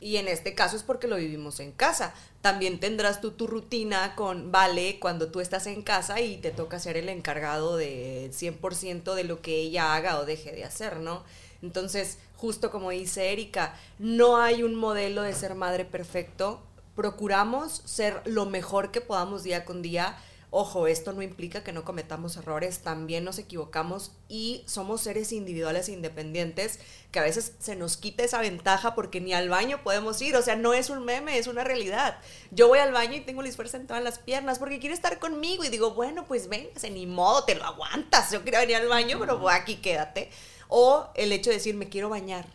Y 0.00 0.16
en 0.16 0.26
este 0.26 0.54
caso 0.54 0.76
es 0.76 0.82
porque 0.82 1.06
lo 1.06 1.16
vivimos 1.16 1.60
en 1.60 1.72
casa. 1.72 2.14
También 2.40 2.80
tendrás 2.80 3.20
tú 3.20 3.32
tu 3.32 3.46
rutina 3.46 4.14
con 4.14 4.50
Vale 4.50 4.98
cuando 4.98 5.30
tú 5.30 5.40
estás 5.40 5.66
en 5.66 5.82
casa 5.82 6.20
y 6.20 6.38
te 6.38 6.50
toca 6.50 6.78
ser 6.78 6.96
el 6.96 7.10
encargado 7.10 7.76
de 7.76 8.30
100% 8.32 9.14
de 9.14 9.24
lo 9.24 9.42
que 9.42 9.56
ella 9.56 9.94
haga 9.94 10.18
o 10.18 10.24
deje 10.24 10.52
de 10.52 10.64
hacer, 10.64 10.98
¿no? 10.98 11.24
Entonces, 11.60 12.18
justo 12.36 12.70
como 12.70 12.90
dice 12.90 13.32
Erika, 13.32 13.74
no 13.98 14.38
hay 14.38 14.62
un 14.62 14.74
modelo 14.74 15.22
de 15.22 15.34
ser 15.34 15.54
madre 15.54 15.84
perfecto 15.84 16.62
procuramos 16.96 17.82
ser 17.84 18.22
lo 18.24 18.46
mejor 18.46 18.90
que 18.90 19.00
podamos 19.00 19.44
día 19.44 19.64
con 19.64 19.82
día. 19.82 20.16
Ojo, 20.50 20.86
esto 20.86 21.12
no 21.12 21.22
implica 21.22 21.64
que 21.64 21.72
no 21.72 21.84
cometamos 21.84 22.36
errores, 22.36 22.78
también 22.78 23.24
nos 23.24 23.38
equivocamos 23.38 24.12
y 24.28 24.62
somos 24.66 25.00
seres 25.00 25.32
individuales 25.32 25.88
e 25.88 25.92
independientes 25.92 26.78
que 27.10 27.18
a 27.18 27.22
veces 27.22 27.54
se 27.58 27.74
nos 27.74 27.96
quita 27.96 28.22
esa 28.22 28.40
ventaja 28.40 28.94
porque 28.94 29.20
ni 29.20 29.34
al 29.34 29.48
baño 29.48 29.82
podemos 29.82 30.22
ir, 30.22 30.36
o 30.36 30.42
sea, 30.42 30.54
no 30.54 30.72
es 30.72 30.88
un 30.88 31.04
meme, 31.04 31.36
es 31.36 31.48
una 31.48 31.64
realidad. 31.64 32.18
Yo 32.52 32.68
voy 32.68 32.78
al 32.78 32.92
baño 32.92 33.16
y 33.16 33.22
tengo 33.22 33.40
el 33.40 33.48
esfuerzo 33.48 33.76
en 33.76 33.88
todas 33.88 34.04
las 34.04 34.20
piernas 34.20 34.60
porque 34.60 34.78
quiere 34.78 34.94
estar 34.94 35.18
conmigo 35.18 35.64
y 35.64 35.68
digo, 35.68 35.94
bueno, 35.94 36.24
pues 36.26 36.48
véngase, 36.48 36.90
ni 36.90 37.06
modo, 37.06 37.44
te 37.44 37.56
lo 37.56 37.64
aguantas, 37.64 38.30
yo 38.30 38.44
quería 38.44 38.60
venir 38.60 38.76
al 38.76 38.88
baño, 38.88 39.18
pero 39.18 39.48
aquí 39.48 39.76
quédate. 39.76 40.30
O 40.68 41.08
el 41.14 41.32
hecho 41.32 41.50
de 41.50 41.56
decir, 41.56 41.74
me 41.74 41.88
quiero 41.88 42.08
bañar 42.08 42.46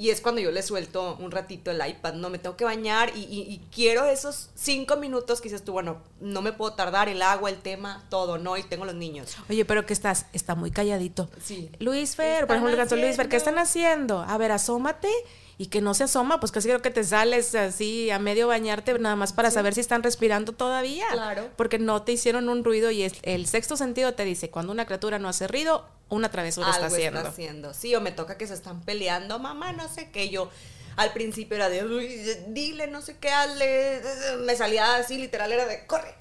y 0.00 0.08
es 0.08 0.22
cuando 0.22 0.40
yo 0.40 0.50
le 0.50 0.62
suelto 0.62 1.18
un 1.20 1.30
ratito 1.30 1.70
el 1.70 1.86
iPad, 1.86 2.14
no 2.14 2.30
me 2.30 2.38
tengo 2.38 2.56
que 2.56 2.64
bañar 2.64 3.12
y, 3.14 3.60
quiero 3.70 4.06
esos 4.06 4.48
cinco 4.54 4.96
minutos 4.96 5.42
que 5.42 5.50
dices 5.50 5.62
tú, 5.62 5.72
bueno, 5.72 5.98
no 6.22 6.40
me 6.40 6.54
puedo 6.54 6.72
tardar, 6.72 7.10
el 7.10 7.20
agua, 7.20 7.50
el 7.50 7.58
tema, 7.58 8.06
todo, 8.08 8.38
¿no? 8.38 8.56
Y 8.56 8.62
tengo 8.62 8.86
los 8.86 8.94
niños. 8.94 9.36
Oye, 9.50 9.66
pero 9.66 9.84
que 9.84 9.92
estás, 9.92 10.24
está 10.32 10.54
muy 10.54 10.70
calladito. 10.70 11.28
Sí. 11.44 11.70
Luis 11.80 12.16
Fer, 12.16 12.46
por 12.46 12.56
ejemplo, 12.56 12.96
Luis 12.96 13.16
Fer, 13.16 13.28
¿qué 13.28 13.36
están 13.36 13.58
haciendo? 13.58 14.20
A 14.20 14.38
ver, 14.38 14.52
asómate 14.52 15.10
y 15.60 15.66
que 15.66 15.82
no 15.82 15.92
se 15.92 16.04
asoma, 16.04 16.40
pues 16.40 16.52
casi 16.52 16.68
creo 16.68 16.80
que 16.80 16.90
te 16.90 17.04
sales 17.04 17.54
así 17.54 18.10
a 18.10 18.18
medio 18.18 18.48
bañarte 18.48 18.98
nada 18.98 19.14
más 19.14 19.34
para 19.34 19.50
saber 19.50 19.74
si 19.74 19.80
están 19.80 20.02
respirando 20.02 20.52
todavía. 20.52 21.06
Claro. 21.12 21.50
Porque 21.56 21.78
no 21.78 22.02
te 22.02 22.12
hicieron 22.12 22.48
un 22.48 22.64
ruido 22.64 22.90
y 22.90 23.02
el 23.02 23.46
sexto 23.46 23.76
sentido 23.76 24.14
te 24.14 24.24
dice, 24.24 24.48
cuando 24.48 24.72
una 24.72 24.86
criatura 24.86 25.18
no 25.18 25.28
hace 25.28 25.46
ruido, 25.48 25.86
una 26.08 26.30
travesura 26.30 26.70
está 26.70 26.86
haciendo. 26.86 27.18
está 27.18 27.28
haciendo. 27.28 27.74
Sí, 27.74 27.94
o 27.94 28.00
me 28.00 28.10
toca 28.10 28.38
que 28.38 28.46
se 28.46 28.54
están 28.54 28.80
peleando, 28.80 29.38
mamá, 29.38 29.72
no 29.72 29.86
sé 29.86 30.10
qué, 30.10 30.30
yo 30.30 30.48
al 30.96 31.12
principio 31.12 31.56
era 31.56 31.68
de, 31.68 32.42
dile, 32.48 32.86
no 32.86 33.02
sé 33.02 33.18
qué, 33.18 33.28
hazle, 33.28 34.00
me 34.38 34.56
salía 34.56 34.96
así, 34.96 35.18
literal, 35.18 35.52
era 35.52 35.66
de, 35.66 35.84
corre, 35.86 36.14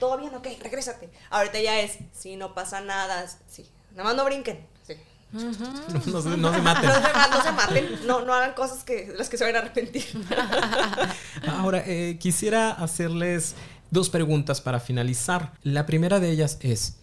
todo 0.00 0.16
bien, 0.16 0.34
ok, 0.34 0.48
regrésate. 0.62 1.10
Ahorita 1.28 1.60
ya 1.60 1.80
es, 1.80 1.98
sí, 2.18 2.36
no 2.36 2.54
pasa 2.54 2.80
nada, 2.80 3.30
sí, 3.46 3.68
nada 3.90 4.04
más 4.04 4.16
no 4.16 4.24
brinquen, 4.24 4.66
no, 5.32 5.52
se, 5.52 6.10
no, 6.10 6.22
se, 6.22 6.36
maten. 6.62 6.88
No 6.88 7.42
se, 7.42 7.52
maten, 7.52 8.06
no, 8.06 8.24
no 8.24 8.32
hagan 8.32 8.54
cosas 8.54 8.84
que 8.84 9.12
las 9.16 9.28
que 9.28 9.36
se 9.36 9.44
van 9.44 9.56
a 9.56 9.58
arrepentir. 9.58 10.04
Ahora, 11.48 11.82
eh, 11.86 12.16
quisiera 12.18 12.70
hacerles 12.70 13.54
dos 13.90 14.08
preguntas 14.08 14.60
para 14.60 14.80
finalizar. 14.80 15.52
La 15.62 15.84
primera 15.84 16.20
de 16.20 16.30
ellas 16.30 16.58
es, 16.60 16.98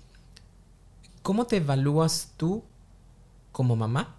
¿cómo 1.22 1.48
te 1.48 1.58
evalúas 1.58 2.32
tú 2.38 2.64
como 3.52 3.76
mamá? 3.76 4.16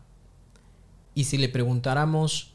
Y 1.14 1.24
si 1.24 1.38
le 1.38 1.48
preguntáramos 1.48 2.54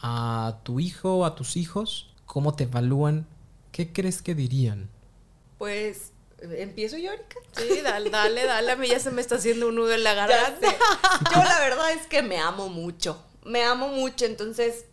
a 0.00 0.60
tu 0.62 0.80
hijo 0.80 1.18
o 1.18 1.24
a 1.24 1.34
tus 1.34 1.56
hijos 1.56 2.14
cómo 2.24 2.54
te 2.54 2.64
evalúan, 2.64 3.26
¿qué 3.72 3.92
crees 3.92 4.22
que 4.22 4.34
dirían? 4.34 4.90
Pues 5.58 6.12
¿Empiezo 6.38 6.98
yo, 6.98 7.12
Erika? 7.12 7.36
Sí, 7.56 7.80
dale, 7.82 8.10
dale, 8.10 8.44
dale. 8.44 8.72
A 8.72 8.76
mí 8.76 8.88
ya 8.88 9.00
se 9.00 9.10
me 9.10 9.20
está 9.20 9.36
haciendo 9.36 9.68
un 9.68 9.76
nudo 9.76 9.92
en 9.92 10.04
la 10.04 10.14
garganta. 10.14 10.68
Yo 11.34 11.42
la 11.42 11.60
verdad 11.60 11.92
es 11.92 12.06
que 12.06 12.22
me 12.22 12.38
amo 12.38 12.68
mucho. 12.68 13.22
Me 13.44 13.62
amo 13.62 13.88
mucho, 13.88 14.24
entonces 14.24 14.84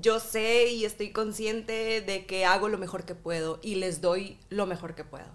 yo 0.00 0.20
sé 0.20 0.66
y 0.66 0.84
estoy 0.84 1.12
consciente 1.12 2.00
de 2.02 2.26
que 2.26 2.44
hago 2.44 2.68
lo 2.68 2.76
mejor 2.76 3.04
que 3.04 3.14
puedo 3.14 3.60
y 3.62 3.76
les 3.76 4.00
doy 4.00 4.38
lo 4.50 4.66
mejor 4.66 4.94
que 4.94 5.04
puedo. 5.04 5.26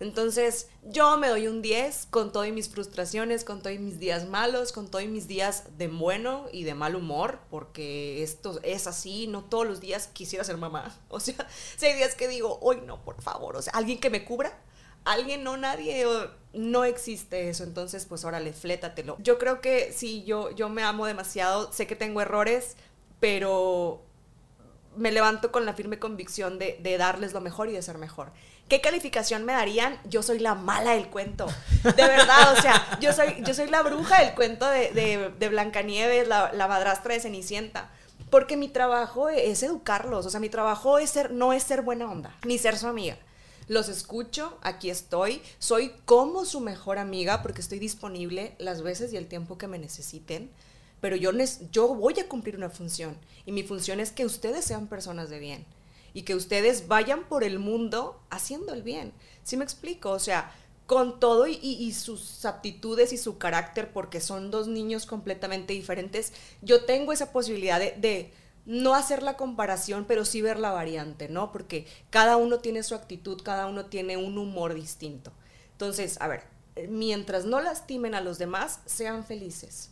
Entonces, 0.00 0.68
yo 0.82 1.16
me 1.16 1.28
doy 1.28 1.46
un 1.46 1.62
10 1.62 2.06
con 2.10 2.32
todas 2.32 2.50
mis 2.50 2.68
frustraciones, 2.68 3.44
con 3.44 3.62
todos 3.62 3.78
mis 3.78 4.00
días 4.00 4.28
malos, 4.28 4.72
con 4.72 4.90
todos 4.90 5.06
mis 5.06 5.28
días 5.28 5.64
de 5.78 5.88
bueno 5.88 6.46
y 6.52 6.64
de 6.64 6.74
mal 6.74 6.96
humor, 6.96 7.38
porque 7.48 8.22
esto 8.22 8.58
es 8.64 8.86
así, 8.86 9.28
no 9.28 9.44
todos 9.44 9.66
los 9.66 9.80
días 9.80 10.08
quisiera 10.12 10.44
ser 10.44 10.56
mamá. 10.56 10.94
O 11.08 11.20
sea, 11.20 11.48
si 11.76 11.86
hay 11.86 11.94
días 11.94 12.16
que 12.16 12.26
digo, 12.26 12.58
hoy 12.60 12.82
no, 12.84 13.04
por 13.04 13.22
favor, 13.22 13.56
o 13.56 13.62
sea, 13.62 13.72
alguien 13.74 14.00
que 14.00 14.10
me 14.10 14.24
cubra, 14.24 14.58
alguien, 15.04 15.44
no 15.44 15.56
nadie, 15.56 16.06
no 16.52 16.84
existe 16.84 17.48
eso, 17.48 17.64
entonces 17.64 18.06
pues 18.06 18.24
órale, 18.24 18.52
flétatelo. 18.52 19.16
Yo 19.20 19.38
creo 19.38 19.60
que 19.60 19.92
sí, 19.92 20.24
yo, 20.24 20.50
yo 20.52 20.68
me 20.68 20.82
amo 20.82 21.06
demasiado, 21.06 21.72
sé 21.72 21.86
que 21.86 21.96
tengo 21.96 22.20
errores, 22.20 22.76
pero 23.20 24.02
me 24.96 25.12
levanto 25.12 25.50
con 25.50 25.66
la 25.66 25.74
firme 25.74 25.98
convicción 25.98 26.58
de, 26.58 26.96
darles 26.98 27.32
lo 27.32 27.40
mejor 27.40 27.68
y 27.68 27.72
de 27.72 27.82
ser 27.82 27.98
mejor. 27.98 28.32
¿Qué 28.68 28.80
calificación 28.80 29.44
me 29.44 29.52
darían? 29.52 29.98
Yo 30.04 30.22
soy 30.22 30.38
la 30.38 30.54
mala 30.54 30.92
del 30.92 31.08
cuento. 31.08 31.46
De 31.82 32.06
verdad, 32.06 32.52
o 32.56 32.62
sea, 32.62 32.98
yo 33.00 33.12
soy, 33.12 33.42
yo 33.44 33.52
soy 33.52 33.68
la 33.68 33.82
bruja 33.82 34.22
del 34.22 34.34
cuento 34.34 34.66
de, 34.70 34.90
de, 34.92 35.32
de 35.38 35.48
Blancanieves, 35.50 36.26
la, 36.26 36.50
la, 36.52 36.66
madrastra 36.66 37.12
de 37.12 37.20
Cenicienta. 37.20 37.90
Porque 38.30 38.56
mi 38.56 38.68
trabajo 38.68 39.28
es 39.28 39.62
educarlos. 39.62 40.24
O 40.24 40.30
sea, 40.30 40.40
mi 40.40 40.48
trabajo 40.48 40.98
es 40.98 41.10
ser, 41.10 41.30
no 41.32 41.52
es 41.52 41.62
ser 41.62 41.82
buena 41.82 42.10
onda, 42.10 42.34
ni 42.44 42.56
ser 42.58 42.78
su 42.78 42.86
amiga. 42.86 43.18
Los 43.68 43.88
escucho, 43.88 44.58
aquí 44.62 44.90
estoy. 44.90 45.40
Soy 45.58 45.92
como 46.04 46.44
su 46.44 46.60
mejor 46.60 46.98
amiga 46.98 47.42
porque 47.42 47.60
estoy 47.60 47.78
disponible 47.78 48.54
las 48.58 48.82
veces 48.82 49.12
y 49.12 49.16
el 49.16 49.26
tiempo 49.26 49.58
que 49.58 49.68
me 49.68 49.78
necesiten. 49.78 50.50
Pero 51.00 51.16
yo, 51.16 51.32
yo 51.70 51.94
voy 51.94 52.18
a 52.20 52.28
cumplir 52.28 52.56
una 52.56 52.70
función. 52.70 53.16
Y 53.46 53.52
mi 53.52 53.62
función 53.62 54.00
es 54.00 54.12
que 54.12 54.24
ustedes 54.24 54.64
sean 54.64 54.86
personas 54.86 55.30
de 55.30 55.38
bien 55.38 55.66
y 56.14 56.22
que 56.22 56.34
ustedes 56.34 56.88
vayan 56.88 57.24
por 57.24 57.44
el 57.44 57.58
mundo 57.58 58.20
haciendo 58.30 58.72
el 58.72 58.82
bien. 58.82 59.12
¿Sí 59.42 59.56
me 59.56 59.64
explico? 59.64 60.10
O 60.10 60.20
sea, 60.20 60.54
con 60.86 61.18
todo 61.18 61.46
y, 61.46 61.92
sus 61.92 62.44
aptitudes 62.44 63.12
y 63.12 63.16
su 63.16 63.38
carácter, 63.38 63.92
porque 63.92 64.20
son 64.20 64.50
dos 64.50 64.68
niños 64.68 65.06
completamente 65.06 65.72
diferentes, 65.72 66.32
yo 66.62 66.84
tengo 66.84 67.12
esa 67.12 67.32
posibilidad 67.32 67.80
de, 67.80 68.32
no 68.66 68.94
hacer 68.94 69.22
la 69.22 69.36
comparación, 69.36 70.04
pero 70.06 70.24
sí 70.24 70.42
ver 70.42 70.58
la 70.58 70.72
variante, 70.72 71.28
¿no? 71.28 71.52
Porque 71.52 71.86
cada 72.10 72.36
uno 72.36 72.58
tiene 72.58 72.82
su 72.82 72.94
actitud, 72.94 73.42
cada 73.42 73.66
uno 73.66 73.86
tiene 73.86 74.16
un 74.16 74.38
humor 74.38 74.74
distinto. 74.74 75.32
Entonces, 75.72 76.20
a 76.20 76.28
ver, 76.28 76.44
mientras 76.88 77.44
no 77.44 77.60
lastimen 77.60 78.14
a 78.14 78.20
los 78.20 78.38
demás, 78.38 78.80
sean 78.86 79.24
felices. 79.24 79.90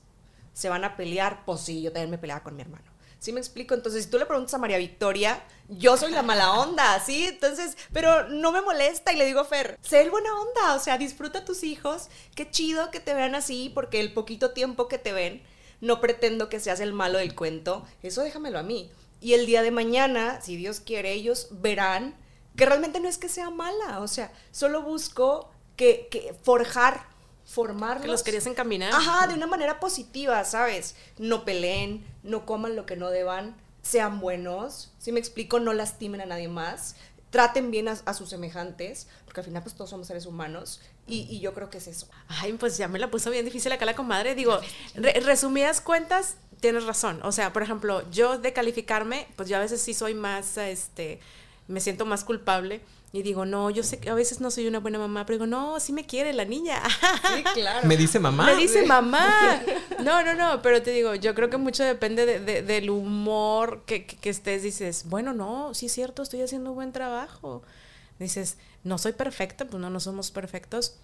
¿Se 0.53 0.69
van 0.69 0.85
a 0.85 0.97
pelear? 0.97 1.45
Pues 1.45 1.61
sí, 1.61 1.83
yo 1.83 1.93
también 1.93 2.11
me 2.11 2.19
peleaba 2.19 2.43
con 2.43 2.57
mi 2.57 2.63
hermano. 2.63 2.93
¿Sí 3.23 3.33
me 3.33 3.39
explico? 3.39 3.75
Entonces, 3.75 4.03
si 4.05 4.11
tú 4.11 4.19
le 4.19 4.27
preguntas 4.27 4.53
a 4.53 4.59
María 4.59 4.79
Victoria, 4.79 5.45
yo 5.69 5.97
soy 5.97 6.11
la 6.11 6.23
mala 6.23 6.55
onda, 6.55 6.99
¿sí? 6.99 7.27
Entonces, 7.27 7.77
pero 7.93 8.29
no 8.29 8.51
me 8.51 8.63
molesta 8.63 9.13
y 9.13 9.17
le 9.17 9.27
digo 9.27 9.45
Fer, 9.45 9.79
sé 9.81 10.01
el 10.01 10.11
buena 10.11 10.35
onda, 10.35 10.75
o 10.75 10.81
sea, 10.81 10.99
disfruta 10.99 11.45
tus 11.45 11.63
hijos, 11.63 12.09
qué 12.35 12.51
chido 12.51 12.91
que 12.91 12.99
te 12.99 13.15
vean 13.15 13.37
así, 13.37 13.71
porque 13.73 14.01
el 14.01 14.13
poquito 14.13 14.51
tiempo 14.51 14.89
que 14.89 14.99
te 14.99 15.13
ven, 15.13 15.41
no 15.83 16.01
pretendo 16.01 16.49
que 16.49 16.61
seas 16.61 16.81
el 16.81 16.95
malo 16.95 17.19
del 17.19 17.35
cuento, 17.35 17.85
eso 18.03 18.23
déjamelo 18.23 18.59
a 18.59 18.63
mí. 18.63 18.91
Y 19.21 19.35
el 19.35 19.45
día 19.45 19.61
de 19.63 19.71
mañana, 19.71 20.41
si 20.41 20.57
Dios 20.57 20.81
quiere, 20.81 21.13
ellos 21.13 21.49
verán 21.51 22.15
que 22.57 22.65
realmente 22.65 23.01
no 23.01 23.09
es 23.09 23.19
que 23.19 23.29
sea 23.29 23.51
mala, 23.51 24.01
o 24.01 24.09
sea, 24.09 24.33
solo 24.51 24.83
busco 24.83 25.51
que, 25.77 26.09
que 26.11 26.35
forjar 26.43 27.07
formarlos. 27.45 28.03
Que 28.05 28.11
los 28.11 28.23
querías 28.23 28.47
encaminar. 28.47 28.93
Ajá, 28.95 29.27
de 29.27 29.35
una 29.35 29.47
manera 29.47 29.81
positiva, 29.81 30.45
¿sabes? 30.45 30.95
No 31.19 31.45
peleen, 31.45 32.07
no 32.23 32.47
coman 32.47 32.77
lo 32.77 32.87
que 32.87 32.97
no 32.97 33.11
deban, 33.11 33.57
sean 33.83 34.21
buenos, 34.21 34.93
si 34.99 35.13
me 35.13 35.21
explico, 35.21 35.59
no 35.61 35.73
lastimen 35.73 36.21
a 36.21 36.27
nadie 36.27 36.49
más, 36.49 36.97
traten 37.31 37.71
bien 37.71 37.89
a, 37.89 38.15
sus 38.15 38.29
semejantes, 38.29 39.09
porque 39.25 39.41
al 39.41 39.47
final 39.47 39.63
pues 39.63 39.75
todos 39.75 39.91
somos 39.91 40.07
seres 40.07 40.27
humanos, 40.27 40.81
y, 41.07 41.41
yo 41.41 41.53
creo 41.53 41.69
que 41.69 41.79
es 41.79 41.87
eso. 41.87 42.09
Ay, 42.29 42.53
pues 42.55 42.77
ya 42.79 42.89
me 42.89 42.99
la 42.99 43.11
puso 43.11 43.31
bien 43.31 43.45
difícil 43.45 43.73
acá 43.73 43.85
la 43.85 43.95
comadre, 43.95 44.35
digo, 44.35 44.59
resumidas 44.95 45.81
cuentas, 45.81 46.37
tienes 46.61 46.85
razón, 46.85 47.21
o 47.23 47.33
sea, 47.33 47.53
por 47.53 47.63
ejemplo, 47.63 48.09
yo 48.11 48.39
de 48.39 48.53
calificarme, 48.53 49.27
pues 49.37 49.49
yo 49.49 49.57
a 49.57 49.61
veces 49.61 49.83
sí 49.83 49.95
soy 49.95 50.15
más, 50.15 50.57
este, 50.59 51.21
me 51.67 51.81
siento 51.81 52.07
más 52.07 52.25
culpable, 52.25 52.81
y 53.15 53.21
digo, 53.21 53.45
no, 53.45 53.69
yo 53.69 53.83
sé 53.83 54.01
que 54.01 54.09
a 54.09 54.15
veces 54.15 54.41
no 54.41 54.51
soy 54.51 54.67
una 54.67 54.81
buena 54.81 54.99
mamá, 54.99 55.27
pero 55.27 55.37
digo, 55.37 55.47
no, 55.47 55.79
sí 55.81 55.93
me 55.93 56.07
quiere 56.07 56.33
la 56.33 56.47
niña. 56.47 56.83
Sí, 57.37 57.45
claro. 57.55 57.87
Me 57.87 57.99
dice 57.99 58.19
mamá. 58.19 58.47
Me 58.47 58.57
dice 58.57 58.87
mamá. 58.87 59.61
No, 60.03 60.25
no, 60.25 60.35
no, 60.35 60.63
pero 60.63 60.83
te 60.83 60.91
digo, 60.93 61.15
yo 61.15 61.35
creo 61.35 61.51
que 61.51 61.59
mucho 61.59 61.85
depende 61.85 62.25
de, 62.25 62.63
del 62.63 62.91
humor 62.91 63.83
que, 63.85 64.07
que, 64.07 64.31
estés. 64.31 64.63
Dices, 64.63 65.05
bueno, 65.07 65.35
no, 65.35 65.75
sí 65.75 65.87
es 65.87 65.93
cierto, 65.93 66.23
estoy 66.23 66.41
haciendo 66.41 66.71
un 66.71 66.77
buen 66.77 66.93
trabajo. 66.93 67.63
Dices, 68.19 68.57
no 68.85 68.99
soy 68.99 69.13
perfecta, 69.13 69.65
pues 69.65 69.81
no, 69.81 69.91
no 69.91 70.01
somos 70.01 70.31
perfectos, 70.31 70.97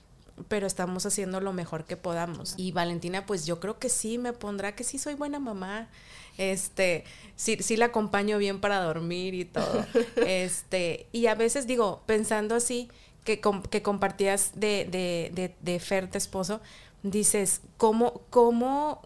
pero 0.48 0.66
estamos 0.66 1.04
haciendo 1.06 1.40
lo 1.40 1.52
mejor 1.52 1.84
que 1.84 1.96
podamos. 1.96 2.54
Y 2.56 2.72
Valentina, 2.72 3.26
pues 3.26 3.46
yo 3.46 3.58
creo 3.60 3.78
que 3.78 3.88
sí 3.88 4.18
me 4.18 4.32
pondrá 4.32 4.74
que 4.74 4.84
sí 4.84 4.98
soy 4.98 5.14
buena 5.14 5.38
mamá. 5.38 5.88
Este, 6.36 7.04
sí, 7.34 7.56
sí 7.60 7.76
la 7.76 7.86
acompaño 7.86 8.38
bien 8.38 8.60
para 8.60 8.80
dormir 8.80 9.34
y 9.34 9.44
todo. 9.44 9.84
Este, 10.16 11.06
y 11.12 11.26
a 11.26 11.34
veces 11.34 11.66
digo, 11.66 12.02
pensando 12.06 12.54
así, 12.54 12.88
que, 13.24 13.40
que 13.70 13.82
compartías 13.82 14.52
de, 14.54 14.86
de, 14.90 15.30
de, 15.34 15.54
de 15.60 15.80
Fer, 15.80 16.10
tu 16.10 16.16
esposo, 16.16 16.60
dices, 17.02 17.60
¿cómo, 17.76 18.22
cómo, 18.30 19.02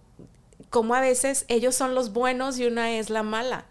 cómo 0.71 0.95
a 0.95 1.01
veces 1.01 1.45
ellos 1.49 1.75
son 1.75 1.95
los 1.95 2.13
buenos 2.13 2.59
y 2.59 2.67
una 2.67 2.93
es 2.93 3.11
la 3.11 3.23
mala? 3.23 3.67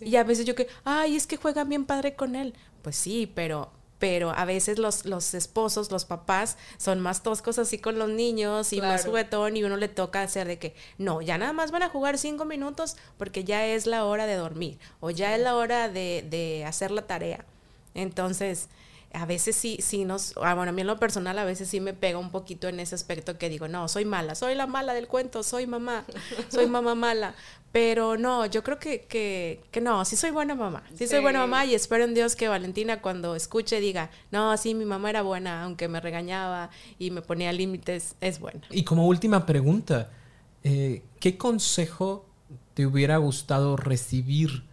Y 0.00 0.16
a 0.16 0.24
veces 0.24 0.46
yo 0.46 0.54
que, 0.54 0.68
ay, 0.84 1.16
es 1.16 1.26
que 1.26 1.36
juegan 1.36 1.68
bien 1.68 1.84
padre 1.84 2.14
con 2.14 2.34
él. 2.34 2.54
Pues 2.82 2.96
sí, 2.96 3.30
pero 3.34 3.70
pero 4.00 4.30
a 4.30 4.46
veces 4.46 4.78
los, 4.78 5.04
los 5.04 5.34
esposos, 5.34 5.92
los 5.92 6.06
papás, 6.06 6.56
son 6.78 7.00
más 7.00 7.22
toscos 7.22 7.58
así 7.58 7.76
con 7.76 7.98
los 7.98 8.08
niños 8.08 8.72
y 8.72 8.80
más 8.80 9.04
juguetón 9.04 9.58
y 9.58 9.62
uno 9.62 9.76
le 9.76 9.88
toca 9.88 10.22
hacer 10.22 10.48
de 10.48 10.58
que, 10.58 10.74
no, 10.96 11.20
ya 11.20 11.36
nada 11.36 11.52
más 11.52 11.70
van 11.70 11.82
a 11.82 11.90
jugar 11.90 12.16
cinco 12.16 12.46
minutos 12.46 12.96
porque 13.18 13.44
ya 13.44 13.66
es 13.66 13.86
la 13.86 14.06
hora 14.06 14.24
de 14.24 14.36
dormir 14.36 14.78
o 15.00 15.10
ya 15.10 15.36
es 15.36 15.42
la 15.42 15.54
hora 15.54 15.90
de, 15.90 16.26
de 16.28 16.64
hacer 16.64 16.90
la 16.90 17.02
tarea. 17.02 17.44
Entonces, 17.92 18.70
a 19.12 19.26
veces 19.26 19.56
sí, 19.56 19.78
sí 19.80 20.04
nos, 20.04 20.34
ah, 20.36 20.54
bueno, 20.54 20.70
a 20.70 20.72
mí 20.72 20.82
en 20.82 20.86
lo 20.86 20.98
personal 20.98 21.38
a 21.38 21.44
veces 21.44 21.68
sí 21.68 21.80
me 21.80 21.94
pega 21.94 22.18
un 22.18 22.30
poquito 22.30 22.68
en 22.68 22.78
ese 22.78 22.94
aspecto 22.94 23.38
que 23.38 23.48
digo, 23.48 23.66
no, 23.66 23.88
soy 23.88 24.04
mala, 24.04 24.34
soy 24.34 24.54
la 24.54 24.66
mala 24.66 24.94
del 24.94 25.08
cuento, 25.08 25.42
soy 25.42 25.66
mamá, 25.66 26.04
soy 26.48 26.66
mamá 26.68 26.94
mala. 26.94 27.34
Pero 27.72 28.16
no, 28.16 28.46
yo 28.46 28.64
creo 28.64 28.80
que, 28.80 29.02
que, 29.02 29.62
que 29.70 29.80
no, 29.80 30.04
sí 30.04 30.16
soy 30.16 30.30
buena 30.30 30.56
mamá, 30.56 30.82
sí, 30.94 31.06
soy 31.06 31.20
buena 31.20 31.38
mamá 31.40 31.64
y 31.66 31.74
espero 31.74 32.04
en 32.04 32.14
Dios 32.14 32.34
que 32.34 32.48
Valentina 32.48 33.00
cuando 33.00 33.36
escuche 33.36 33.80
diga, 33.80 34.10
no, 34.32 34.56
sí, 34.56 34.74
mi 34.74 34.84
mamá 34.84 35.10
era 35.10 35.22
buena, 35.22 35.62
aunque 35.62 35.86
me 35.86 36.00
regañaba 36.00 36.70
y 36.98 37.12
me 37.12 37.22
ponía 37.22 37.52
límites, 37.52 38.16
es 38.20 38.40
buena. 38.40 38.60
Y 38.70 38.82
como 38.82 39.06
última 39.06 39.46
pregunta, 39.46 40.10
eh, 40.64 41.02
¿qué 41.20 41.38
consejo 41.38 42.26
te 42.74 42.86
hubiera 42.86 43.18
gustado 43.18 43.76
recibir? 43.76 44.64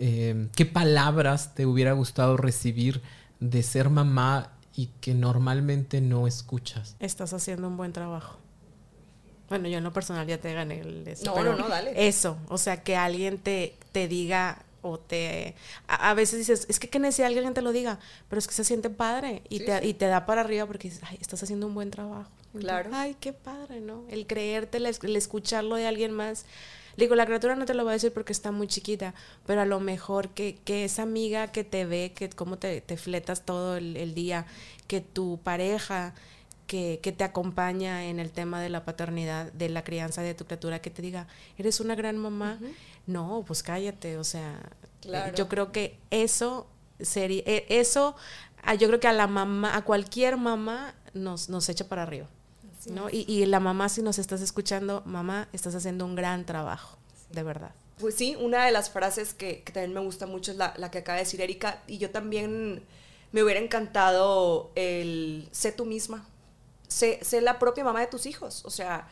Eh, 0.00 0.48
¿Qué 0.56 0.66
palabras 0.66 1.54
te 1.54 1.64
hubiera 1.64 1.92
gustado 1.92 2.36
recibir? 2.36 3.02
De 3.42 3.62
ser 3.62 3.90
mamá 3.90 4.52
y 4.74 4.86
que 5.00 5.14
normalmente 5.14 6.00
no 6.00 6.26
escuchas. 6.26 6.96
Estás 7.00 7.32
haciendo 7.32 7.66
un 7.66 7.76
buen 7.76 7.92
trabajo. 7.92 8.38
Bueno, 9.48 9.68
yo 9.68 9.78
en 9.78 9.84
lo 9.84 9.92
personal 9.92 10.26
ya 10.26 10.38
te 10.38 10.54
gané 10.54 10.80
el 10.80 11.06
eso. 11.06 11.34
No, 11.34 11.42
no, 11.42 11.56
no, 11.56 11.68
dale. 11.68 11.92
Eso, 12.08 12.38
o 12.48 12.56
sea, 12.56 12.82
que 12.82 12.96
alguien 12.96 13.38
te, 13.38 13.76
te 13.90 14.08
diga 14.08 14.62
o 14.80 14.98
te... 14.98 15.56
A, 15.88 16.14
veces 16.14 16.38
dices, 16.38 16.66
es 16.68 16.78
que 16.78 16.88
que 16.88 16.98
necesita 16.98 17.26
alguien 17.26 17.52
te 17.52 17.62
lo 17.62 17.72
diga, 17.72 17.98
pero 18.28 18.38
es 18.38 18.46
que 18.46 18.54
se 18.54 18.64
siente 18.64 18.88
padre 18.90 19.42
y, 19.48 19.60
te, 19.60 19.86
y 19.86 19.94
te 19.94 20.06
da 20.06 20.24
para 20.24 20.40
arriba 20.40 20.64
porque 20.66 20.88
dices, 20.88 21.02
ay, 21.06 21.18
estás 21.20 21.42
haciendo 21.42 21.66
un 21.66 21.74
buen 21.74 21.90
trabajo. 21.90 22.30
Claro. 22.58 22.90
Ay, 22.92 23.16
qué 23.18 23.32
padre, 23.32 23.80
¿no? 23.80 24.04
El 24.08 24.26
creerte, 24.26 24.78
el 24.78 25.16
escucharlo 25.16 25.76
de 25.76 25.86
alguien 25.86 26.12
más 26.12 26.46
digo, 26.96 27.14
la 27.14 27.26
criatura 27.26 27.56
no 27.56 27.64
te 27.64 27.74
lo 27.74 27.84
va 27.84 27.92
a 27.92 27.94
decir 27.94 28.12
porque 28.12 28.32
está 28.32 28.52
muy 28.52 28.66
chiquita, 28.66 29.14
pero 29.46 29.60
a 29.60 29.66
lo 29.66 29.80
mejor 29.80 30.30
que, 30.30 30.58
que 30.64 30.84
esa 30.84 31.02
amiga 31.02 31.48
que 31.48 31.64
te 31.64 31.84
ve, 31.84 32.12
que 32.14 32.30
cómo 32.30 32.58
te, 32.58 32.80
te 32.80 32.96
fletas 32.96 33.44
todo 33.44 33.76
el, 33.76 34.14
día, 34.14 34.46
que 34.86 35.00
tu 35.00 35.40
pareja 35.42 36.14
que, 36.66 37.00
que, 37.02 37.12
te 37.12 37.24
acompaña 37.24 38.04
en 38.04 38.18
el 38.18 38.30
tema 38.30 38.60
de 38.60 38.70
la 38.70 38.84
paternidad, 38.84 39.52
de 39.52 39.68
la 39.68 39.84
crianza 39.84 40.22
de 40.22 40.34
tu 40.34 40.44
criatura, 40.44 40.80
que 40.80 40.90
te 40.90 41.02
diga, 41.02 41.26
eres 41.58 41.80
una 41.80 41.94
gran 41.94 42.16
mamá. 42.16 42.58
No, 43.06 43.44
pues 43.46 43.62
cállate, 43.62 44.16
o 44.16 44.24
sea, 44.24 44.60
yo 45.34 45.48
creo 45.48 45.72
que 45.72 45.98
eso 46.10 46.68
sería, 47.00 47.42
e, 47.46 47.66
eso, 47.68 48.14
yo 48.78 48.86
creo 48.88 49.00
que 49.00 49.08
a 49.08 49.12
la 49.12 49.26
mamá, 49.26 49.76
a 49.76 49.82
cualquier 49.82 50.36
mamá 50.36 50.94
nos, 51.14 51.48
nos 51.48 51.68
echa 51.68 51.88
para 51.88 52.04
arriba. 52.04 52.28
¿No? 52.86 53.08
Y, 53.10 53.24
y, 53.28 53.44
la 53.46 53.60
mamá, 53.60 53.88
si 53.88 54.02
nos 54.02 54.18
estás 54.18 54.40
escuchando, 54.40 55.02
mamá, 55.04 55.48
estás 55.52 55.74
haciendo 55.74 56.04
un 56.04 56.14
gran 56.14 56.44
trabajo, 56.44 56.98
de 57.30 57.42
verdad. 57.42 57.72
Pues 57.98 58.14
sí, 58.14 58.36
una 58.38 58.64
de 58.66 58.72
las 58.72 58.90
frases 58.90 59.34
que, 59.34 59.62
que 59.62 59.72
también 59.72 59.94
me 59.94 60.00
gusta 60.00 60.26
mucho 60.26 60.52
es 60.52 60.56
la, 60.56 60.74
la, 60.76 60.90
que 60.90 60.98
acaba 60.98 61.16
de 61.16 61.24
decir 61.24 61.40
Erika, 61.40 61.82
y 61.86 61.98
yo 61.98 62.10
también 62.10 62.82
me 63.32 63.42
hubiera 63.42 63.60
encantado 63.60 64.70
el 64.74 65.48
sé 65.52 65.72
tú 65.72 65.84
misma, 65.84 66.26
sé, 66.88 67.20
sé 67.22 67.40
la 67.40 67.58
propia 67.58 67.84
mamá 67.84 68.00
de 68.00 68.06
tus 68.06 68.26
hijos, 68.26 68.64
o 68.64 68.70
sea, 68.70 69.08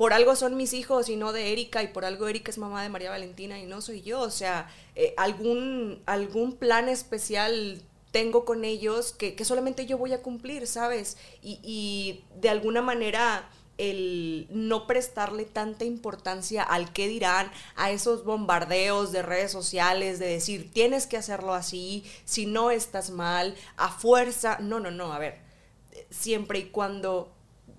por 0.00 0.14
algo 0.14 0.34
son 0.34 0.56
mis 0.56 0.72
hijos 0.72 1.10
y 1.10 1.16
no 1.16 1.30
de 1.34 1.52
Erika, 1.52 1.82
y 1.82 1.88
por 1.88 2.06
algo 2.06 2.26
Erika 2.26 2.50
es 2.50 2.56
mamá 2.56 2.82
de 2.82 2.88
María 2.88 3.10
Valentina 3.10 3.58
y 3.58 3.66
no 3.66 3.82
soy 3.82 4.00
yo. 4.00 4.20
O 4.20 4.30
sea, 4.30 4.70
eh, 4.94 5.12
algún, 5.18 6.02
algún 6.06 6.56
plan 6.56 6.88
especial 6.88 7.82
tengo 8.10 8.44
con 8.44 8.64
ellos 8.64 9.12
que, 9.12 9.36
solamente 9.44 9.86
yo 9.86 9.98
voy 9.98 10.12
a 10.12 10.22
cumplir, 10.22 10.66
¿sabes? 10.66 11.16
Y, 11.42 12.24
de 12.40 12.48
alguna 12.48 12.82
manera 12.82 13.48
el 13.78 14.46
no 14.50 14.86
prestarle 14.86 15.46
tanta 15.46 15.86
importancia 15.86 16.62
al 16.62 16.92
qué 16.92 17.08
dirán, 17.08 17.50
a 17.76 17.90
esos 17.90 18.24
bombardeos 18.24 19.10
de 19.10 19.22
redes 19.22 19.50
sociales, 19.50 20.18
de 20.18 20.26
decir, 20.26 20.70
tienes 20.70 21.06
que 21.06 21.16
hacerlo 21.16 21.54
así, 21.54 22.04
si 22.26 22.44
no 22.44 22.70
estás 22.70 23.08
mal, 23.08 23.56
a 23.78 23.88
fuerza. 23.88 24.58
No, 24.60 24.80
no, 24.80 24.90
no, 24.90 25.14
a 25.14 25.18
ver, 25.18 25.38
siempre 26.10 26.58
y 26.58 26.64
cuando 26.64 27.32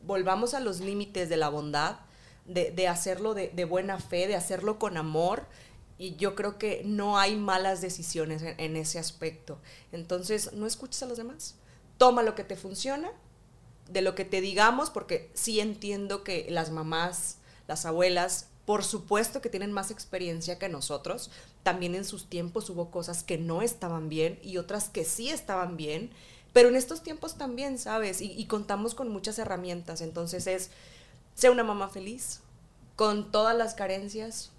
volvamos 0.04 0.56
a 0.56 0.60
los 0.60 0.80
límites 0.80 1.30
de 1.30 1.38
la 1.38 1.50
bondad, 1.50 2.00
de, 2.46 2.88
hacerlo 2.88 3.36
de, 3.36 3.50
de 3.50 3.66
buena 3.66 4.00
fe, 4.00 4.28
de 4.28 4.36
hacerlo 4.36 4.80
con 4.80 4.98
amor, 4.98 5.46
y 6.02 6.16
yo 6.16 6.34
creo 6.34 6.58
que 6.58 6.82
no 6.84 7.20
hay 7.20 7.36
malas 7.36 7.80
decisiones 7.80 8.42
en, 8.42 8.76
ese 8.76 8.98
aspecto. 8.98 9.60
Entonces, 9.92 10.52
no 10.54 10.66
escuches 10.66 11.04
a 11.04 11.06
los 11.06 11.20
demás. 11.20 11.54
Toma 12.00 12.24
lo 12.24 12.34
que 12.34 12.44
te 12.44 12.56
funciona, 12.56 13.12
de 13.88 14.02
lo 14.02 14.16
que 14.16 14.26
te 14.26 14.42
digamos, 14.42 14.90
porque 14.90 15.30
sí 15.36 15.60
entiendo 15.60 16.24
que 16.24 16.48
las 16.50 16.72
mamás, 16.72 17.38
las 17.68 17.86
abuelas, 17.86 18.48
por 18.66 18.84
supuesto 18.84 19.42
que 19.42 19.50
tienen 19.52 19.72
más 19.72 19.92
experiencia 19.92 20.58
que 20.58 20.70
nosotros. 20.70 21.30
También 21.62 21.94
en 21.94 22.04
sus 22.04 22.28
tiempos 22.28 22.72
hubo 22.72 22.90
cosas 22.90 23.22
que 23.22 23.38
no 23.38 23.62
estaban 23.62 24.10
bien 24.10 24.40
y 24.42 24.58
otras 24.58 24.90
que 24.90 25.06
sí 25.06 25.30
estaban 25.30 25.78
bien. 25.78 26.10
Pero 26.52 26.70
en 26.70 26.78
estos 26.78 27.04
tiempos 27.04 27.36
también, 27.38 27.78
¿sabes? 27.78 28.22
Y, 28.22 28.32
y 28.32 28.48
contamos 28.48 28.96
con 28.96 29.10
muchas 29.10 29.38
herramientas. 29.38 30.02
Entonces 30.02 30.48
es, 30.48 30.72
sea 31.36 31.52
una 31.52 31.64
mamá 31.64 31.90
feliz, 31.90 32.40
con 32.96 33.32
todas 33.32 33.56
las 33.56 33.76
carencias, 33.76 34.52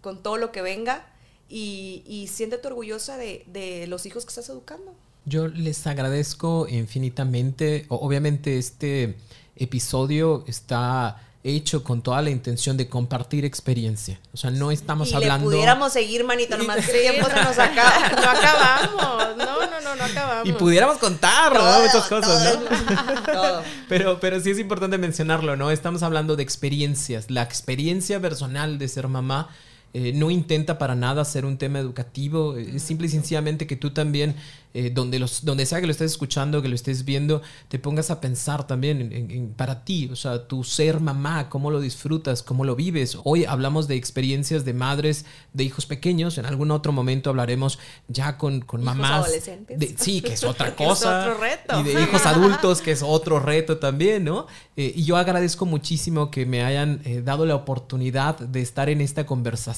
con, 0.00 0.22
todo 0.22 0.38
lo 0.38 0.50
que 0.50 0.62
venga 0.62 1.04
y, 1.48 2.02
y 2.06 2.28
siéntete 2.28 2.66
orgullosa 2.68 3.18
de, 3.18 3.84
los 3.88 4.06
hijos 4.06 4.24
que 4.24 4.30
estás 4.30 4.48
educando. 4.48 4.94
Yo 5.26 5.48
les 5.48 5.86
agradezco 5.86 6.66
infinitamente. 6.68 7.84
Obviamente 7.88 8.56
este 8.56 9.16
episodio 9.56 10.44
está 10.46 11.22
hecho 11.44 11.84
con 11.84 12.02
toda 12.02 12.20
la 12.22 12.30
intención 12.30 12.76
de 12.76 12.88
compartir 12.88 13.44
experiencia. 13.44 14.20
O 14.32 14.36
sea, 14.36 14.50
no 14.50 14.70
estamos 14.70 15.10
y 15.10 15.14
hablando... 15.14 15.50
Le 15.50 15.56
pudiéramos 15.56 15.92
seguir, 15.92 16.24
manito, 16.24 16.56
nomás 16.58 16.84
que 16.84 16.92
tiempo 16.92 17.28
se 17.28 17.36
nos 17.36 17.58
acaba. 17.58 18.08
no 18.10 18.30
acabamos, 18.30 19.36
no, 19.36 19.66
no, 19.66 19.80
no, 19.80 19.96
no 19.96 20.04
acabamos. 20.04 20.48
Y 20.48 20.52
pudiéramos 20.52 20.98
contar, 20.98 21.54
¿no? 21.54 21.80
Muchas 21.80 22.06
cosas, 22.06 22.60
¿no? 22.60 23.22
Todo. 23.32 23.62
Pero, 23.88 24.20
pero 24.20 24.40
sí 24.40 24.50
es 24.50 24.58
importante 24.58 24.98
mencionarlo, 24.98 25.56
¿no? 25.56 25.70
Estamos 25.70 26.02
hablando 26.02 26.36
de 26.36 26.42
experiencias. 26.42 27.30
La 27.30 27.42
experiencia 27.42 28.20
personal 28.20 28.78
de 28.78 28.88
ser 28.88 29.08
mamá 29.08 29.48
eh, 29.94 30.12
no 30.14 30.30
intenta 30.30 30.76
para 30.76 30.94
nada 30.94 31.24
ser 31.24 31.46
un 31.46 31.56
tema 31.56 31.78
educativo, 31.78 32.58
es 32.58 32.82
simple 32.82 33.06
y 33.06 33.10
sencillamente 33.10 33.66
que 33.66 33.74
tú 33.74 33.90
también, 33.90 34.36
eh, 34.74 34.90
donde, 34.90 35.18
los, 35.18 35.46
donde 35.46 35.64
sea 35.64 35.80
que 35.80 35.86
lo 35.86 35.92
estés 35.92 36.12
escuchando, 36.12 36.60
que 36.60 36.68
lo 36.68 36.74
estés 36.74 37.06
viendo, 37.06 37.40
te 37.68 37.78
pongas 37.78 38.10
a 38.10 38.20
pensar 38.20 38.66
también 38.66 39.00
en, 39.10 39.48
para 39.56 39.86
ti, 39.86 40.10
o 40.12 40.16
sea, 40.16 40.46
tu 40.46 40.62
ser 40.62 41.00
mamá, 41.00 41.48
cómo 41.48 41.70
lo 41.70 41.80
disfrutas, 41.80 42.42
cómo 42.42 42.66
lo 42.66 42.76
vives. 42.76 43.16
Hoy 43.24 43.46
hablamos 43.46 43.88
de 43.88 43.96
experiencias 43.96 44.66
de 44.66 44.74
madres 44.74 45.24
de 45.54 45.64
hijos 45.64 45.86
pequeños, 45.86 46.36
en 46.36 46.44
algún 46.44 46.70
otro 46.70 46.92
momento 46.92 47.30
hablaremos 47.30 47.78
ya 48.08 48.36
con, 48.36 48.60
con 48.60 48.84
mamás. 48.84 49.24
Adolescentes. 49.24 49.94
sí, 49.96 50.20
que 50.20 50.34
es 50.34 50.44
otra 50.44 50.76
cosa. 50.76 51.24
es 51.24 51.30
otro 51.30 51.40
reto. 51.40 51.80
Y 51.80 51.82
de 51.84 52.02
hijos 52.02 52.26
adultos, 52.26 52.82
que 52.82 52.92
es 52.92 53.02
otro 53.02 53.40
reto 53.40 53.78
también, 53.78 54.24
¿no? 54.24 54.48
Eh, 54.76 54.92
y 54.94 55.04
yo 55.04 55.16
agradezco 55.16 55.64
muchísimo 55.64 56.30
que 56.30 56.44
me 56.44 56.62
hayan 56.62 57.00
dado 57.24 57.46
la 57.46 57.54
oportunidad 57.54 58.38
de 58.38 58.60
estar 58.60 58.90
en 58.90 59.00
esta 59.00 59.24
conversación 59.24 59.77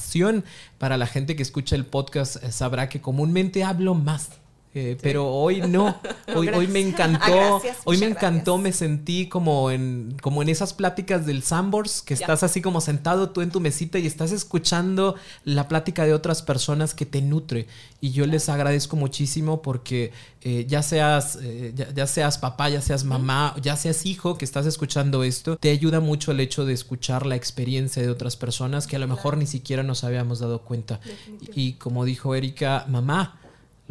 para 0.77 0.97
la 0.97 1.07
gente 1.07 1.35
que 1.35 1.43
escucha 1.43 1.75
el 1.75 1.85
podcast 1.85 2.43
eh, 2.43 2.51
sabrá 2.51 2.89
que 2.89 3.01
comúnmente 3.01 3.63
hablo 3.63 3.93
más. 3.93 4.40
Eh, 4.73 4.97
pero 5.01 5.27
hoy 5.27 5.61
no, 5.61 5.99
hoy, 6.33 6.47
hoy 6.47 6.67
me 6.67 6.79
encantó, 6.79 7.57
ah, 7.57 7.61
hoy 7.83 7.97
me 7.97 8.05
encantó, 8.05 8.57
me 8.57 8.71
sentí 8.71 9.27
como 9.27 9.69
en, 9.69 10.15
como 10.21 10.41
en 10.41 10.47
esas 10.47 10.73
pláticas 10.73 11.25
del 11.25 11.43
Sambors, 11.43 12.01
que 12.01 12.13
estás 12.13 12.43
así 12.43 12.61
como 12.61 12.79
sentado 12.79 13.31
tú 13.31 13.41
en 13.41 13.51
tu 13.51 13.59
mesita 13.59 13.99
y 13.99 14.07
estás 14.07 14.31
escuchando 14.31 15.15
la 15.43 15.67
plática 15.67 16.05
de 16.05 16.13
otras 16.13 16.41
personas 16.41 16.93
que 16.93 17.05
te 17.05 17.21
nutre. 17.21 17.67
Y 17.99 18.11
yo 18.11 18.25
les 18.25 18.47
agradezco 18.47 18.95
muchísimo 18.95 19.61
porque 19.61 20.13
eh, 20.41 20.65
ya, 20.69 20.81
seas, 20.81 21.37
ya, 21.93 22.07
seas 22.07 22.37
papá, 22.37 22.69
ya 22.69 22.81
seas 22.81 23.03
mamá, 23.03 23.53
ya 23.61 23.75
seas 23.75 24.05
hijo 24.05 24.37
que 24.37 24.45
estás 24.45 24.65
escuchando 24.65 25.25
esto, 25.25 25.57
te 25.57 25.69
ayuda 25.69 25.99
mucho 25.99 26.31
el 26.31 26.39
hecho 26.39 26.65
de 26.65 26.73
escuchar 26.73 27.25
la 27.25 27.35
experiencia 27.35 28.01
de 28.01 28.09
otras 28.09 28.37
personas 28.37 28.87
que 28.87 28.95
a 28.95 28.99
lo 28.99 29.07
mejor 29.07 29.35
ni 29.35 29.47
siquiera 29.47 29.83
nos 29.83 30.05
habíamos 30.05 30.39
dado 30.39 30.61
cuenta. 30.61 31.01
y 31.53 31.73
como 31.73 32.05
dijo 32.05 32.33
Erika, 32.35 32.85
mamá, 32.87 33.40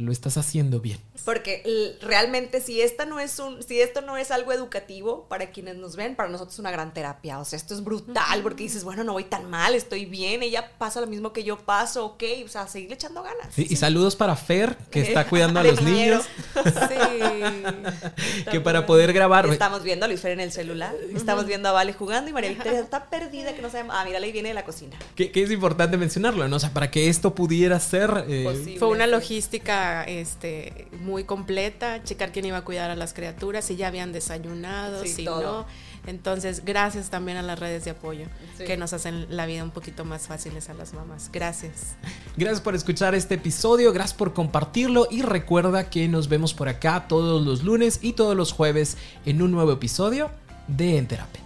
lo 0.01 0.12
estás 0.12 0.36
haciendo 0.36 0.80
bien. 0.80 0.98
Porque 1.25 1.97
realmente 2.01 2.61
si 2.61 2.81
esta 2.81 3.05
no 3.05 3.21
es 3.21 3.39
un, 3.39 3.62
si 3.62 3.81
esto 3.81 4.01
no 4.01 4.16
es 4.16 4.31
algo 4.31 4.53
educativo 4.53 5.27
para 5.29 5.51
quienes 5.51 5.77
nos 5.77 5.97
ven, 5.97 6.16
para 6.16 6.29
nosotros 6.29 6.55
es 6.55 6.59
una 6.59 6.71
gran 6.71 6.93
terapia. 6.95 7.39
O 7.39 7.45
sea, 7.45 7.57
esto 7.57 7.75
es 7.75 7.83
brutal 7.85 8.43
porque 8.43 8.64
dices, 8.64 8.85
bueno, 8.85 9.05
no 9.05 9.12
voy 9.12 9.25
tan 9.25 9.49
mal, 9.51 9.75
estoy 9.75 10.07
bien, 10.07 10.43
ella 10.43 10.73
pasa 10.79 11.01
lo 11.01 11.07
mismo 11.07 11.33
que 11.33 11.45
yo 11.45 11.59
paso, 11.59 12.07
ok, 12.07 12.23
o 12.45 12.49
sea, 12.49 12.66
seguirle 12.66 12.95
echando 12.95 13.23
ganas. 13.23 13.59
Y 13.59 13.77
saludos 13.77 14.16
para 14.16 14.37
Fer, 14.37 14.77
que 14.91 15.01
está 15.01 15.27
cuidando 15.27 15.61
a 15.61 15.62
los 15.64 15.81
niños. 15.83 16.25
Sí. 16.55 18.45
que 18.51 18.61
para 18.61 18.87
poder 18.87 19.12
grabar. 19.12 19.47
Estamos 19.47 19.83
viendo 19.83 20.05
a 20.05 20.09
Luis 20.09 20.21
Fer 20.21 20.33
en 20.33 20.41
el 20.41 20.53
celular, 20.53 20.95
estamos 21.14 21.47
viendo 21.47 21.68
a 21.68 21.73
Vale 21.73 21.93
jugando 21.93 22.31
y 22.31 22.33
María 22.33 22.51
Victoria 22.51 22.81
está 22.81 23.11
perdida 23.11 23.55
que 23.55 23.62
no 23.62 23.71
sabe. 23.71 23.89
Ah, 23.91 24.05
mira, 24.05 24.18
ahí 24.18 24.33
viene 24.33 24.49
de 24.49 24.55
la 24.55 24.64
cocina. 24.64 24.97
Que, 25.14 25.31
es 25.35 25.51
importante 25.51 25.97
mencionarlo, 25.97 26.47
¿no? 26.49 26.57
O 26.57 26.61
sea, 26.61 26.71
para 26.71 26.91
que 26.91 27.09
esto 27.09 27.35
pudiera 27.35 27.79
ser. 27.81 28.25
Eh, 28.29 28.77
Fue 28.79 28.89
una 28.89 29.07
logística 29.07 30.05
este, 30.05 30.89
muy 31.01 31.10
completa, 31.25 32.03
checar 32.03 32.33
quién 32.33 32.47
iba 32.47 32.59
a 32.59 32.65
cuidar 32.65 32.91
a 32.91 32.97
las 32.97 33.13
criaturas, 33.13 33.65
si 33.65 33.77
ya 33.77 33.89
habían 33.89 34.13
desayunado, 34.13 35.05
si 35.05 35.25
no. 35.25 35.67
Entonces, 36.07 36.65
gracias 36.65 37.11
también 37.11 37.37
a 37.37 37.43
las 37.43 37.59
redes 37.59 37.85
de 37.85 37.91
apoyo 37.91 38.27
que 38.59 38.77
nos 38.77 38.93
hacen 38.93 39.27
la 39.29 39.47
vida 39.47 39.63
un 39.63 39.71
poquito 39.71 40.05
más 40.05 40.27
fáciles 40.27 40.69
a 40.71 40.75
las 40.75 40.95
mamás. 40.95 41.31
Gracias. 41.33 41.97
Gracias 42.37 42.61
por 42.61 42.75
escuchar 42.75 43.15
este 43.15 43.35
episodio, 43.35 43.93
gracias 43.93 44.17
por 44.17 44.33
compartirlo 44.33 45.07
y 45.11 45.23
recuerda 45.23 45.91
que 45.91 46.09
nos 46.09 46.29
vemos 46.29 46.55
por 46.55 46.69
acá 46.69 47.07
todos 47.09 47.45
los 47.45 47.63
lunes 47.63 47.99
y 48.03 48.15
todos 48.15 48.37
los 48.37 48.53
jueves 48.53 48.97
en 49.27 49.43
un 49.43 49.53
nuevo 49.53 49.73
episodio 49.73 50.31
de 50.69 50.99
En 50.99 51.07
Terapia. 51.07 51.43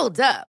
Hold 0.00 0.20
up. 0.20 0.49